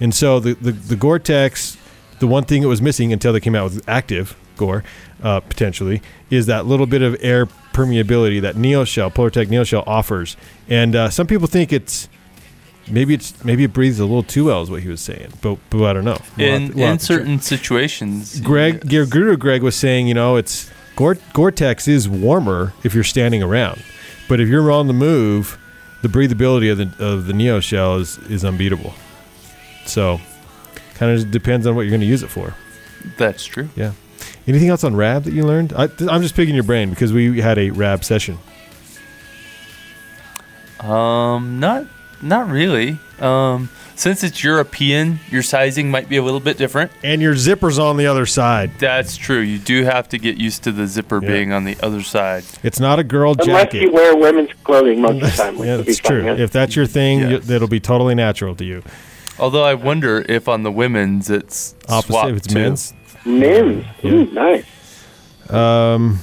and 0.00 0.14
so 0.14 0.40
the, 0.40 0.54
the, 0.54 0.72
the 0.72 0.96
Gore-Tex, 0.96 1.76
the 2.18 2.26
one 2.26 2.44
thing 2.44 2.62
it 2.62 2.66
was 2.66 2.82
missing 2.82 3.12
until 3.12 3.32
they 3.32 3.40
came 3.40 3.54
out 3.54 3.64
with 3.64 3.88
active 3.88 4.36
Gore, 4.56 4.84
uh, 5.22 5.40
potentially, 5.40 6.02
is 6.30 6.46
that 6.46 6.66
little 6.66 6.86
bit 6.86 7.02
of 7.02 7.16
air 7.20 7.46
permeability 7.72 8.40
that 8.42 8.56
Neo 8.56 8.84
Shell, 8.84 9.10
Polartec 9.10 9.48
Neo 9.48 9.64
Shell 9.64 9.84
offers. 9.86 10.36
And 10.68 10.94
uh, 10.94 11.10
some 11.10 11.26
people 11.26 11.46
think 11.46 11.72
it's 11.72 12.08
maybe 12.90 13.12
it's 13.14 13.44
maybe 13.44 13.64
it 13.64 13.72
breathes 13.72 13.98
a 13.98 14.04
little 14.04 14.22
too 14.22 14.46
well, 14.46 14.62
is 14.62 14.70
what 14.70 14.82
he 14.82 14.88
was 14.88 15.00
saying. 15.00 15.32
But 15.42 15.58
but 15.68 15.84
I 15.84 15.92
don't 15.92 16.04
know. 16.04 16.20
We'll 16.38 16.54
in 16.54 16.68
to- 16.70 16.76
we'll 16.76 16.92
in 16.92 16.98
certain 16.98 17.40
situations. 17.40 18.40
Greg 18.40 18.86
Gear 18.86 19.04
Guru 19.04 19.36
Greg 19.36 19.62
was 19.62 19.76
saying, 19.76 20.08
you 20.08 20.14
know, 20.14 20.36
it's 20.36 20.70
Gore 20.96 21.18
Gore-Tex 21.34 21.86
is 21.88 22.08
warmer 22.08 22.72
if 22.82 22.94
you're 22.94 23.04
standing 23.04 23.42
around, 23.42 23.82
but 24.28 24.40
if 24.40 24.48
you're 24.48 24.70
on 24.70 24.86
the 24.86 24.92
move, 24.92 25.58
the 26.02 26.08
breathability 26.08 26.70
of 26.70 26.78
the 26.78 27.04
of 27.04 27.26
the 27.26 27.32
Neo 27.32 27.60
Shell 27.60 27.96
is 27.96 28.18
is 28.30 28.44
unbeatable. 28.44 28.94
So, 29.86 30.20
kind 30.94 31.12
of 31.12 31.30
depends 31.30 31.66
on 31.66 31.74
what 31.74 31.82
you're 31.82 31.90
going 31.90 32.00
to 32.00 32.06
use 32.06 32.22
it 32.22 32.28
for. 32.28 32.54
That's 33.16 33.44
true. 33.44 33.68
Yeah. 33.76 33.92
Anything 34.46 34.68
else 34.68 34.84
on 34.84 34.94
Rab 34.94 35.24
that 35.24 35.32
you 35.32 35.44
learned? 35.44 35.72
I, 35.74 35.84
I'm 36.08 36.22
just 36.22 36.34
picking 36.34 36.54
your 36.54 36.64
brain 36.64 36.90
because 36.90 37.12
we 37.12 37.40
had 37.40 37.58
a 37.58 37.70
Rab 37.70 38.04
session. 38.04 38.38
Um, 40.80 41.58
not 41.58 41.86
not 42.28 42.48
really. 42.50 42.98
Um, 43.20 43.70
since 43.94 44.22
it's 44.22 44.44
European, 44.44 45.20
your 45.30 45.42
sizing 45.42 45.90
might 45.90 46.08
be 46.08 46.16
a 46.18 46.22
little 46.22 46.40
bit 46.40 46.58
different. 46.58 46.90
And 47.02 47.22
your 47.22 47.34
zipper's 47.34 47.78
on 47.78 47.96
the 47.96 48.06
other 48.06 48.26
side. 48.26 48.72
That's 48.78 49.16
true. 49.16 49.38
You 49.40 49.58
do 49.58 49.84
have 49.84 50.08
to 50.10 50.18
get 50.18 50.36
used 50.36 50.64
to 50.64 50.72
the 50.72 50.86
zipper 50.86 51.20
Yeah. 51.22 51.28
being 51.28 51.52
on 51.52 51.64
the 51.64 51.78
other 51.82 52.02
side. 52.02 52.44
It's 52.62 52.78
not 52.78 52.98
a 52.98 53.04
girl 53.04 53.32
Unless 53.38 53.46
jacket. 53.46 53.80
you 53.82 53.92
wear 53.92 54.14
women's 54.14 54.50
clothing 54.64 55.00
most 55.00 55.14
of 55.14 55.20
the 55.22 55.28
time. 55.42 55.56
yeah, 55.56 55.76
would 55.76 55.86
be 55.86 55.92
that's 55.92 56.00
fine, 56.00 56.12
true. 56.12 56.24
yeah. 56.26 56.34
If 56.36 56.50
that's 56.50 56.76
your 56.76 56.84
thing, 56.86 57.20
Yes. 57.20 57.30
you, 57.30 57.38
that'll 57.38 57.68
be 57.68 57.80
totally 57.80 58.14
natural 58.14 58.54
to 58.56 58.64
you. 58.64 58.82
Although 59.38 59.64
I 59.64 59.74
wonder 59.74 60.24
if 60.28 60.46
on 60.48 60.62
the 60.62 60.72
women's 60.72 61.30
it's 61.30 61.74
Opposite 61.88 62.06
swapped 62.12 62.30
if 62.30 62.36
it's 62.38 62.46
too. 62.48 62.54
men's. 62.58 62.92
Men's. 63.24 63.84
Ooh, 64.04 64.26
nice. 64.32 64.64
Um, 65.50 66.20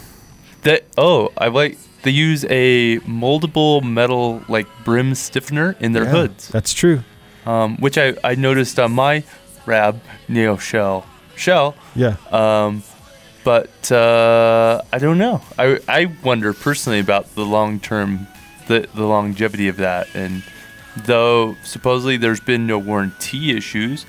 That 0.62 0.84
oh, 0.98 1.32
I 1.38 1.48
like 1.48 1.78
they 2.04 2.12
use 2.12 2.46
a 2.50 3.00
moldable 3.00 3.84
metal 3.84 4.44
like 4.48 4.68
brim 4.84 5.16
stiffener 5.16 5.76
in 5.80 5.94
their 5.94 6.04
yeah, 6.04 6.12
hoods, 6.12 6.48
That's 6.50 6.74
true. 6.74 7.04
um, 7.46 7.78
which 7.78 7.98
I, 7.98 8.16
I 8.24 8.36
noticed 8.36 8.80
on 8.80 8.92
my 8.92 9.24
Rab 9.66 10.02
Neo 10.28 10.58
Shell 10.58 11.06
shell. 11.36 11.76
Yeah. 11.96 12.16
Um, 12.32 12.84
but 13.44 13.92
uh, 13.92 14.82
I 14.92 14.98
don't 15.00 15.18
know. 15.18 15.42
I, 15.58 15.80
I 15.88 16.06
wonder 16.24 16.54
personally 16.54 17.00
about 17.00 17.36
the 17.36 17.46
long 17.46 17.80
term, 17.80 18.28
the, 18.68 18.88
the 18.94 19.06
longevity 19.06 19.68
of 19.68 19.78
that. 19.78 20.08
And 20.16 20.44
though 20.96 21.56
supposedly 21.64 22.18
there's 22.18 22.40
been 22.40 22.66
no 22.68 22.78
warranty 22.78 23.56
issues, 23.56 24.06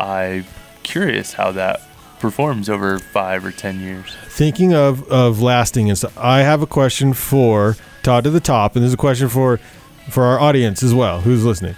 I'm 0.00 0.46
curious 0.82 1.34
how 1.34 1.52
that 1.52 1.82
performs 2.22 2.70
over 2.70 2.98
five 2.98 3.44
or 3.44 3.50
ten 3.50 3.78
years. 3.80 4.16
Thinking 4.28 4.72
of 4.72 5.06
of 5.10 5.42
lasting 5.42 5.90
and 5.90 5.98
stuff, 5.98 6.16
I 6.16 6.38
have 6.40 6.62
a 6.62 6.66
question 6.66 7.12
for 7.12 7.76
Todd 8.02 8.24
to 8.24 8.30
the 8.30 8.40
top, 8.40 8.74
and 8.74 8.82
there's 8.82 8.94
a 8.94 8.96
question 8.96 9.28
for 9.28 9.60
for 10.08 10.24
our 10.24 10.40
audience 10.40 10.82
as 10.82 10.94
well, 10.94 11.20
who's 11.20 11.44
listening. 11.44 11.74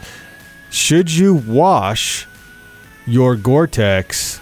Should 0.71 1.13
you 1.13 1.35
wash 1.35 2.27
your 3.07 3.35
Gore-Tex 3.37 4.41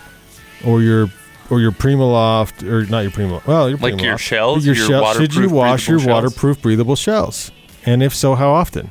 or 0.64 0.82
your 0.82 1.08
or 1.50 1.60
your 1.60 1.72
Primaloft 1.72 2.62
or 2.68 2.84
not 2.86 3.00
your 3.00 3.10
Primo? 3.10 3.42
Well, 3.46 3.68
your 3.70 3.78
Like 3.78 4.00
your 4.00 4.18
shells, 4.18 4.64
your 4.66 4.74
your 4.74 4.86
shell- 4.86 5.14
Should 5.14 5.34
you 5.34 5.48
wash 5.48 5.88
your 5.88 5.98
shells? 5.98 6.08
waterproof 6.24 6.60
breathable 6.62 6.96
shells? 6.96 7.50
And 7.84 8.02
if 8.02 8.14
so, 8.14 8.34
how 8.34 8.50
often? 8.50 8.90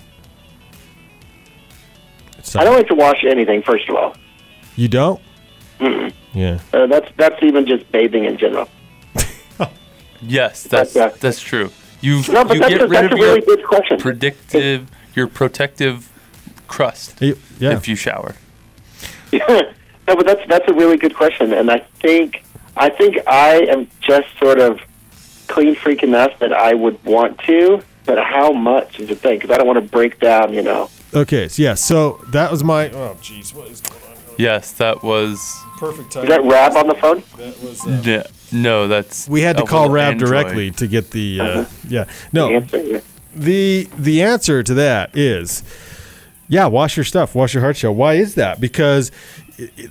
It's 2.37 2.55
I 2.55 2.63
don't 2.63 2.75
like 2.75 2.87
to 2.87 2.95
wash 2.95 3.23
anything. 3.29 3.61
First 3.63 3.87
of 3.89 3.95
all, 3.95 4.13
You 4.75 4.87
don't? 4.87 5.19
Yeah. 6.33 6.59
uh, 6.73 6.87
that's 6.87 7.09
that's 7.17 7.41
even 7.43 7.65
just 7.67 7.91
bathing 7.91 8.25
in 8.25 8.37
general. 8.37 8.69
Yes, 10.23 10.63
that's 10.63 10.95
Yeah. 10.95 11.09
that's 11.19 11.41
true. 11.41 11.71
You 11.99 12.21
No, 12.29 12.43
but 12.45 12.53
you 12.53 12.59
that's 12.59 12.73
get 12.73 12.81
a, 12.81 12.87
rid 12.87 12.91
that's 12.91 13.13
of 13.13 13.19
a 13.19 13.21
really 13.21 13.43
your 13.45 13.55
good 13.55 13.65
question. 13.65 13.97
predictive, 13.99 14.87
your 15.15 15.27
protective 15.27 16.09
crust 16.67 17.19
Yeah. 17.21 17.33
if 17.75 17.87
you 17.87 17.95
shower. 17.95 18.35
no, 19.33 19.63
but 20.05 20.25
that's 20.25 20.41
that's 20.47 20.67
a 20.69 20.73
really 20.73 20.97
good 20.97 21.15
question, 21.15 21.53
and 21.53 21.71
I 21.71 21.79
think 22.01 22.43
I 22.77 22.89
think 22.89 23.17
I 23.27 23.61
am 23.73 23.87
just 23.99 24.27
sort 24.39 24.59
of 24.59 24.79
clean 25.47 25.75
freak 25.75 26.03
enough 26.03 26.37
that 26.39 26.53
I 26.53 26.73
would 26.75 27.03
want 27.03 27.39
to, 27.39 27.81
but 28.05 28.17
how 28.23 28.51
much 28.53 28.99
is 28.99 29.09
the 29.09 29.15
thing? 29.15 29.39
Because 29.39 29.49
I 29.51 29.57
don't 29.57 29.67
want 29.67 29.83
to 29.83 29.89
break 29.89 30.19
down, 30.19 30.53
you 30.53 30.61
know. 30.61 30.89
Okay. 31.13 31.47
So 31.47 31.61
yeah. 31.63 31.73
So 31.73 32.23
that 32.31 32.51
was 32.51 32.63
my. 32.63 32.89
Oh, 32.91 33.17
jeez. 33.21 33.53
What 33.55 33.67
is 33.69 33.81
going 33.81 34.01
on? 34.03 34.10
Yes, 34.37 34.71
that 34.73 35.03
was. 35.03 35.39
Perfect 35.77 36.11
time. 36.11 36.23
Is 36.23 36.29
that 36.29 36.43
Rab 36.43 36.75
on 36.75 36.87
the 36.87 36.95
phone? 36.95 37.23
That 37.37 37.59
was. 37.61 38.05
Yeah, 38.05 38.23
no, 38.51 38.87
that's. 38.87 39.27
We 39.27 39.41
had 39.41 39.57
to 39.57 39.65
call 39.65 39.89
Rab 39.89 40.13
Android. 40.13 40.29
directly 40.29 40.71
to 40.71 40.87
get 40.87 41.11
the. 41.11 41.39
Uh, 41.39 41.65
yeah. 41.87 42.05
No. 42.31 42.49
Answer, 42.51 42.83
yeah. 42.83 42.99
the 43.35 43.89
the 43.97 44.21
answer 44.21 44.61
to 44.63 44.73
that 44.73 45.15
is 45.17 45.63
yeah 46.49 46.65
wash 46.67 46.97
your 46.97 47.05
stuff 47.05 47.33
wash 47.33 47.53
your 47.53 47.63
hard 47.63 47.77
shell 47.77 47.95
why 47.95 48.15
is 48.15 48.35
that 48.35 48.59
because 48.59 49.07
it, 49.07 49.13
it- 49.13 49.40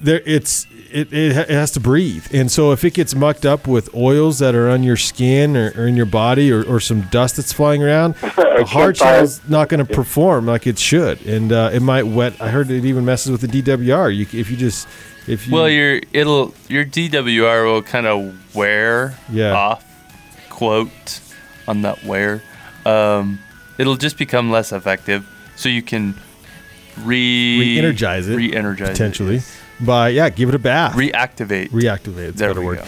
there 0.01 0.21
it's 0.27 0.67
it, 0.91 1.13
it, 1.13 1.49
has 1.49 1.71
to 1.71 1.81
breathe 1.81 2.27
and 2.33 2.51
so 2.51 2.73
if 2.73 2.83
it 2.85 2.95
gets 2.95 3.15
mucked 3.15 3.47
up 3.47 3.69
with 3.69 3.95
oils 3.95 4.39
that 4.41 4.55
are 4.55 4.69
on 4.69 4.83
your 4.83 4.97
skin 4.97 5.57
or, 5.57 5.73
or 5.77 5.87
in 5.87 5.97
your 5.97 6.07
body 6.07 6.51
or, 6.51 6.65
or 6.65 6.81
some 6.81 7.03
dust 7.03 7.37
that's 7.37 7.53
flying 7.53 7.83
around 7.83 8.15
the 8.21 8.65
hard 8.67 8.97
campfire. 8.97 9.19
shell's 9.19 9.49
not 9.49 9.69
going 9.69 9.85
to 9.85 9.95
perform 9.95 10.47
like 10.47 10.67
it 10.67 10.79
should 10.79 11.25
and 11.27 11.53
uh, 11.53 11.71
it 11.73 11.81
might 11.81 12.05
wet 12.05 12.41
i 12.41 12.49
heard 12.49 12.71
it 12.71 12.85
even 12.85 13.05
messes 13.05 13.31
with 13.31 13.41
the 13.43 13.63
dwr 13.63 14.15
you, 14.15 14.27
if 14.39 14.51
you 14.51 14.57
just 14.57 14.89
if 15.27 15.47
you 15.47 15.55
Well, 15.55 15.69
your 15.69 16.01
it'll 16.13 16.55
your 16.69 16.85
DWR 16.85 17.65
will 17.65 17.83
kind 17.83 18.07
of 18.07 18.55
wear 18.57 19.19
Yeah. 19.31 19.53
off, 19.53 19.85
quote, 20.49 21.21
on 21.69 21.83
that 21.83 22.03
wear. 22.05 22.43
Um, 22.87 23.39
it'll 23.79 23.97
just 23.97 24.17
become 24.17 24.51
less 24.51 24.73
effective, 24.73 25.29
so 25.57 25.69
you 25.69 25.83
can 25.83 26.15
re 26.99 27.59
re-energize 27.59 28.29
it 28.29 28.35
re-energize 28.37 28.89
it, 28.89 28.93
potentially 28.93 29.35
yes. 29.35 29.61
by 29.81 30.09
yeah 30.09 30.29
give 30.29 30.49
it 30.49 30.55
a 30.55 30.59
bath 30.59 30.95
reactivate. 30.95 31.69
reactivate 31.71 32.29
it's 32.29 32.37
a 32.37 32.39
there 32.39 32.49
better 32.51 32.61
we 32.61 32.67
word 32.67 32.79
go. 32.79 32.85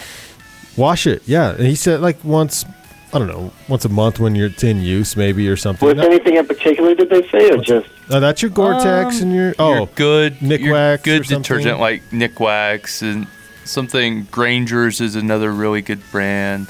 Wash 0.75 1.05
it, 1.05 1.21
yeah. 1.27 1.51
And 1.51 1.67
he 1.67 1.75
said 1.75 1.99
like 2.01 2.23
once, 2.23 2.65
I 3.13 3.19
don't 3.19 3.27
know, 3.27 3.53
once 3.69 3.85
a 3.85 3.89
month 3.89 4.19
when 4.19 4.33
you're 4.33 4.47
it's 4.47 4.63
in 4.63 4.81
use, 4.81 5.15
maybe 5.15 5.47
or 5.47 5.55
something. 5.55 5.87
Was 5.87 5.97
No, 5.97 6.03
anything 6.03 6.35
in 6.35 6.47
particular 6.47 6.95
did 6.95 7.11
they 7.11 7.27
say, 7.27 7.51
or 7.51 7.57
just 7.57 7.87
uh, 8.09 8.19
that's 8.19 8.41
your 8.41 8.49
Gore-Tex 8.49 9.21
and 9.21 9.31
your 9.35 9.53
oh, 9.59 9.75
your 9.75 9.85
good 9.93 10.41
Nick 10.41 10.61
your 10.61 10.73
Wax 10.73 11.03
or 11.03 11.05
good 11.05 11.25
something? 11.27 11.41
detergent 11.43 11.79
like 11.79 12.01
Nikwax 12.09 13.03
and 13.03 13.27
something 13.65 14.23
Granger's 14.31 14.99
is 14.99 15.15
another 15.15 15.51
really 15.51 15.83
good 15.83 16.01
brand. 16.11 16.69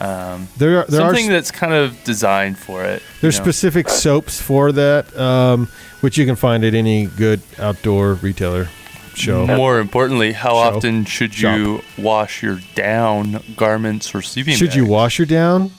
Um, 0.00 0.48
there 0.58 0.80
are 0.80 0.84
there 0.86 1.02
are 1.02 1.14
something 1.14 1.28
that's 1.28 1.50
kind 1.50 1.72
of 1.72 2.02
designed 2.04 2.58
for 2.58 2.84
it. 2.84 3.00
you 3.00 3.08
there's 3.20 3.38
know. 3.38 3.44
specific 3.44 3.88
soaps 3.88 4.40
for 4.40 4.72
that, 4.72 5.16
um, 5.16 5.68
which 6.00 6.18
you 6.18 6.26
can 6.26 6.36
find 6.36 6.64
at 6.64 6.74
any 6.74 7.06
good 7.06 7.40
outdoor 7.58 8.14
retailer. 8.14 8.68
show. 9.14 9.46
More 9.46 9.78
importantly, 9.78 10.32
how 10.32 10.50
Show. 10.50 10.56
often 10.76 11.04
should 11.04 11.38
you 11.38 11.80
wash 11.96 12.42
your 12.42 12.58
down 12.74 13.40
garments 13.56 14.12
or 14.14 14.22
sleeping 14.22 14.56
Should 14.56 14.74
you 14.74 14.84
wash 14.84 15.18
your 15.18 15.26
down 15.26 15.70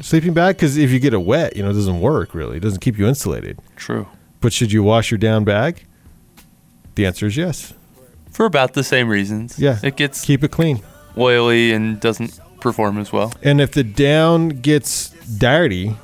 sleeping 0.00 0.32
bag? 0.32 0.56
Because 0.56 0.78
if 0.78 0.90
you 0.90 0.98
get 0.98 1.12
it 1.12 1.22
wet, 1.22 1.54
you 1.56 1.62
know, 1.62 1.68
it 1.70 1.74
doesn't 1.74 2.00
work 2.00 2.34
really. 2.34 2.56
It 2.56 2.60
doesn't 2.60 2.80
keep 2.80 2.98
you 2.98 3.06
insulated. 3.06 3.58
True. 3.76 4.08
But 4.40 4.52
should 4.54 4.72
you 4.72 4.82
wash 4.82 5.10
your 5.10 5.18
down 5.18 5.44
bag? 5.44 5.84
The 6.94 7.04
answer 7.04 7.26
is 7.26 7.36
yes. 7.36 7.74
For 8.30 8.46
about 8.46 8.72
the 8.74 8.84
same 8.84 9.08
reasons. 9.08 9.58
Yeah. 9.58 9.78
It 9.82 9.96
gets 9.96 10.24
Keep 10.24 10.42
it 10.44 10.50
clean. 10.50 10.80
oily 11.16 11.72
and 11.72 12.00
doesn't 12.00 12.38
perform 12.60 12.98
as 12.98 13.12
well. 13.12 13.32
And 13.42 13.60
if 13.60 13.72
the 13.72 13.84
down 13.84 14.48
gets 14.48 15.10
dirty, 15.38 15.96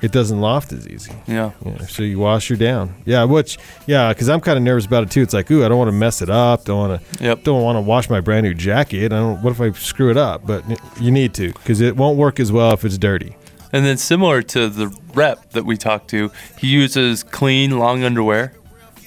it 0.00 0.10
doesn't 0.12 0.40
loft 0.40 0.72
as 0.72 0.88
easy. 0.88 1.12
Yeah. 1.28 1.52
Yeah, 1.64 1.86
so 1.86 2.02
you 2.02 2.18
wash 2.18 2.50
your 2.50 2.56
down. 2.56 2.94
Yeah, 3.04 3.24
which 3.24 3.58
yeah, 3.86 4.08
because 4.12 4.28
I'm 4.28 4.40
kind 4.40 4.56
of 4.58 4.64
nervous 4.64 4.84
about 4.86 5.04
it 5.04 5.10
too. 5.10 5.22
It's 5.22 5.32
like, 5.32 5.50
ooh, 5.50 5.64
I 5.64 5.68
don't 5.68 5.78
want 5.78 5.88
to 5.88 5.92
mess 5.96 6.22
it 6.22 6.28
up. 6.30 6.64
Don't 6.64 6.78
want 6.90 7.00
to. 7.18 7.24
Yep. 7.24 7.44
Don't 7.44 7.62
want 7.62 7.76
to 7.76 7.80
wash 7.80 8.10
my 8.10 8.20
brand 8.20 8.44
new 8.44 8.52
jacket. 8.54 9.04
I 9.06 9.08
don't. 9.16 9.42
What 9.42 9.50
if 9.52 9.60
I 9.60 9.70
screw 9.72 10.10
it 10.10 10.16
up? 10.16 10.44
But 10.46 10.64
you 11.00 11.10
need 11.12 11.34
to 11.34 11.52
because 11.52 11.80
it 11.80 11.96
won't 11.96 12.18
work 12.18 12.40
as 12.40 12.50
well 12.50 12.72
if 12.72 12.84
it's 12.84 12.98
dirty. 12.98 13.36
And 13.72 13.86
then 13.86 13.96
similar 13.96 14.42
to 14.42 14.68
the 14.68 14.88
rep 15.14 15.50
that 15.52 15.64
we 15.64 15.76
talked 15.76 16.08
to, 16.10 16.30
he 16.58 16.66
uses 16.66 17.22
clean 17.22 17.78
long 17.78 18.02
underwear 18.02 18.52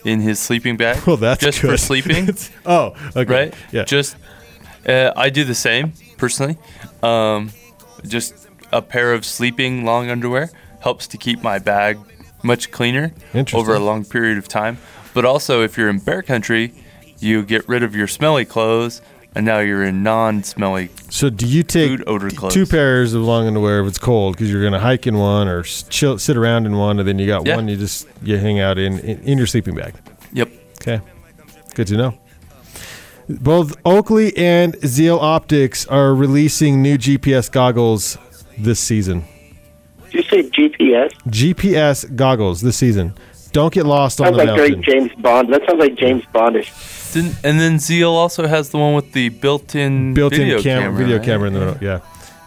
in 0.05 0.21
his 0.21 0.39
sleeping 0.39 0.77
bag. 0.77 1.03
Well, 1.07 1.17
that's 1.17 1.41
just 1.43 1.59
for 1.59 1.77
sleeping, 1.77 2.29
Oh, 2.65 2.95
okay. 3.15 3.31
right? 3.31 3.53
Yeah. 3.71 3.83
Just 3.83 4.15
uh, 4.87 5.11
I 5.15 5.29
do 5.29 5.43
the 5.43 5.53
same 5.53 5.93
personally. 6.17 6.57
Um, 7.03 7.51
just 8.07 8.33
a 8.71 8.81
pair 8.81 9.13
of 9.13 9.25
sleeping 9.25 9.85
long 9.85 10.09
underwear 10.09 10.49
helps 10.81 11.07
to 11.07 11.17
keep 11.17 11.41
my 11.41 11.59
bag 11.59 11.97
much 12.43 12.71
cleaner 12.71 13.11
over 13.53 13.73
a 13.73 13.79
long 13.79 14.05
period 14.05 14.37
of 14.37 14.47
time. 14.47 14.77
But 15.13 15.25
also, 15.25 15.63
if 15.63 15.77
you're 15.77 15.89
in 15.89 15.99
bear 15.99 16.21
country, 16.21 16.73
you 17.19 17.43
get 17.43 17.67
rid 17.67 17.81
of 17.83 17.95
your 17.95 18.07
smelly 18.07 18.45
clothes, 18.45 19.01
and 19.33 19.45
now 19.45 19.59
you're 19.59 19.83
in 19.83 20.03
non-smelly. 20.03 20.89
So 21.09 21.29
do 21.29 21.47
you 21.47 21.63
take 21.63 21.89
Food 21.89 22.03
odor 22.07 22.29
clothes. 22.29 22.53
two 22.53 22.65
pairs 22.65 23.13
of 23.13 23.21
long 23.21 23.47
underwear 23.47 23.81
if 23.81 23.87
it's 23.87 23.97
cold 23.97 24.35
because 24.35 24.51
you're 24.51 24.61
going 24.61 24.73
to 24.73 24.79
hike 24.79 25.07
in 25.07 25.17
one 25.17 25.47
or 25.47 25.63
chill, 25.63 26.19
sit 26.19 26.37
around 26.37 26.65
in 26.65 26.75
one, 26.77 26.99
and 26.99 27.07
then 27.07 27.17
you 27.17 27.25
got 27.27 27.45
Yeah. 27.47 27.55
one 27.55 27.67
you 27.67 27.77
just 27.77 28.07
you 28.21 28.37
hang 28.37 28.59
out 28.59 28.77
in, 28.77 28.99
in 28.99 29.19
in 29.23 29.37
your 29.37 29.47
sleeping 29.47 29.75
bag. 29.75 29.93
Yep. 30.33 30.49
Okay, 30.81 31.01
good 31.73 31.87
to 31.87 31.97
know. 31.97 32.13
Both 33.27 33.75
Oakley 33.85 34.35
and 34.37 34.75
Zeal 34.85 35.17
Optics 35.17 35.87
are 35.87 36.13
releasing 36.13 36.81
new 36.81 36.97
GPS 36.97 37.51
goggles 37.51 38.17
this 38.57 38.79
season. 38.79 39.25
Did 40.11 40.13
you 40.13 40.23
say 40.23 40.49
GPS? 40.49 41.11
GPS 41.27 42.15
goggles 42.15 42.61
this 42.61 42.77
season. 42.77 43.15
Don't 43.51 43.73
get 43.73 43.85
lost 43.85 44.21
on 44.21 44.33
the 44.33 44.37
like 44.39 44.47
very 44.49 44.71
mountain. 44.71 44.83
James 44.83 45.11
Bond. 45.21 45.51
That 45.51 45.65
sounds 45.65 45.79
like 45.79 45.95
James 45.95 46.23
Bondish. 46.33 47.13
Didn't, 47.13 47.35
and 47.43 47.59
then 47.59 47.79
Zeal 47.79 48.11
also 48.11 48.45
has 48.47 48.69
the 48.69 48.77
one 48.77 48.93
with 48.93 49.13
the 49.13 49.29
built-in 49.29 50.13
built-in 50.13 50.39
video 50.39 50.61
camera, 50.61 50.83
camera, 50.83 50.97
video 50.97 51.17
right? 51.17 51.25
camera 51.25 51.47
in 51.47 51.53
the 51.53 51.59
middle. 51.59 51.77
Yeah, 51.81 51.99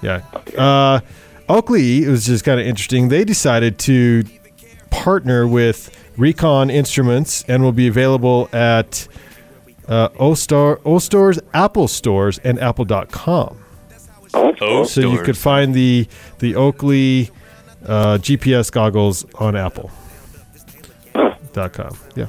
yeah. 0.02 0.62
Uh, 0.62 1.00
Oakley 1.48 2.04
it 2.04 2.08
was 2.08 2.26
just 2.26 2.44
kind 2.44 2.60
of 2.60 2.66
interesting. 2.66 3.08
They 3.08 3.24
decided 3.24 3.78
to 3.80 4.24
partner 4.90 5.48
with 5.48 5.90
Recon 6.18 6.68
Instruments 6.70 7.42
and 7.48 7.62
will 7.62 7.72
be 7.72 7.88
available 7.88 8.48
at 8.52 9.08
uh, 9.88 10.08
O-Star, 10.18 10.80
O-Stores, 10.84 11.38
Apple 11.54 11.88
stores, 11.88 12.38
and 12.38 12.58
Apple.com. 12.58 13.64
That's 13.88 14.08
Oh. 14.60 14.84
So 14.84 15.00
you 15.00 15.22
could 15.22 15.36
find 15.38 15.74
the 15.74 16.06
the 16.38 16.54
Oakley 16.54 17.30
uh, 17.86 18.18
GPS 18.18 18.70
goggles 18.70 19.24
on 19.36 19.56
Apple. 19.56 19.90
Dot 21.52 21.72
com. 21.72 21.96
Yeah. 22.14 22.26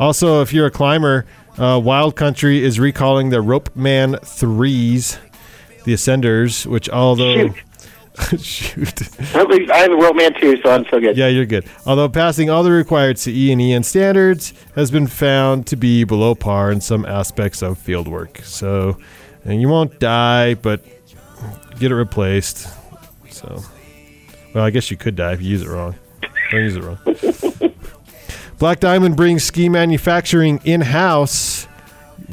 Also, 0.00 0.42
if 0.42 0.52
you're 0.52 0.66
a 0.66 0.70
climber, 0.70 1.26
uh, 1.58 1.80
Wild 1.82 2.16
Country 2.16 2.62
is 2.62 2.80
recalling 2.80 3.30
the 3.30 3.42
Ropeman 3.42 4.20
threes, 4.24 5.18
the 5.84 5.92
Ascenders, 5.94 6.66
which 6.66 6.88
although 6.88 7.48
shoot, 7.48 7.54
Least 8.32 9.70
I 9.70 9.78
have 9.78 9.92
a 9.92 9.96
Ropeman 9.96 10.40
too, 10.40 10.60
so 10.62 10.70
I'm 10.70 10.84
so 10.90 10.98
good. 11.00 11.16
yeah, 11.16 11.28
you're 11.28 11.46
good. 11.46 11.66
Although 11.84 12.08
passing 12.08 12.48
all 12.48 12.62
the 12.62 12.70
required 12.70 13.18
CE 13.18 13.50
and 13.50 13.60
EN 13.60 13.82
standards 13.82 14.54
has 14.74 14.90
been 14.90 15.06
found 15.06 15.66
to 15.66 15.76
be 15.76 16.04
below 16.04 16.34
par 16.34 16.72
in 16.72 16.80
some 16.80 17.04
aspects 17.04 17.62
of 17.62 17.78
field 17.78 18.08
work. 18.08 18.38
So, 18.42 18.96
and 19.44 19.60
you 19.60 19.68
won't 19.68 19.98
die, 20.00 20.54
but 20.54 20.82
get 21.78 21.92
it 21.92 21.94
replaced. 21.94 22.68
So, 23.30 23.62
well, 24.54 24.64
I 24.64 24.70
guess 24.70 24.90
you 24.90 24.96
could 24.96 25.14
die 25.16 25.34
if 25.34 25.42
you 25.42 25.50
use 25.50 25.62
it 25.62 25.68
wrong. 25.68 25.94
Don't 26.50 26.62
use 26.62 26.76
it 26.76 26.82
wrong. 26.82 26.98
Black 28.58 28.80
Diamond 28.80 29.16
brings 29.16 29.44
ski 29.44 29.68
manufacturing 29.68 30.60
in 30.64 30.80
house. 30.80 31.68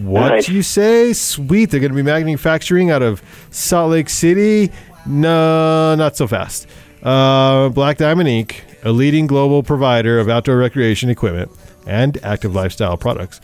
What 0.01 0.29
Nice. 0.29 0.49
you 0.49 0.63
say? 0.63 1.13
Sweet. 1.13 1.69
They're 1.69 1.79
going 1.79 1.91
to 1.91 1.95
be 1.95 2.01
manufacturing 2.03 2.89
out 2.89 3.01
of 3.03 3.21
Salt 3.51 3.91
Lake 3.91 4.09
City. 4.09 4.71
No, 5.05 5.93
not 5.95 6.15
so 6.17 6.27
fast. 6.27 6.67
Uh, 7.03 7.69
Black 7.69 7.97
Diamond 7.97 8.27
Inc., 8.29 8.55
a 8.83 8.91
leading 8.91 9.27
global 9.27 9.61
provider 9.61 10.19
of 10.19 10.29
outdoor 10.29 10.57
recreation 10.57 11.09
equipment 11.09 11.51
and 11.85 12.17
active 12.23 12.55
lifestyle 12.55 12.97
products. 12.97 13.39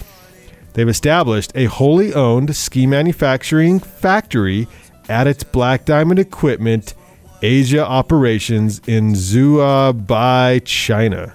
They've 0.74 0.88
established 0.89 1.52
a 1.56 1.66
wholly 1.66 2.14
owned 2.14 2.56
ski 2.56 2.88
manufacturing 2.88 3.80
factory 3.80 4.68
at 5.10 5.28
its 5.28 5.43
Black 5.43 5.86
Diamond 5.86 6.20
Equipment 6.20 6.93
Asia 7.41 7.86
operations 7.86 8.82
in 8.88 9.14
Zhuhai, 9.14 10.62
China. 10.66 11.34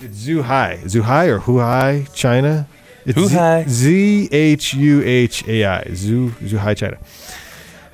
It's 0.00 0.26
Zhuhai. 0.26 0.82
Zhuhai 0.84 1.28
or 1.28 1.40
Huhai, 1.40 2.12
China? 2.14 2.66
It's 3.06 3.18
Zhuhai. 3.18 3.68
Z 3.68 4.28
H 4.32 4.74
U 4.74 5.02
H 5.04 5.46
A 5.46 5.64
I. 5.64 5.84
Zhu 5.84 6.30
Zhuhai, 6.30 6.76
China. 6.76 6.98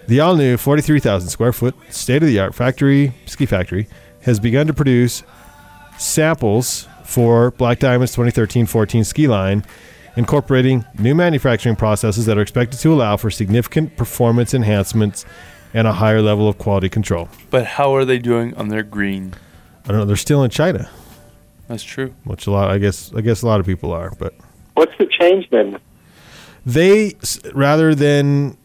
The 0.08 0.20
all 0.20 0.34
new 0.36 0.56
43,000 0.56 1.28
square 1.28 1.52
foot 1.52 1.74
state 1.90 2.22
of 2.22 2.28
the 2.28 2.40
art 2.40 2.54
factory, 2.54 3.12
ski 3.26 3.46
factory, 3.46 3.86
has 4.22 4.40
begun 4.40 4.66
to 4.66 4.74
produce 4.74 5.22
samples 5.98 6.88
for 7.04 7.50
Black 7.52 7.78
Diamond's 7.78 8.12
2013 8.12 8.66
14 8.66 9.04
ski 9.04 9.28
line, 9.28 9.64
incorporating 10.16 10.84
new 10.98 11.14
manufacturing 11.14 11.76
processes 11.76 12.26
that 12.26 12.38
are 12.38 12.42
expected 12.42 12.80
to 12.80 12.92
allow 12.92 13.16
for 13.16 13.30
significant 13.30 13.96
performance 13.96 14.54
enhancements 14.54 15.24
and 15.74 15.86
a 15.86 15.92
higher 15.92 16.20
level 16.20 16.48
of 16.48 16.58
quality 16.58 16.88
control. 16.88 17.28
But 17.50 17.66
how 17.66 17.94
are 17.94 18.04
they 18.04 18.18
doing 18.18 18.54
on 18.56 18.68
their 18.68 18.82
green? 18.82 19.34
I 19.84 19.88
don't 19.88 19.98
know, 19.98 20.04
they're 20.04 20.16
still 20.16 20.42
in 20.42 20.50
China, 20.50 20.90
That's 21.68 21.82
true. 21.82 22.14
which 22.24 22.46
a 22.46 22.50
lot 22.50 22.70
I 22.70 22.78
guess 22.78 23.12
I 23.14 23.20
guess 23.20 23.42
a 23.42 23.46
lot 23.46 23.60
of 23.60 23.66
people 23.66 23.92
are, 23.92 24.10
but 24.18 24.34
What's 24.74 24.96
the 24.98 25.06
change 25.06 25.48
then? 25.50 25.78
they 26.64 27.14
rather 27.54 27.94
than 27.94 28.56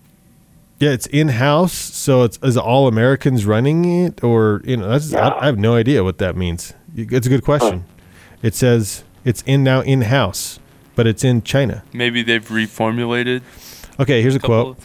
yeah, 0.80 0.92
it's 0.92 1.08
in 1.08 1.30
house, 1.30 1.74
so 1.74 2.24
it's 2.24 2.38
is 2.44 2.56
all 2.56 2.88
Americans 2.88 3.46
running 3.46 3.86
it, 3.86 4.24
or 4.24 4.62
you 4.64 4.78
know, 4.78 4.90
that's 4.90 5.14
I, 5.14 5.40
I 5.40 5.46
have 5.48 5.58
no 5.58 5.76
idea 5.76 6.04
what 6.04 6.20
that 6.20 6.36
means. 6.36 6.74
It's 6.96 7.26
a 7.26 7.30
good 7.30 7.44
question. 7.44 7.86
It 8.44 8.54
says 8.54 9.04
it's 9.26 9.42
in 9.44 9.64
now 9.64 9.82
in 9.82 10.02
house, 10.02 10.60
but 10.96 11.08
it's 11.08 11.24
in 11.24 11.42
China. 11.42 11.84
Maybe 11.94 12.22
they've 12.22 12.48
reformulated 12.48 13.42
Okay, 14.00 14.22
here's 14.22 14.36
a 14.36 14.40
quote. 14.40 14.78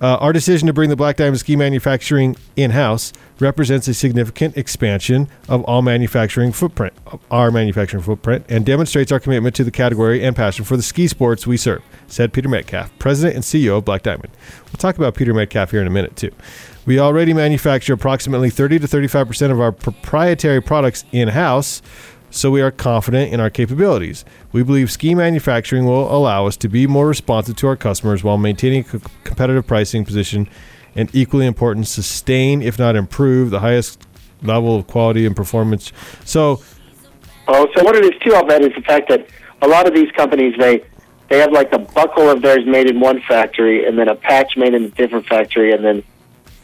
Uh, 0.00 0.16
our 0.16 0.32
decision 0.32 0.66
to 0.68 0.72
bring 0.72 0.90
the 0.90 0.96
Black 0.96 1.16
Diamond 1.16 1.40
ski 1.40 1.56
manufacturing 1.56 2.36
in 2.54 2.70
house 2.70 3.12
represents 3.40 3.88
a 3.88 3.94
significant 3.94 4.56
expansion 4.56 5.28
of 5.48 5.64
all 5.64 5.82
manufacturing 5.82 6.52
footprint, 6.52 6.94
of 7.06 7.20
our 7.30 7.50
manufacturing 7.50 8.02
footprint, 8.02 8.44
and 8.48 8.64
demonstrates 8.64 9.10
our 9.10 9.18
commitment 9.18 9.56
to 9.56 9.64
the 9.64 9.72
category 9.72 10.22
and 10.24 10.36
passion 10.36 10.64
for 10.64 10.76
the 10.76 10.82
ski 10.82 11.08
sports 11.08 11.46
we 11.46 11.56
serve, 11.56 11.82
said 12.06 12.32
Peter 12.32 12.48
Metcalf, 12.48 12.96
president 13.00 13.34
and 13.34 13.44
CEO 13.44 13.78
of 13.78 13.84
Black 13.84 14.02
Diamond. 14.02 14.30
We'll 14.66 14.78
talk 14.78 14.96
about 14.96 15.16
Peter 15.16 15.34
Metcalf 15.34 15.72
here 15.72 15.80
in 15.80 15.86
a 15.88 15.90
minute, 15.90 16.14
too. 16.14 16.30
We 16.86 16.98
already 16.98 17.34
manufacture 17.34 17.92
approximately 17.94 18.50
30 18.50 18.78
to 18.80 18.86
35% 18.86 19.50
of 19.50 19.60
our 19.60 19.72
proprietary 19.72 20.62
products 20.62 21.04
in 21.12 21.28
house, 21.28 21.82
so 22.30 22.50
we 22.50 22.62
are 22.62 22.70
confident 22.70 23.32
in 23.32 23.40
our 23.40 23.50
capabilities. 23.50 24.24
We 24.52 24.62
believe 24.62 24.90
ski 24.90 25.14
manufacturing 25.14 25.84
will 25.84 26.14
allow 26.14 26.46
us 26.46 26.56
to 26.58 26.68
be 26.68 26.86
more 26.86 27.06
responsive 27.08 27.56
to 27.56 27.66
our 27.66 27.76
customers 27.76 28.22
while 28.24 28.38
maintaining 28.38 28.84
a 28.92 29.00
competitive 29.24 29.66
pricing 29.66 30.04
position 30.04 30.48
and 30.94 31.08
equally 31.14 31.46
important 31.46 31.86
sustain 31.86 32.62
if 32.62 32.78
not 32.78 32.96
improve 32.96 33.50
the 33.50 33.60
highest 33.60 34.06
level 34.42 34.76
of 34.76 34.86
quality 34.86 35.26
and 35.26 35.36
performance. 35.36 35.92
So, 36.24 36.62
Oh, 37.52 37.66
so 37.76 37.82
what 37.82 37.96
it 37.96 38.04
is 38.04 38.20
too, 38.22 38.32
I'll 38.32 38.46
bet, 38.46 38.62
is 38.62 38.72
the 38.76 38.82
fact 38.82 39.08
that 39.08 39.26
a 39.60 39.66
lot 39.66 39.88
of 39.88 39.94
these 39.94 40.10
companies 40.12 40.54
they 40.56 40.84
they 41.28 41.38
have 41.38 41.52
like 41.52 41.70
the 41.70 41.78
buckle 41.78 42.28
of 42.30 42.42
theirs 42.42 42.64
made 42.64 42.88
in 42.88 43.00
one 43.00 43.20
factory, 43.22 43.86
and 43.86 43.98
then 43.98 44.08
a 44.08 44.14
patch 44.14 44.56
made 44.56 44.72
in 44.74 44.84
a 44.84 44.88
different 44.90 45.26
factory, 45.26 45.72
and 45.72 45.84
then 45.84 46.02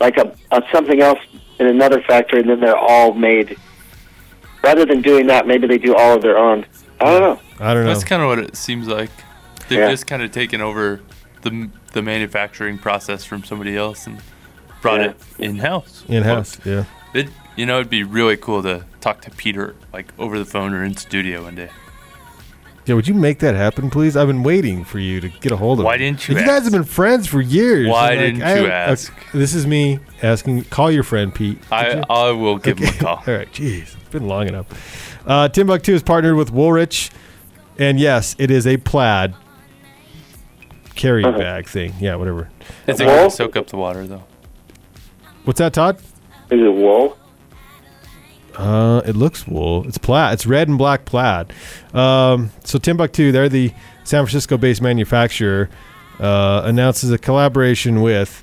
like 0.01 0.17
a, 0.17 0.33
a 0.53 0.62
something 0.73 1.01
else 1.01 1.19
in 1.59 1.67
another 1.67 2.01
factory, 2.03 2.41
and 2.41 2.49
then 2.49 2.61
they're 2.61 2.77
all 2.77 3.14
made. 3.14 3.57
Rather 4.63 4.85
than 4.85 5.01
doing 5.03 5.27
that, 5.29 5.47
maybe 5.47 5.67
they 5.67 5.79
do 5.79 5.95
all 5.95 6.15
of 6.17 6.23
their 6.23 6.39
own. 6.39 6.67
I 7.01 7.05
don't 7.05 7.21
know. 7.21 7.41
I 7.61 7.75
don't 7.75 7.85
know. 7.85 7.93
That's 7.93 8.05
kind 8.05 8.23
of 8.23 8.29
what 8.29 8.39
it 8.39 8.57
seems 8.57 8.89
like. 8.89 9.11
They've 9.69 9.79
Yeah. 9.79 9.91
just 9.91 10.07
kind 10.07 10.23
of 10.23 10.31
taken 10.33 10.61
over 10.61 11.01
the 11.43 11.69
the 11.93 12.03
manufacturing 12.03 12.77
process 12.79 13.25
from 13.25 13.43
somebody 13.45 13.75
else 13.77 14.07
and 14.07 14.19
brought 14.83 15.01
Yeah. 15.01 15.07
it 15.09 15.17
in 15.39 15.57
house. 15.59 16.05
in 16.09 16.23
house, 16.25 16.59
yeah. 16.65 16.85
It 17.15 17.29
you 17.57 17.65
know 17.67 17.77
it'd 17.77 17.89
be 17.91 18.03
really 18.03 18.37
cool 18.37 18.63
to 18.63 18.85
talk 19.01 19.21
to 19.23 19.31
Peter 19.31 19.75
like 19.93 20.07
over 20.19 20.39
the 20.39 20.45
phone 20.45 20.75
or 20.75 20.85
in 20.85 20.97
studio 20.97 21.43
one 21.45 21.55
day. 21.55 21.71
Yeah, 22.87 22.95
would 22.95 23.09
you 23.09 23.14
make 23.14 23.41
that 23.41 23.57
happen, 23.57 23.91
please? 23.91 24.16
I've 24.16 24.28
been 24.28 24.45
waiting 24.45 24.84
for 24.84 25.01
you 25.01 25.20
to 25.20 25.28
get 25.28 25.51
a 25.51 25.57
hold 25.57 25.80
of 25.80 25.82
me. 25.82 25.87
Why 25.87 25.97
didn't 25.97 26.28
you 26.28 26.37
You 26.39 26.47
guys 26.47 26.62
have 26.62 26.72
been 26.72 26.84
friends 26.84 27.26
for 27.26 27.41
years. 27.41 27.89
Why 27.89 28.12
and, 28.12 28.39
didn't 28.39 28.62
you 28.62 28.66
I- 28.68 28.70
ask? 28.70 29.12
this 29.32 29.55
is 29.55 29.66
me 29.66 29.99
asking. 30.22 30.64
Call 30.64 30.91
your 30.93 31.03
friend 31.03 31.34
Pete. 31.34 31.61
Did 31.62 31.72
I 31.72 31.95
you? 31.97 32.03
I 32.09 32.30
will 32.30 32.59
give 32.59 32.78
him 32.78 32.89
a 32.89 32.93
call. 32.93 33.16
All 33.26 33.34
right, 33.34 33.51
jeez, 33.53 33.82
it's 33.97 34.09
been 34.11 34.28
long 34.28 34.47
enough. 34.47 34.66
Uh, 35.26 35.49
Timbuk2 35.49 35.89
is 35.95 36.03
partnered 36.05 36.37
with 36.37 36.53
Woolrich, 36.53 37.11
and 37.76 37.99
yes, 37.99 38.37
it 38.39 38.53
is 38.53 38.66
a 38.68 38.76
plaid 38.76 39.34
carry 40.95 41.24
Uh-huh. 41.24 41.37
bag 41.37 41.66
thing. 41.68 41.93
Yeah, 41.99 42.14
whatever. 42.14 42.49
Is 42.87 43.01
it 43.01 43.07
Wool? 43.07 43.14
going 43.16 43.30
to 43.30 43.37
soak 43.37 43.57
up 43.57 43.66
the 43.66 43.76
water 43.76 44.07
though? 44.07 44.22
What's 45.45 45.59
that, 45.59 45.72
Todd? 45.74 45.99
Is 46.51 46.61
it 46.61 46.72
wool? 46.72 47.18
Uh, 48.57 49.03
it 49.05 49.17
looks 49.17 49.47
wool. 49.47 49.87
It's 49.87 49.99
plaid. 49.99 50.35
It's 50.35 50.47
red 50.47 50.69
and 50.69 50.79
black 50.79 51.05
plaid. 51.05 51.53
Um, 51.93 52.51
so 52.65 52.79
Timbuk2, 52.79 53.33
they're 53.33 53.49
the 53.49 53.71
San 54.05 54.25
Francisco-based 54.25 54.81
manufacturer, 54.81 55.69
uh, 56.21 56.63
announces 56.65 57.11
a 57.11 57.19
collaboration 57.19 58.01
with 58.01 58.43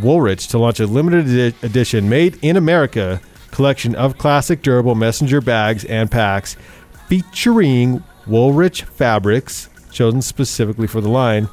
Woolrich 0.00 0.48
to 0.50 0.58
launch 0.58 0.80
a 0.80 0.86
limited 0.86 1.28
edi- 1.28 1.56
edition, 1.66 2.08
made 2.08 2.38
in 2.42 2.56
America 2.56 3.20
collection 3.50 3.94
of 3.94 4.16
classic 4.16 4.62
durable 4.62 4.94
messenger 4.94 5.40
bags 5.40 5.84
and 5.84 6.10
packs, 6.10 6.56
featuring 7.08 8.02
Woolrich 8.26 8.82
fabrics 8.84 9.68
chosen 9.90 10.22
specifically 10.22 10.86
for 10.86 11.00
the 11.02 11.10
line. 11.10 11.48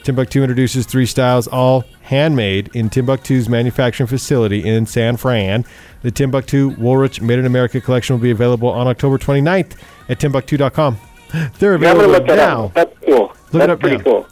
Timbuk2 0.00 0.42
introduces 0.42 0.86
three 0.86 1.06
styles, 1.06 1.46
all 1.46 1.84
handmade 2.02 2.70
in 2.74 2.90
Timbuk2's 2.90 3.48
manufacturing 3.48 4.06
facility 4.06 4.66
in 4.66 4.86
San 4.86 5.16
Fran. 5.16 5.64
The 6.02 6.10
Timbuk2 6.10 6.76
Woolrich 6.76 7.20
Made 7.20 7.38
in 7.38 7.46
America 7.46 7.80
collection 7.80 8.16
will 8.16 8.22
be 8.22 8.30
available 8.30 8.68
on 8.68 8.86
October 8.88 9.18
29th 9.18 9.76
at 10.08 10.18
Timbuk2.com. 10.18 10.98
They're 11.58 11.74
available 11.74 12.08
look 12.08 12.26
now. 12.26 12.72
That's 12.74 12.98
cool. 13.00 13.32
Look 13.52 13.62
it 13.62 13.70
up 13.70 13.80
pretty 13.80 13.98
now. 13.98 14.02
cool. 14.04 14.26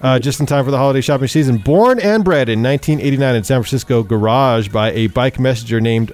Uh, 0.00 0.18
just 0.18 0.40
in 0.40 0.46
time 0.46 0.64
for 0.64 0.70
the 0.70 0.78
holiday 0.78 1.02
shopping 1.02 1.28
season. 1.28 1.58
Born 1.58 2.00
and 2.00 2.24
bred 2.24 2.48
in 2.48 2.62
1989 2.62 3.34
in 3.34 3.44
San 3.44 3.60
Francisco 3.62 4.02
garage 4.02 4.68
by 4.68 4.92
a 4.92 5.08
bike 5.08 5.38
messenger 5.38 5.80
named 5.80 6.12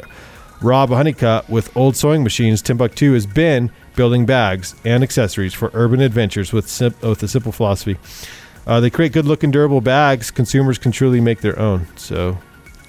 Rob 0.61 0.89
Honeycutt 0.89 1.49
with 1.49 1.75
old 1.77 1.97
sewing 1.97 2.23
machines, 2.25 2.63
Timbuk2 2.63 3.15
has 3.15 3.27
been 3.27 3.71
building 3.95 4.27
bags 4.27 4.75
and 4.85 5.03
accessories 5.03 5.55
for 5.55 5.71
urban 5.75 6.01
adventures 6.01 6.53
with, 6.53 6.69
sim- 6.69 6.95
with 7.03 7.23
a 7.23 7.29
simple 7.29 7.53
philosophy. 7.53 7.97
Uh, 8.67 8.81
they 8.81 8.91
create 8.91 9.13
good-looking, 9.13 9.51
durable 9.51 9.81
bags 9.81 10.31
consumers 10.31 10.77
can 10.79 10.91
truly 10.93 11.21
make 11.21 11.41
their 11.41 11.59
own. 11.59 11.87
So, 11.97 12.37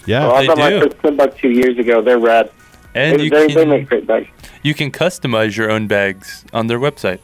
yeah, 0.08 0.26
Well, 0.26 0.36
I 0.36 0.42
they 0.42 0.48
bought 0.48 0.58
my 0.58 0.70
do. 0.72 0.80
first 0.82 0.98
Timbuk2 0.98 1.54
years 1.56 1.78
ago. 1.78 2.02
They're 2.02 2.18
rad. 2.20 2.50
And 2.96 3.20
they, 3.20 3.26
you 3.26 3.30
they, 3.30 3.48
they 3.54 3.66
make 3.66 3.88
great 3.88 4.08
bags. 4.08 4.28
you 4.64 4.74
can 4.74 4.92
customize 4.92 5.56
your 5.56 5.70
own 5.70 5.86
bags 5.88 6.44
on 6.52 6.66
their 6.68 6.80
website. 6.80 7.20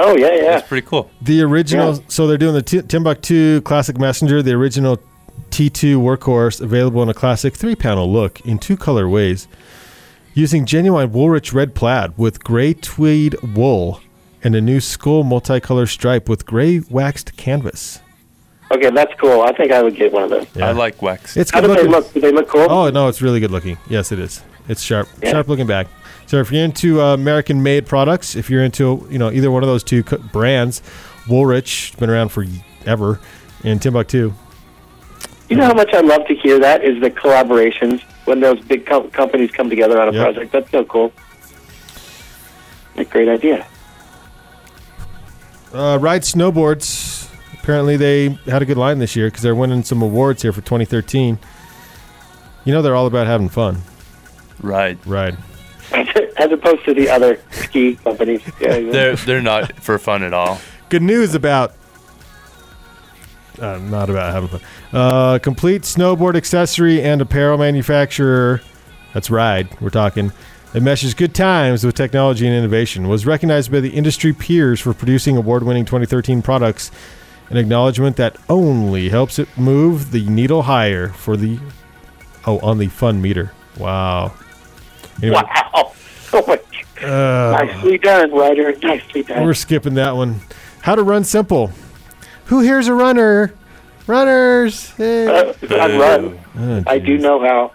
Oh 0.00 0.16
yeah, 0.16 0.34
yeah. 0.34 0.42
That's 0.52 0.66
pretty 0.68 0.84
cool. 0.84 1.08
the 1.22 1.40
original. 1.42 1.94
Yeah. 1.94 2.00
So 2.08 2.26
they're 2.26 2.36
doing 2.38 2.54
the 2.54 2.62
T- 2.62 2.80
Timbuk2 2.80 3.62
Classic 3.62 3.96
Messenger, 3.96 4.42
the 4.42 4.52
original 4.54 4.98
T2 5.50 5.96
workhorse, 5.98 6.60
available 6.60 7.00
in 7.04 7.08
a 7.08 7.14
classic 7.14 7.54
three-panel 7.54 8.10
look 8.12 8.40
in 8.44 8.58
two 8.58 8.76
colorways, 8.76 9.46
using 10.32 10.66
genuine 10.66 11.10
Woolrich 11.10 11.52
red 11.54 11.76
plaid 11.76 12.18
with 12.18 12.42
gray 12.42 12.74
tweed 12.74 13.36
wool 13.54 14.00
and 14.44 14.54
a 14.54 14.60
new 14.60 14.78
skull 14.80 15.24
multicolor 15.24 15.88
stripe 15.88 16.28
with 16.28 16.44
gray 16.46 16.80
waxed 16.90 17.36
canvas. 17.36 18.00
Okay, 18.70 18.90
that's 18.90 19.12
cool. 19.20 19.42
I 19.42 19.52
think 19.52 19.72
I 19.72 19.82
would 19.82 19.96
get 19.96 20.12
one 20.12 20.22
of 20.24 20.30
those. 20.30 20.46
Yeah. 20.54 20.68
I 20.68 20.72
like 20.72 21.00
wax. 21.02 21.36
It's 21.36 21.50
How 21.50 21.60
good 21.60 21.76
do 21.76 21.82
they 21.82 21.88
look? 21.88 22.12
Do 22.12 22.20
they 22.20 22.32
look 22.32 22.48
cool? 22.48 22.66
Oh 22.70 22.90
no, 22.90 23.08
it's 23.08 23.20
really 23.22 23.40
good 23.40 23.50
looking. 23.50 23.78
Yes, 23.88 24.12
it 24.12 24.18
is. 24.18 24.42
It's 24.68 24.82
sharp, 24.82 25.08
Yeah. 25.22 25.32
sharp 25.32 25.48
looking 25.48 25.66
bag. 25.66 25.86
So 26.26 26.38
if 26.38 26.50
you're 26.50 26.64
into 26.64 27.00
uh, 27.02 27.12
American-made 27.14 27.86
products, 27.86 28.34
if 28.34 28.48
you're 28.48 28.64
into 28.64 29.06
you 29.10 29.18
know 29.18 29.30
either 29.30 29.50
one 29.50 29.62
of 29.62 29.68
those 29.68 29.84
two 29.84 30.02
co- 30.02 30.18
brands, 30.18 30.82
Woolrich 31.26 31.90
has 31.90 31.98
been 32.00 32.08
around 32.10 32.30
for 32.30 32.44
ever, 32.86 33.20
and 33.62 33.80
Timbuk2. 33.80 34.32
You 35.50 35.56
know 35.56 35.66
how 35.66 35.74
much 35.74 35.92
I 35.92 36.00
love 36.00 36.26
to 36.26 36.34
hear 36.34 36.58
that 36.60 36.82
is 36.82 37.00
the 37.02 37.10
collaborations 37.10 38.02
when 38.24 38.40
those 38.40 38.58
big 38.60 38.86
com- 38.86 39.10
companies 39.10 39.50
come 39.50 39.68
together 39.68 40.00
on 40.00 40.08
a 40.08 40.12
Yep. 40.12 40.22
project. 40.24 40.52
That's 40.52 40.70
so 40.70 40.84
cool. 40.84 41.12
A 42.96 43.04
great 43.04 43.28
idea. 43.28 43.66
Uh, 45.74 45.98
Ride 46.00 46.22
Snowboards. 46.22 47.28
Apparently, 47.60 47.96
they 47.96 48.28
had 48.50 48.62
a 48.62 48.64
good 48.64 48.76
line 48.76 48.98
this 49.00 49.16
year 49.16 49.26
because 49.26 49.42
they're 49.42 49.54
winning 49.54 49.82
some 49.82 50.02
awards 50.02 50.42
here 50.42 50.52
for 50.52 50.60
2013. 50.60 51.38
You 52.64 52.72
know 52.72 52.80
they're 52.80 52.94
all 52.94 53.06
about 53.06 53.26
having 53.26 53.48
fun. 53.48 53.82
Right. 54.60 54.98
Ride. 55.04 55.36
As 55.92 56.50
opposed 56.52 56.84
to 56.84 56.94
the 56.94 57.08
other 57.10 57.40
ski 57.50 57.96
companies. 57.96 58.42
Yeah, 58.60 58.76
yeah. 58.76 58.92
They're 58.92 59.16
they're 59.16 59.42
not 59.42 59.74
for 59.82 59.98
fun 59.98 60.22
at 60.22 60.32
all. 60.32 60.60
Good 60.88 61.02
news 61.02 61.34
about. 61.34 61.74
Uh, 63.60 63.78
not 63.78 64.10
about 64.10 64.32
having 64.32 64.48
fun. 64.48 64.60
Uh, 64.92 65.38
complete 65.38 65.82
snowboard 65.82 66.36
accessory 66.36 67.02
and 67.02 67.20
apparel 67.20 67.58
manufacturer. 67.58 68.60
That's 69.12 69.30
Ride. 69.30 69.68
We're 69.80 69.90
talking. 69.90 70.32
That 70.74 70.82
meshes 70.82 71.14
good 71.14 71.36
times 71.36 71.84
with 71.84 71.94
technology 71.94 72.48
and 72.48 72.54
innovation. 72.56 73.08
Was 73.08 73.26
recognized 73.26 73.70
by 73.70 73.78
the 73.78 73.90
industry 73.90 74.32
peers 74.32 74.80
for 74.80 74.92
producing 74.92 75.36
award-winning 75.36 75.84
2013 75.84 76.42
products. 76.42 76.90
An 77.48 77.56
acknowledgement 77.56 78.16
that 78.16 78.36
only 78.50 79.08
helps 79.08 79.38
it 79.38 79.46
move 79.56 80.10
the 80.10 80.24
needle 80.28 80.62
higher 80.62 81.10
for 81.10 81.36
the. 81.36 81.60
Oh, 82.44 82.58
on 82.58 82.78
the 82.78 82.88
fun 82.88 83.22
meter. 83.22 83.52
Wow. 83.78 84.32
Anyway, 85.22 85.40
Wow. 85.42 85.92
Uh, 87.02 87.64
Nicely 87.64 87.98
done, 87.98 88.32
Ryder. 88.32 88.74
Nicely 88.82 89.22
done. 89.24 89.44
we're 89.44 89.52
skipping 89.54 89.94
that 89.94 90.16
one. 90.16 90.40
How 90.80 90.94
to 90.94 91.02
run 91.02 91.22
simple. 91.22 91.70
Who 92.46 92.60
here's 92.60 92.88
a 92.88 92.94
runner? 92.94 93.52
Runners. 94.06 94.90
Hey. 94.90 95.26
Uh, 95.26 95.52
I 95.70 95.98
run. 95.98 96.40
Oh, 96.56 96.82
I 96.86 96.98
do 96.98 97.18
know 97.18 97.40
how. 97.40 97.72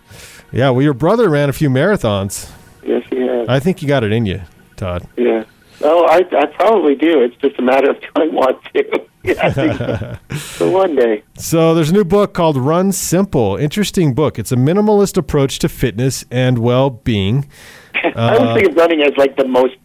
Yeah, 0.51 0.71
well, 0.71 0.81
your 0.81 0.93
brother 0.95 1.29
ran 1.29 1.47
a 1.47 1.53
few 1.53 1.69
marathons. 1.69 2.51
Yes, 2.83 3.03
he 3.09 3.21
has. 3.21 3.47
I 3.47 3.59
think 3.59 3.81
you 3.81 3.87
got 3.87 4.03
it 4.03 4.11
in 4.11 4.25
you, 4.25 4.41
Todd. 4.75 5.07
Yeah. 5.17 5.43
Oh, 5.81 6.05
I, 6.05 6.23
I 6.37 6.45
probably 6.47 6.95
do. 6.95 7.21
It's 7.21 7.35
just 7.37 7.57
a 7.57 7.61
matter 7.61 7.91
of 7.91 8.01
do 8.01 8.07
I 8.15 8.27
want 8.27 8.63
to. 8.73 9.05
yeah, 9.23 10.17
so. 10.37 10.69
one 10.71 10.95
day. 10.95 11.23
So 11.35 11.73
there's 11.73 11.89
a 11.89 11.93
new 11.93 12.05
book 12.05 12.33
called 12.33 12.57
Run 12.57 12.91
Simple. 12.91 13.57
Interesting 13.57 14.13
book. 14.13 14.39
It's 14.39 14.51
a 14.51 14.55
minimalist 14.55 15.17
approach 15.17 15.59
to 15.59 15.69
fitness 15.69 16.25
and 16.31 16.59
well-being. 16.59 17.47
I 17.95 18.35
always 18.35 18.49
uh, 18.49 18.55
think 18.55 18.69
of 18.69 18.75
running 18.75 19.01
as 19.01 19.15
like 19.17 19.35
the 19.35 19.47
most 19.47 19.75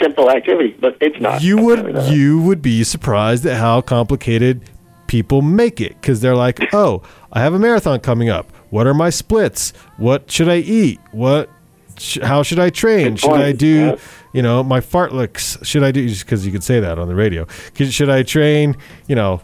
simple 0.00 0.30
activity, 0.30 0.76
but 0.80 0.96
it's 1.00 1.20
not. 1.20 1.42
You 1.42 1.58
would 1.58 1.94
not. 1.94 2.12
you 2.12 2.40
would 2.42 2.62
be 2.62 2.82
surprised 2.84 3.46
at 3.46 3.58
how 3.58 3.80
complicated 3.80 4.68
people 5.06 5.42
make 5.42 5.80
it 5.80 6.00
because 6.00 6.20
they're 6.20 6.36
like, 6.36 6.72
oh, 6.72 7.02
I 7.32 7.40
have 7.40 7.54
a 7.54 7.58
marathon 7.58 8.00
coming 8.00 8.28
up. 8.28 8.50
What 8.70 8.86
are 8.86 8.94
my 8.94 9.10
splits? 9.10 9.72
What 9.96 10.30
should 10.30 10.48
I 10.48 10.56
eat? 10.56 11.00
What? 11.12 11.50
Sh- 11.98 12.18
how 12.22 12.42
should 12.42 12.58
I 12.58 12.70
train? 12.70 13.16
Should 13.16 13.30
I 13.32 13.52
do? 13.52 13.96
You 14.32 14.42
know, 14.42 14.62
my 14.62 14.80
fartleks. 14.80 15.64
Should 15.64 15.82
I 15.82 15.90
do? 15.92 16.08
Just 16.08 16.24
because 16.24 16.44
you 16.46 16.52
could 16.52 16.64
say 16.64 16.80
that 16.80 16.98
on 16.98 17.08
the 17.08 17.14
radio. 17.14 17.46
Should 17.74 18.08
I 18.10 18.22
train? 18.22 18.76
You 19.08 19.14
know, 19.16 19.42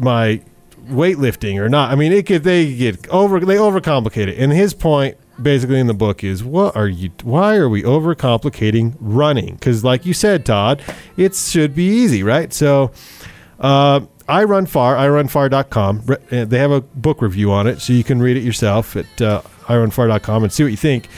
my 0.00 0.40
weightlifting 0.88 1.58
or 1.60 1.68
not? 1.68 1.90
I 1.90 1.94
mean, 1.94 2.12
it 2.12 2.26
could. 2.26 2.42
They 2.44 2.74
get 2.74 3.08
over. 3.08 3.40
They 3.40 3.56
overcomplicate 3.56 4.28
it. 4.28 4.38
And 4.38 4.52
his 4.52 4.74
point, 4.74 5.16
basically, 5.40 5.78
in 5.80 5.86
the 5.86 5.94
book 5.94 6.24
is, 6.24 6.42
what 6.42 6.74
are 6.76 6.88
you? 6.88 7.10
Why 7.22 7.56
are 7.56 7.68
we 7.68 7.82
overcomplicating 7.82 8.94
running? 9.00 9.54
Because, 9.54 9.84
like 9.84 10.04
you 10.04 10.14
said, 10.14 10.44
Todd, 10.44 10.82
it 11.16 11.34
should 11.34 11.74
be 11.74 11.86
easy, 11.86 12.22
right? 12.22 12.52
So. 12.52 12.90
Uh, 13.60 14.00
I 14.26 14.44
run 14.44 14.64
far. 14.64 14.96
IRunFar.com. 14.96 16.04
Uh, 16.08 16.44
They 16.46 16.58
have 16.58 16.70
a 16.70 16.80
book 16.80 17.20
review 17.20 17.52
on 17.52 17.66
it, 17.66 17.80
so 17.82 17.92
you 17.92 18.02
can 18.02 18.20
read 18.22 18.38
it 18.38 18.42
yourself 18.42 18.96
at 18.96 19.20
uh, 19.20 19.42
IRunFar.com 19.66 20.44
and 20.44 20.52
see 20.52 20.62
what 20.62 20.70
you 20.70 20.78
think. 20.78 21.08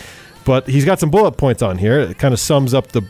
But 0.46 0.68
he's 0.68 0.84
got 0.84 0.98
some 1.00 1.10
bullet 1.10 1.32
points 1.32 1.60
on 1.60 1.76
here. 1.76 2.00
It 2.00 2.18
kind 2.18 2.32
of 2.32 2.40
sums 2.40 2.72
up 2.72 2.92
the, 2.92 3.02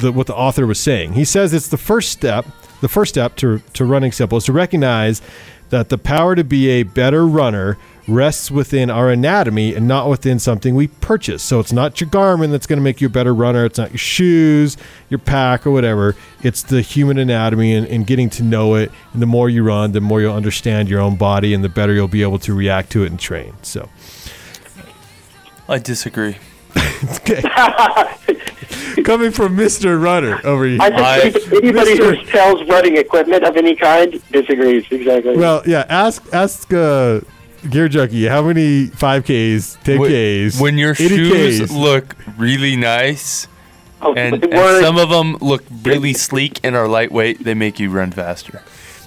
the 0.00 0.12
what 0.12 0.26
the 0.26 0.34
author 0.34 0.66
was 0.66 0.78
saying. 0.78 1.14
He 1.14 1.24
says 1.24 1.54
it's 1.54 1.68
the 1.68 1.78
first 1.78 2.10
step. 2.10 2.44
The 2.82 2.88
first 2.88 3.14
step 3.14 3.36
to 3.36 3.60
to 3.74 3.84
running 3.86 4.12
simple 4.12 4.36
is 4.36 4.44
to 4.44 4.52
recognize 4.52 5.22
that 5.70 5.88
the 5.88 5.98
power 5.98 6.34
to 6.34 6.44
be 6.44 6.68
a 6.68 6.82
better 6.82 7.26
runner 7.26 7.78
rests 8.08 8.50
within 8.50 8.90
our 8.90 9.08
anatomy 9.08 9.72
and 9.72 9.86
not 9.86 10.08
within 10.08 10.40
something 10.40 10.74
we 10.74 10.88
purchase. 10.88 11.44
So 11.44 11.60
it's 11.60 11.72
not 11.72 12.00
your 12.00 12.10
Garmin 12.10 12.50
that's 12.50 12.66
going 12.66 12.78
to 12.78 12.82
make 12.82 13.00
you 13.00 13.06
a 13.06 13.10
better 13.10 13.32
runner. 13.32 13.64
It's 13.64 13.78
not 13.78 13.90
your 13.90 13.98
shoes, 13.98 14.76
your 15.08 15.18
pack, 15.18 15.64
or 15.64 15.70
whatever. 15.70 16.16
It's 16.42 16.64
the 16.64 16.80
human 16.80 17.18
anatomy 17.18 17.72
and, 17.72 17.86
and 17.86 18.04
getting 18.04 18.28
to 18.30 18.42
know 18.42 18.74
it. 18.74 18.90
And 19.12 19.22
the 19.22 19.26
more 19.26 19.48
you 19.48 19.62
run, 19.62 19.92
the 19.92 20.00
more 20.00 20.20
you'll 20.20 20.34
understand 20.34 20.88
your 20.88 21.00
own 21.00 21.16
body 21.16 21.54
and 21.54 21.62
the 21.62 21.68
better 21.68 21.92
you'll 21.94 22.08
be 22.08 22.22
able 22.22 22.40
to 22.40 22.52
react 22.52 22.90
to 22.92 23.04
it 23.04 23.10
and 23.10 23.20
train. 23.20 23.54
So, 23.62 23.88
I 25.70 25.78
disagree. 25.78 26.36
okay. 26.76 27.42
Coming 29.04 29.30
from 29.30 29.56
Mr. 29.56 30.00
Runner 30.00 30.40
over 30.44 30.66
here. 30.66 30.78
I 30.80 31.30
think 31.30 31.52
anybody 31.52 31.96
who 31.96 32.24
sells 32.26 32.68
running 32.68 32.96
equipment 32.96 33.44
of 33.44 33.56
any 33.56 33.74
kind 33.76 34.20
disagrees. 34.30 34.84
Exactly. 34.90 35.36
Well, 35.36 35.62
yeah. 35.66 35.86
Ask 35.88 36.22
ask 36.32 36.72
uh, 36.72 37.20
Gear 37.68 37.88
Junkie 37.88 38.26
how 38.26 38.42
many 38.42 38.86
five 38.86 39.22
Ks, 39.24 39.78
ten 39.84 40.00
When- 40.00 40.48
Ks, 40.50 40.60
When 40.60 40.76
your 40.76 40.94
shoes 40.94 41.60
Ks. 41.62 41.72
look 41.72 42.16
really 42.36 42.76
nice 42.76 43.46
Oh, 44.02 44.14
And, 44.14 44.42
and 44.44 44.84
some 44.84 44.96
of 44.96 45.10
them 45.10 45.36
look 45.42 45.62
really 45.82 46.14
sleek 46.14 46.58
and 46.64 46.74
are 46.74 46.88
lightweight. 46.88 47.44
They 47.44 47.52
make 47.54 47.78
you 47.78 47.90
run 47.90 48.10
faster. 48.12 48.62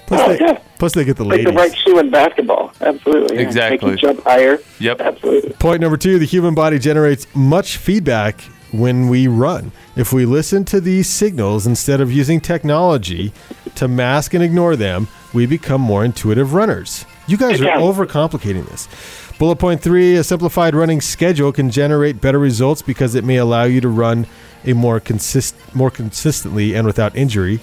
Plus, 0.06 0.20
Oh, 0.20 0.28
they, 0.28 0.38
yeah. 0.40 0.58
plus 0.78 0.92
they 0.94 1.04
get 1.04 1.16
the 1.16 1.24
like 1.24 1.38
ladies. 1.38 1.46
the 1.46 1.52
right 1.52 1.76
shoe 1.78 1.98
in 1.98 2.10
basketball. 2.10 2.72
Absolutely. 2.80 3.36
yeah. 3.36 3.42
Exactly. 3.42 3.90
Make 3.92 4.02
you 4.02 4.08
jump 4.08 4.22
higher. 4.24 4.58
Yep. 4.80 5.00
Absolutely. 5.00 5.50
Point 5.54 5.80
number 5.80 5.96
two 5.96 6.18
the 6.18 6.26
human 6.26 6.54
body 6.54 6.78
generates 6.78 7.26
much 7.34 7.76
feedback 7.78 8.40
when 8.72 9.08
we 9.08 9.28
run. 9.28 9.70
If 9.96 10.12
we 10.12 10.26
listen 10.26 10.64
to 10.66 10.80
these 10.80 11.08
signals 11.08 11.66
instead 11.66 12.00
of 12.00 12.10
using 12.12 12.40
technology 12.40 13.32
to 13.76 13.86
mask 13.88 14.34
and 14.34 14.42
ignore 14.42 14.74
them, 14.76 15.06
we 15.32 15.46
become 15.46 15.80
more 15.80 16.04
intuitive 16.04 16.54
runners. 16.54 17.04
You 17.26 17.36
guys 17.36 17.60
are 17.60 17.64
Yeah. 17.64 17.78
overcomplicating 17.78 18.68
this. 18.68 18.88
Bullet 19.38 19.56
point 19.56 19.80
three 19.80 20.16
a 20.16 20.24
simplified 20.24 20.74
running 20.74 21.00
schedule 21.00 21.50
can 21.52 21.70
generate 21.70 22.20
better 22.20 22.38
results 22.38 22.82
because 22.82 23.14
it 23.14 23.24
may 23.24 23.36
allow 23.36 23.64
you 23.64 23.80
to 23.80 23.88
run 23.88 24.26
a 24.66 24.72
more 24.74 25.00
consist 25.00 25.54
more 25.74 25.90
consistently 25.90 26.74
and 26.74 26.86
without 26.86 27.16
injury. 27.16 27.60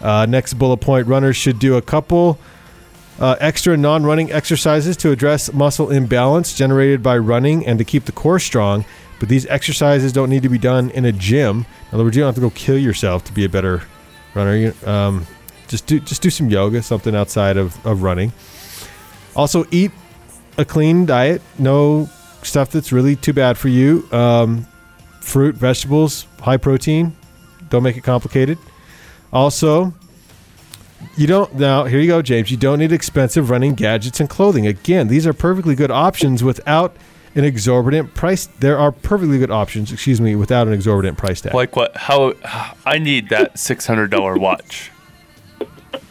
Uh, 0.00 0.26
next 0.26 0.54
bullet 0.54 0.78
point 0.78 1.06
runners 1.06 1.36
should 1.36 1.58
do 1.58 1.76
a 1.76 1.82
couple 1.82 2.38
uh, 3.18 3.36
extra 3.40 3.76
non-running 3.76 4.30
exercises 4.30 4.96
to 4.98 5.10
address 5.10 5.52
muscle 5.52 5.90
imbalance 5.90 6.54
generated 6.54 7.02
by 7.02 7.16
running 7.16 7.66
and 7.66 7.78
to 7.78 7.84
keep 7.84 8.04
the 8.04 8.12
core 8.12 8.38
strong. 8.38 8.84
But 9.18 9.30
these 9.30 9.46
exercises 9.46 10.12
don't 10.12 10.28
need 10.28 10.42
to 10.42 10.50
be 10.50 10.58
done 10.58 10.90
in 10.90 11.06
a 11.06 11.12
gym. 11.12 11.64
In 11.88 11.94
other 11.94 12.04
words, 12.04 12.16
you 12.16 12.22
don't 12.22 12.28
have 12.28 12.34
to 12.34 12.40
go 12.42 12.50
kill 12.50 12.78
yourself 12.78 13.24
to 13.24 13.32
be 13.32 13.44
a 13.44 13.48
better 13.48 13.82
runner. 14.34 14.74
Um, 14.84 15.26
just 15.68 15.86
do 15.86 15.98
just 16.00 16.20
do 16.20 16.28
some 16.28 16.50
yoga, 16.50 16.82
something 16.82 17.16
outside 17.16 17.56
of, 17.56 17.84
of 17.86 18.02
running. 18.02 18.32
Also, 19.34 19.64
eat 19.70 19.90
a 20.58 20.64
clean 20.64 21.06
diet. 21.06 21.40
No 21.58 22.08
stuff 22.42 22.70
that's 22.70 22.92
really 22.92 23.16
too 23.16 23.32
bad 23.32 23.56
for 23.56 23.68
you. 23.68 24.06
Um, 24.12 24.66
fruit, 25.20 25.54
vegetables, 25.54 26.26
high 26.40 26.58
protein. 26.58 27.16
Don't 27.70 27.82
make 27.82 27.96
it 27.96 28.04
complicated. 28.04 28.58
Also, 29.32 29.92
you 31.16 31.26
don't 31.26 31.54
now 31.54 31.84
here 31.84 32.00
you 32.00 32.06
go, 32.08 32.22
James. 32.22 32.50
You 32.50 32.56
don't 32.56 32.78
need 32.78 32.92
expensive 32.92 33.50
running 33.50 33.74
gadgets 33.74 34.20
and 34.20 34.28
clothing. 34.28 34.66
Again, 34.66 35.08
these 35.08 35.26
are 35.26 35.32
perfectly 35.32 35.74
good 35.74 35.90
options 35.90 36.42
without 36.44 36.96
an 37.34 37.44
exorbitant 37.44 38.14
price. 38.14 38.46
There 38.46 38.78
are 38.78 38.90
perfectly 38.92 39.38
good 39.38 39.50
options, 39.50 39.92
excuse 39.92 40.20
me, 40.20 40.34
without 40.36 40.66
an 40.66 40.72
exorbitant 40.72 41.18
price 41.18 41.40
tag. 41.40 41.54
Like 41.54 41.76
what? 41.76 41.96
How? 41.96 42.32
I 42.86 42.98
need 42.98 43.28
that 43.28 43.58
six 43.58 43.86
hundred 43.86 44.10
dollar 44.10 44.36
watch. 44.38 44.90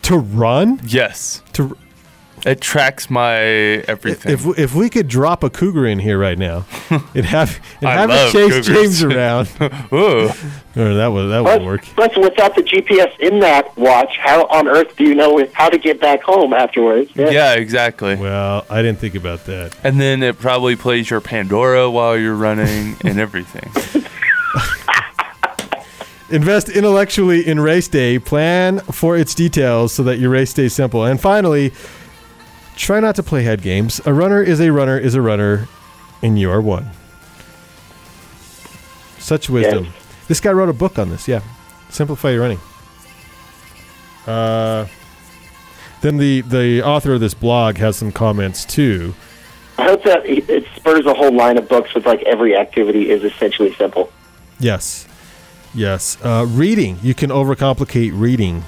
to 0.04 0.18
run, 0.18 0.80
Yes, 0.86 1.42
to 1.54 1.76
it 2.46 2.62
tracks 2.62 3.10
my 3.10 3.36
everything. 3.88 4.32
if 4.32 4.46
we- 4.46 4.56
if 4.56 4.74
we 4.76 4.90
could 4.90 5.08
drop 5.08 5.44
a 5.44 5.50
cougar 5.50 5.86
in 5.86 6.00
here 6.00 6.18
right 6.20 6.38
now, 6.38 6.66
and 6.90 7.26
have 7.26 7.60
and 7.82 7.90
have 7.90 8.10
it 8.12 8.32
chase 8.32 8.52
cougars. 8.54 8.68
James 8.68 9.04
around, 9.16 9.50
Ooh, 9.92 10.26
or 10.78 10.94
that 10.94 11.08
would 11.12 11.28
that 11.30 11.42
Plus, 11.42 11.60
would 11.60 11.66
work. 11.66 11.86
But 11.96 12.16
without 12.18 12.56
the 12.56 12.62
GPS 12.62 13.18
in 13.20 13.40
that 13.40 13.76
watch, 13.78 14.18
how 14.20 14.46
on 14.48 14.68
earth 14.68 14.96
do 14.96 15.04
you 15.04 15.16
know 15.16 15.46
how 15.54 15.70
to 15.70 15.78
get 15.78 16.00
back 16.00 16.22
home 16.22 16.54
afterwards? 16.54 17.12
yeah, 17.16 17.54
exactly. 17.56 18.16
Well, 18.16 18.66
I 18.70 18.82
didn't 18.82 19.00
think 19.00 19.16
about 19.16 19.46
that. 19.46 19.76
And 19.84 20.00
then 20.00 20.22
it 20.24 20.38
probably 20.40 20.76
plays 20.76 21.10
your 21.10 21.22
Pandora 21.22 21.90
while 21.90 22.18
you're 22.18 22.36
running 22.36 22.96
and 23.04 23.20
everything. 23.20 23.72
Invest 26.32 26.70
intellectually 26.70 27.48
in 27.48 27.60
race 27.60 27.88
day. 27.88 28.18
Plan 28.18 28.80
for 28.80 29.16
its 29.16 29.36
details 29.36 29.94
so 29.94 30.02
that 30.04 30.18
your 30.18 30.32
race 30.32 30.50
stays 30.50 30.74
simple. 30.74 31.06
And 31.06 31.22
finally, 31.22 31.72
try 32.76 33.00
not 33.00 33.16
to 33.16 33.24
play 33.24 33.44
head 33.44 33.62
games. 33.62 34.02
A 34.06 34.14
runner 34.14 34.42
is 34.42 34.60
a 34.60 34.72
runner 34.72 34.98
is 34.98 35.16
a 35.16 35.22
runner, 35.22 35.68
and 36.22 36.38
you 36.40 36.50
are 36.52 36.62
one. 36.62 36.90
Such 39.20 39.50
wisdom. 39.50 39.88
This 40.28 40.40
guy 40.40 40.52
wrote 40.52 40.70
a 40.70 40.74
book 40.74 41.00
on 41.00 41.10
this. 41.10 41.28
Yeah, 41.28 41.42
simplify 41.90 42.32
your 42.32 42.42
running. 42.42 42.60
Uh, 44.28 44.88
then 46.02 46.18
the 46.18 46.42
the 46.42 46.84
author 46.84 47.14
of 47.14 47.20
this 47.20 47.34
blog 47.34 47.78
has 47.78 47.96
some 47.98 48.12
comments 48.12 48.66
too. 48.66 49.14
I 49.78 49.84
hope 49.84 50.04
that 50.04 50.26
it 50.26 50.50
it 50.50 50.66
spurs 50.76 51.06
a 51.06 51.14
whole 51.14 51.34
line 51.36 51.58
of 51.58 51.68
books 51.68 51.94
with 51.94 52.06
like 52.06 52.22
every 52.24 52.56
activity 52.56 53.10
is 53.10 53.24
essentially 53.24 53.74
simple. 53.76 54.12
Yes, 54.60 55.08
yes. 55.74 56.18
Uh, 56.24 56.46
reading. 56.48 56.98
You 57.02 57.14
can 57.14 57.30
overcomplicate 57.30 58.12
reading. 58.14 58.64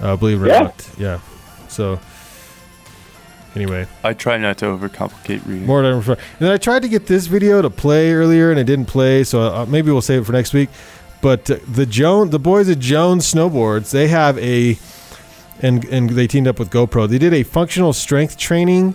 Uh, 0.00 0.16
believe 0.16 0.40
it 0.42 0.44
or 0.44 0.48
Yeah. 0.48 0.60
not. 0.60 0.90
Yeah. 0.98 1.20
So. 1.68 1.98
Anyway, 3.54 3.86
I 4.04 4.12
try 4.12 4.36
not 4.36 4.58
to 4.58 4.66
overcomplicate 4.66 5.46
reading. 5.46 5.66
more 5.66 5.82
than 5.82 5.94
And 5.94 6.18
then 6.38 6.52
I 6.52 6.58
tried 6.58 6.82
to 6.82 6.88
get 6.88 7.06
this 7.06 7.26
video 7.26 7.62
to 7.62 7.70
play 7.70 8.12
earlier, 8.12 8.50
and 8.50 8.60
it 8.60 8.64
didn't 8.64 8.86
play. 8.86 9.24
So 9.24 9.40
uh, 9.40 9.66
maybe 9.66 9.90
we'll 9.90 10.02
save 10.02 10.22
it 10.22 10.24
for 10.24 10.32
next 10.32 10.52
week. 10.52 10.68
But 11.20 11.50
uh, 11.50 11.58
the 11.66 11.86
Jones, 11.86 12.30
the 12.30 12.38
boys 12.38 12.68
at 12.68 12.78
Jones 12.78 13.32
Snowboards, 13.32 13.90
they 13.90 14.08
have 14.08 14.38
a, 14.38 14.78
and 15.60 15.84
and 15.86 16.10
they 16.10 16.26
teamed 16.26 16.46
up 16.46 16.58
with 16.58 16.70
GoPro. 16.70 17.08
They 17.08 17.18
did 17.18 17.34
a 17.34 17.42
functional 17.42 17.92
strength 17.92 18.36
training. 18.36 18.94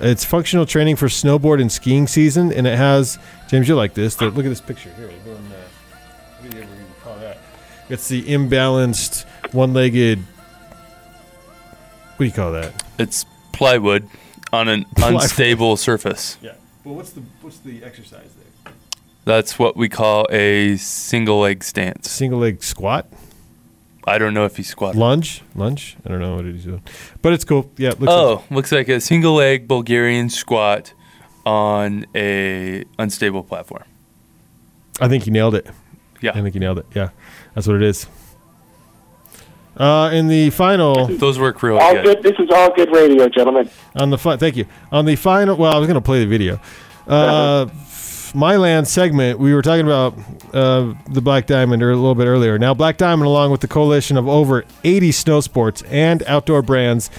It's 0.00 0.24
functional 0.24 0.66
training 0.66 0.96
for 0.96 1.06
snowboard 1.06 1.60
and 1.60 1.70
skiing 1.70 2.08
season, 2.08 2.52
and 2.52 2.66
it 2.66 2.76
has 2.76 3.18
James. 3.46 3.68
You 3.68 3.76
like 3.76 3.94
this? 3.94 4.20
Look 4.20 4.36
at 4.36 4.42
this 4.42 4.60
picture 4.60 4.90
here. 4.94 5.08
We're 5.08 5.34
doing, 5.34 5.36
uh, 5.36 5.96
what 6.40 6.50
do 6.50 6.56
you 6.56 6.64
what 6.64 7.04
call 7.04 7.16
that? 7.18 7.38
It's 7.88 8.08
the 8.08 8.24
imbalanced 8.24 9.24
one-legged. 9.52 10.18
What 10.18 12.18
do 12.18 12.24
you 12.24 12.32
call 12.32 12.52
that? 12.52 12.82
It's 12.98 13.24
plywood 13.52 14.08
on 14.52 14.68
an 14.68 14.84
Plywood. 14.96 15.22
unstable 15.22 15.76
surface. 15.76 16.38
Yeah. 16.42 16.52
Well, 16.84 16.94
what's 16.94 17.10
the 17.10 17.22
what's 17.40 17.58
the 17.58 17.82
exercise 17.84 18.30
there? 18.64 18.72
That's 19.24 19.58
what 19.58 19.76
we 19.76 19.88
call 19.88 20.26
a 20.30 20.76
single 20.78 21.40
leg 21.40 21.62
stance. 21.62 22.10
Single 22.10 22.40
leg 22.40 22.62
squat, 22.62 23.06
I 24.04 24.18
don't 24.18 24.34
know 24.34 24.44
if 24.44 24.56
he 24.56 24.64
squatted. 24.64 24.98
lunge, 25.00 25.42
lunge. 25.54 25.96
I 26.04 26.08
don't 26.08 26.18
know 26.20 26.34
what 26.36 26.44
he's 26.44 26.64
doing, 26.64 26.82
but 27.22 27.32
it's 27.32 27.44
cool. 27.44 27.70
Yeah. 27.76 27.90
it 27.90 28.00
Looks 28.00 28.12
Oh, 28.12 28.44
looks 28.50 28.72
like 28.72 28.88
a 28.88 29.00
single 29.00 29.34
leg 29.34 29.68
Bulgarian 29.68 30.28
squat 30.28 30.92
on 31.46 32.04
a 32.14 32.84
unstable 32.98 33.44
platform. 33.44 33.84
I 35.00 35.08
think 35.08 35.24
he 35.24 35.30
nailed 35.30 35.54
it. 35.54 35.66
Yeah. 36.20 36.32
I 36.34 36.42
think 36.42 36.54
he 36.54 36.58
nailed 36.60 36.78
it. 36.78 36.86
Yeah, 36.94 37.10
that's 37.54 37.66
what 37.66 37.76
it 37.76 37.82
is. 37.82 38.06
Uh, 39.76 40.10
in 40.12 40.28
the 40.28 40.50
final, 40.50 41.06
Those 41.06 41.38
work 41.38 41.62
really 41.62 41.78
All 41.80 41.94
good. 41.94 42.04
good. 42.04 42.22
This 42.22 42.38
is 42.38 42.50
all 42.50 42.72
good 42.74 42.92
radio, 42.94 43.28
gentlemen. 43.28 43.70
on 43.96 44.10
the 44.10 44.18
fi- 44.18 44.36
thank 44.36 44.56
you 44.56 44.66
on 44.90 45.06
the 45.06 45.16
final. 45.16 45.56
Well, 45.56 45.72
I 45.74 45.78
was 45.78 45.86
going 45.86 45.94
to 45.94 46.04
play 46.04 46.20
the 46.20 46.26
video. 46.26 46.60
Uh, 47.06 47.66
my 48.34 48.56
land 48.56 48.86
segment. 48.88 49.38
We 49.38 49.54
were 49.54 49.62
talking 49.62 49.84
about 49.86 50.16
uh, 50.54 50.94
the 51.10 51.20
Black 51.22 51.46
Diamond 51.46 51.82
a 51.82 51.86
little 51.86 52.14
bit 52.14 52.26
earlier. 52.26 52.58
Now, 52.58 52.74
Black 52.74 52.96
Diamond, 52.96 53.26
along 53.26 53.50
with 53.50 53.60
the 53.60 53.68
coalition 53.68 54.16
of 54.16 54.28
over 54.28 54.64
80 54.84 55.12
snow 55.12 55.40
sports 55.40 55.82
and 55.82 56.22
outdoor 56.24 56.62
brands, 56.62 57.10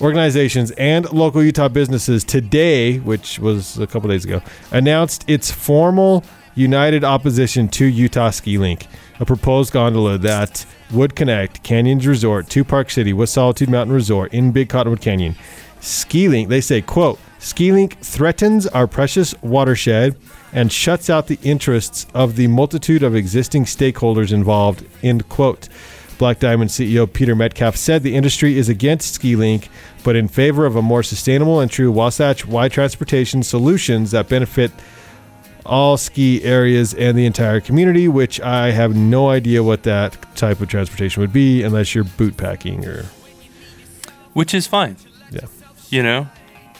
organizations, 0.00 0.70
and 0.72 1.10
local 1.12 1.42
Utah 1.42 1.68
businesses 1.68 2.24
today, 2.24 2.98
which 2.98 3.38
was 3.38 3.78
a 3.78 3.86
couple 3.86 4.08
days 4.10 4.24
ago, 4.24 4.42
announced 4.70 5.24
its 5.28 5.50
formal 5.50 6.24
united 6.54 7.04
opposition 7.04 7.68
to 7.68 7.84
Utah 7.86 8.30
Ski 8.30 8.58
Link, 8.58 8.86
a 9.20 9.26
proposed 9.26 9.72
gondola 9.72 10.18
that 10.18 10.66
would 10.90 11.14
connect 11.14 11.62
Canyons 11.62 12.06
Resort 12.06 12.48
to 12.48 12.64
Park 12.64 12.90
City 12.90 13.12
with 13.12 13.28
Solitude 13.28 13.68
Mountain 13.68 13.94
Resort 13.94 14.32
in 14.32 14.50
Big 14.50 14.70
Cottonwood 14.70 15.02
Canyon. 15.02 15.36
Ski 15.80 16.28
Link, 16.28 16.48
they 16.48 16.60
say, 16.60 16.80
quote, 16.80 17.20
Ski 17.38 17.72
Link 17.72 17.98
threatens 18.00 18.66
our 18.66 18.86
precious 18.86 19.34
watershed 19.42 20.16
and 20.52 20.72
shuts 20.72 21.08
out 21.08 21.26
the 21.26 21.38
interests 21.42 22.06
of 22.14 22.36
the 22.36 22.48
multitude 22.48 23.02
of 23.02 23.14
existing 23.14 23.64
stakeholders 23.64 24.32
involved, 24.32 24.84
end 25.02 25.28
quote. 25.28 25.68
Black 26.18 26.38
Diamond 26.38 26.70
CEO 26.70 27.10
Peter 27.10 27.34
Metcalf 27.34 27.76
said 27.76 28.02
the 28.02 28.14
industry 28.14 28.58
is 28.58 28.68
against 28.68 29.14
Ski 29.14 29.36
Link, 29.36 29.70
but 30.04 30.16
in 30.16 30.28
favor 30.28 30.66
of 30.66 30.76
a 30.76 30.82
more 30.82 31.02
sustainable 31.02 31.60
and 31.60 31.70
true 31.70 31.90
Wasatch 31.90 32.44
wide 32.44 32.72
transportation 32.72 33.42
solutions 33.42 34.10
that 34.10 34.28
benefit 34.28 34.70
all 35.66 35.96
ski 35.96 36.42
areas 36.44 36.94
and 36.94 37.16
the 37.16 37.26
entire 37.26 37.60
community, 37.60 38.08
which 38.08 38.40
I 38.40 38.70
have 38.70 38.94
no 38.96 39.28
idea 39.28 39.62
what 39.62 39.82
that 39.84 40.16
type 40.36 40.60
of 40.60 40.68
transportation 40.68 41.20
would 41.20 41.32
be 41.32 41.62
unless 41.62 41.94
you're 41.94 42.04
boot 42.04 42.36
packing 42.36 42.84
or 42.86 43.04
Which 44.32 44.54
is 44.54 44.66
fine. 44.66 44.96
yeah. 45.30 45.46
You 45.90 46.02
know, 46.02 46.28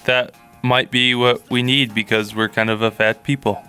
that 0.05 0.35
might 0.63 0.91
be 0.91 1.15
what 1.15 1.49
we 1.51 1.63
need 1.63 1.95
because 1.95 2.35
we're 2.35 2.49
kind 2.49 2.71
of 2.71 2.81
a 2.83 2.91
fat 2.91 3.23
people. 3.25 3.63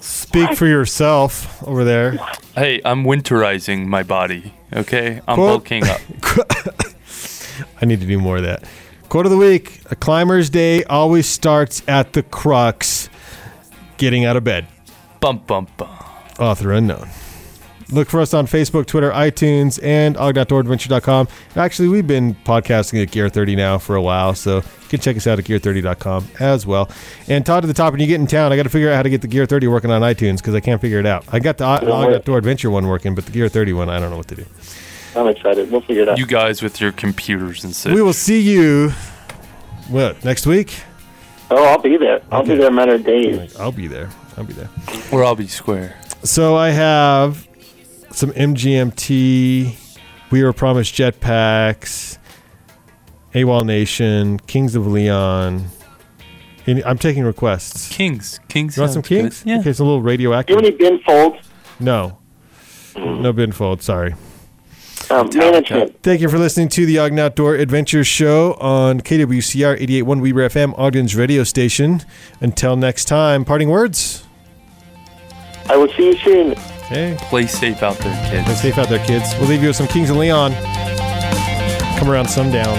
Speak 0.00 0.54
for 0.56 0.66
yourself 0.66 1.62
over 1.66 1.84
there. 1.84 2.12
Hey, 2.54 2.80
I'm 2.84 3.04
winterizing 3.04 3.86
my 3.86 4.02
body. 4.02 4.54
Okay, 4.72 5.20
I'm 5.26 5.36
Quote- 5.36 5.48
bulking 5.64 5.84
up. 5.86 6.00
I 7.80 7.84
need 7.86 8.00
to 8.00 8.06
do 8.06 8.18
more 8.18 8.36
of 8.38 8.42
that. 8.44 8.64
Quote 9.08 9.24
of 9.26 9.32
the 9.32 9.38
week 9.38 9.80
A 9.90 9.96
climber's 9.96 10.50
day 10.50 10.84
always 10.84 11.26
starts 11.26 11.82
at 11.88 12.12
the 12.12 12.22
crux 12.22 13.08
getting 13.98 14.24
out 14.24 14.36
of 14.36 14.44
bed. 14.44 14.66
Bump, 15.20 15.46
bump, 15.46 15.76
bump. 15.76 16.40
Author 16.40 16.72
unknown. 16.72 17.08
Look 17.90 18.08
for 18.10 18.20
us 18.20 18.34
on 18.34 18.46
Facebook, 18.46 18.86
Twitter, 18.86 19.10
iTunes, 19.10 19.82
and 19.82 20.16
og.outdooradventure.com. 20.16 21.28
Actually, 21.56 21.88
we've 21.88 22.06
been 22.06 22.34
podcasting 22.34 23.02
at 23.02 23.10
Gear 23.10 23.28
30 23.30 23.56
now 23.56 23.78
for 23.78 23.96
a 23.96 24.02
while, 24.02 24.34
so 24.34 24.62
You 24.88 24.96
can 24.96 25.00
check 25.00 25.16
us 25.18 25.26
out 25.26 25.38
at 25.38 25.44
gear30.com 25.44 26.28
as 26.40 26.66
well. 26.66 26.90
And 27.28 27.44
Todd, 27.44 27.62
at 27.62 27.66
the 27.66 27.74
top, 27.74 27.92
when 27.92 28.00
you 28.00 28.06
get 28.06 28.18
in 28.20 28.26
town, 28.26 28.52
I 28.52 28.56
got 28.56 28.62
to 28.62 28.70
figure 28.70 28.90
out 28.90 28.96
how 28.96 29.02
to 29.02 29.10
get 29.10 29.20
the 29.20 29.28
Gear 29.28 29.44
30 29.44 29.66
working 29.66 29.90
on 29.90 30.00
iTunes 30.00 30.38
because 30.38 30.54
I 30.54 30.60
can't 30.60 30.80
figure 30.80 30.98
it 30.98 31.04
out. 31.04 31.26
I 31.30 31.40
got 31.40 31.58
the 31.58 31.64
I, 31.66 31.76
I 31.76 32.10
got 32.18 32.26
Adventure 32.26 32.70
one 32.70 32.86
working, 32.86 33.14
but 33.14 33.26
the 33.26 33.32
Gear 33.32 33.50
30 33.50 33.74
one, 33.74 33.90
I 33.90 34.00
don't 34.00 34.10
know 34.10 34.16
what 34.16 34.28
to 34.28 34.34
do. 34.34 34.46
I'm 35.14 35.26
excited. 35.26 35.70
We'll 35.70 35.82
figure 35.82 36.04
it 36.04 36.08
out. 36.08 36.18
You 36.18 36.24
guys 36.24 36.62
with 36.62 36.80
your 36.80 36.92
computers 36.92 37.64
and 37.64 37.74
such. 37.74 37.92
We 37.92 38.00
will 38.00 38.14
see 38.14 38.40
you, 38.40 38.90
what, 39.88 40.24
next 40.24 40.46
week? 40.46 40.82
Oh, 41.50 41.64
I'll 41.64 41.78
be 41.78 41.96
there. 41.96 42.20
I'll 42.30 42.40
Okay. 42.40 42.50
be 42.52 42.58
there 42.58 42.66
in 42.66 42.72
a 42.72 42.76
matter 42.76 42.94
of 42.94 43.04
days. 43.04 43.56
I'll 43.58 43.72
be 43.72 43.86
there. 43.86 44.10
I'll 44.36 44.44
be 44.44 44.52
there. 44.52 44.68
Or 45.12 45.24
I'll 45.24 45.34
be 45.36 45.46
square. 45.46 45.96
So 46.22 46.56
I 46.56 46.70
have 46.70 47.46
some 48.10 48.30
MGMT. 48.32 49.76
We 50.30 50.42
were 50.42 50.52
promised 50.52 50.94
jetpacks. 50.94 52.18
AWOL 53.34 53.64
Nation, 53.64 54.38
Kings 54.40 54.74
of 54.74 54.86
Leon. 54.86 55.66
Any- 56.66 56.84
I'm 56.84 56.98
taking 56.98 57.24
requests. 57.24 57.88
Kings. 57.88 58.40
Kings. 58.48 58.76
You 58.76 58.82
want 58.82 58.92
some 58.92 59.02
sounds 59.02 59.08
good. 59.08 59.20
Kings? 59.22 59.42
Yeah. 59.46 59.60
Okay, 59.60 59.70
it's 59.70 59.78
a 59.78 59.84
little 59.84 60.00
Do 60.00 60.04
you 60.04 60.08
radioactive. 60.08 60.56
have 60.56 60.64
any 60.64 60.74
Ben 60.76 60.98
Folds? 61.06 61.36
No. 61.80 62.18
No 62.96 63.32
binfold, 63.32 63.80
sorry. 63.80 64.14
Um, 65.10 65.30
management. 65.34 66.02
Thank 66.02 66.20
you 66.20 66.28
for 66.28 66.38
listening 66.38 66.68
to 66.70 66.84
the 66.84 66.98
Ogden 66.98 67.18
Outdoor 67.18 67.54
Adventure 67.54 68.04
Show 68.04 68.54
on 68.60 69.00
KWCR 69.00 69.74
881 69.74 70.20
Weber 70.20 70.48
FM, 70.48 70.74
Ogden's 70.78 71.16
radio 71.16 71.44
station. 71.44 72.02
Until 72.40 72.76
next 72.76 73.06
time, 73.06 73.44
parting 73.44 73.70
words. 73.70 74.24
I 75.70 75.76
will 75.76 75.88
see 75.94 76.06
you 76.06 76.16
soon. 76.18 76.52
Okay. 76.84 77.16
Play 77.28 77.46
safe 77.46 77.82
out 77.82 77.98
there, 77.98 78.30
kids. 78.30 78.44
Stay 78.58 78.70
safe 78.70 78.78
out 78.78 78.88
there, 78.88 79.04
kids. 79.06 79.34
We'll 79.38 79.48
leave 79.48 79.62
you 79.62 79.68
with 79.68 79.76
some 79.76 79.88
Kings 79.88 80.10
and 80.10 80.18
Leon. 80.18 80.52
Come 81.98 82.10
around 82.10 82.28
sundown. 82.28 82.78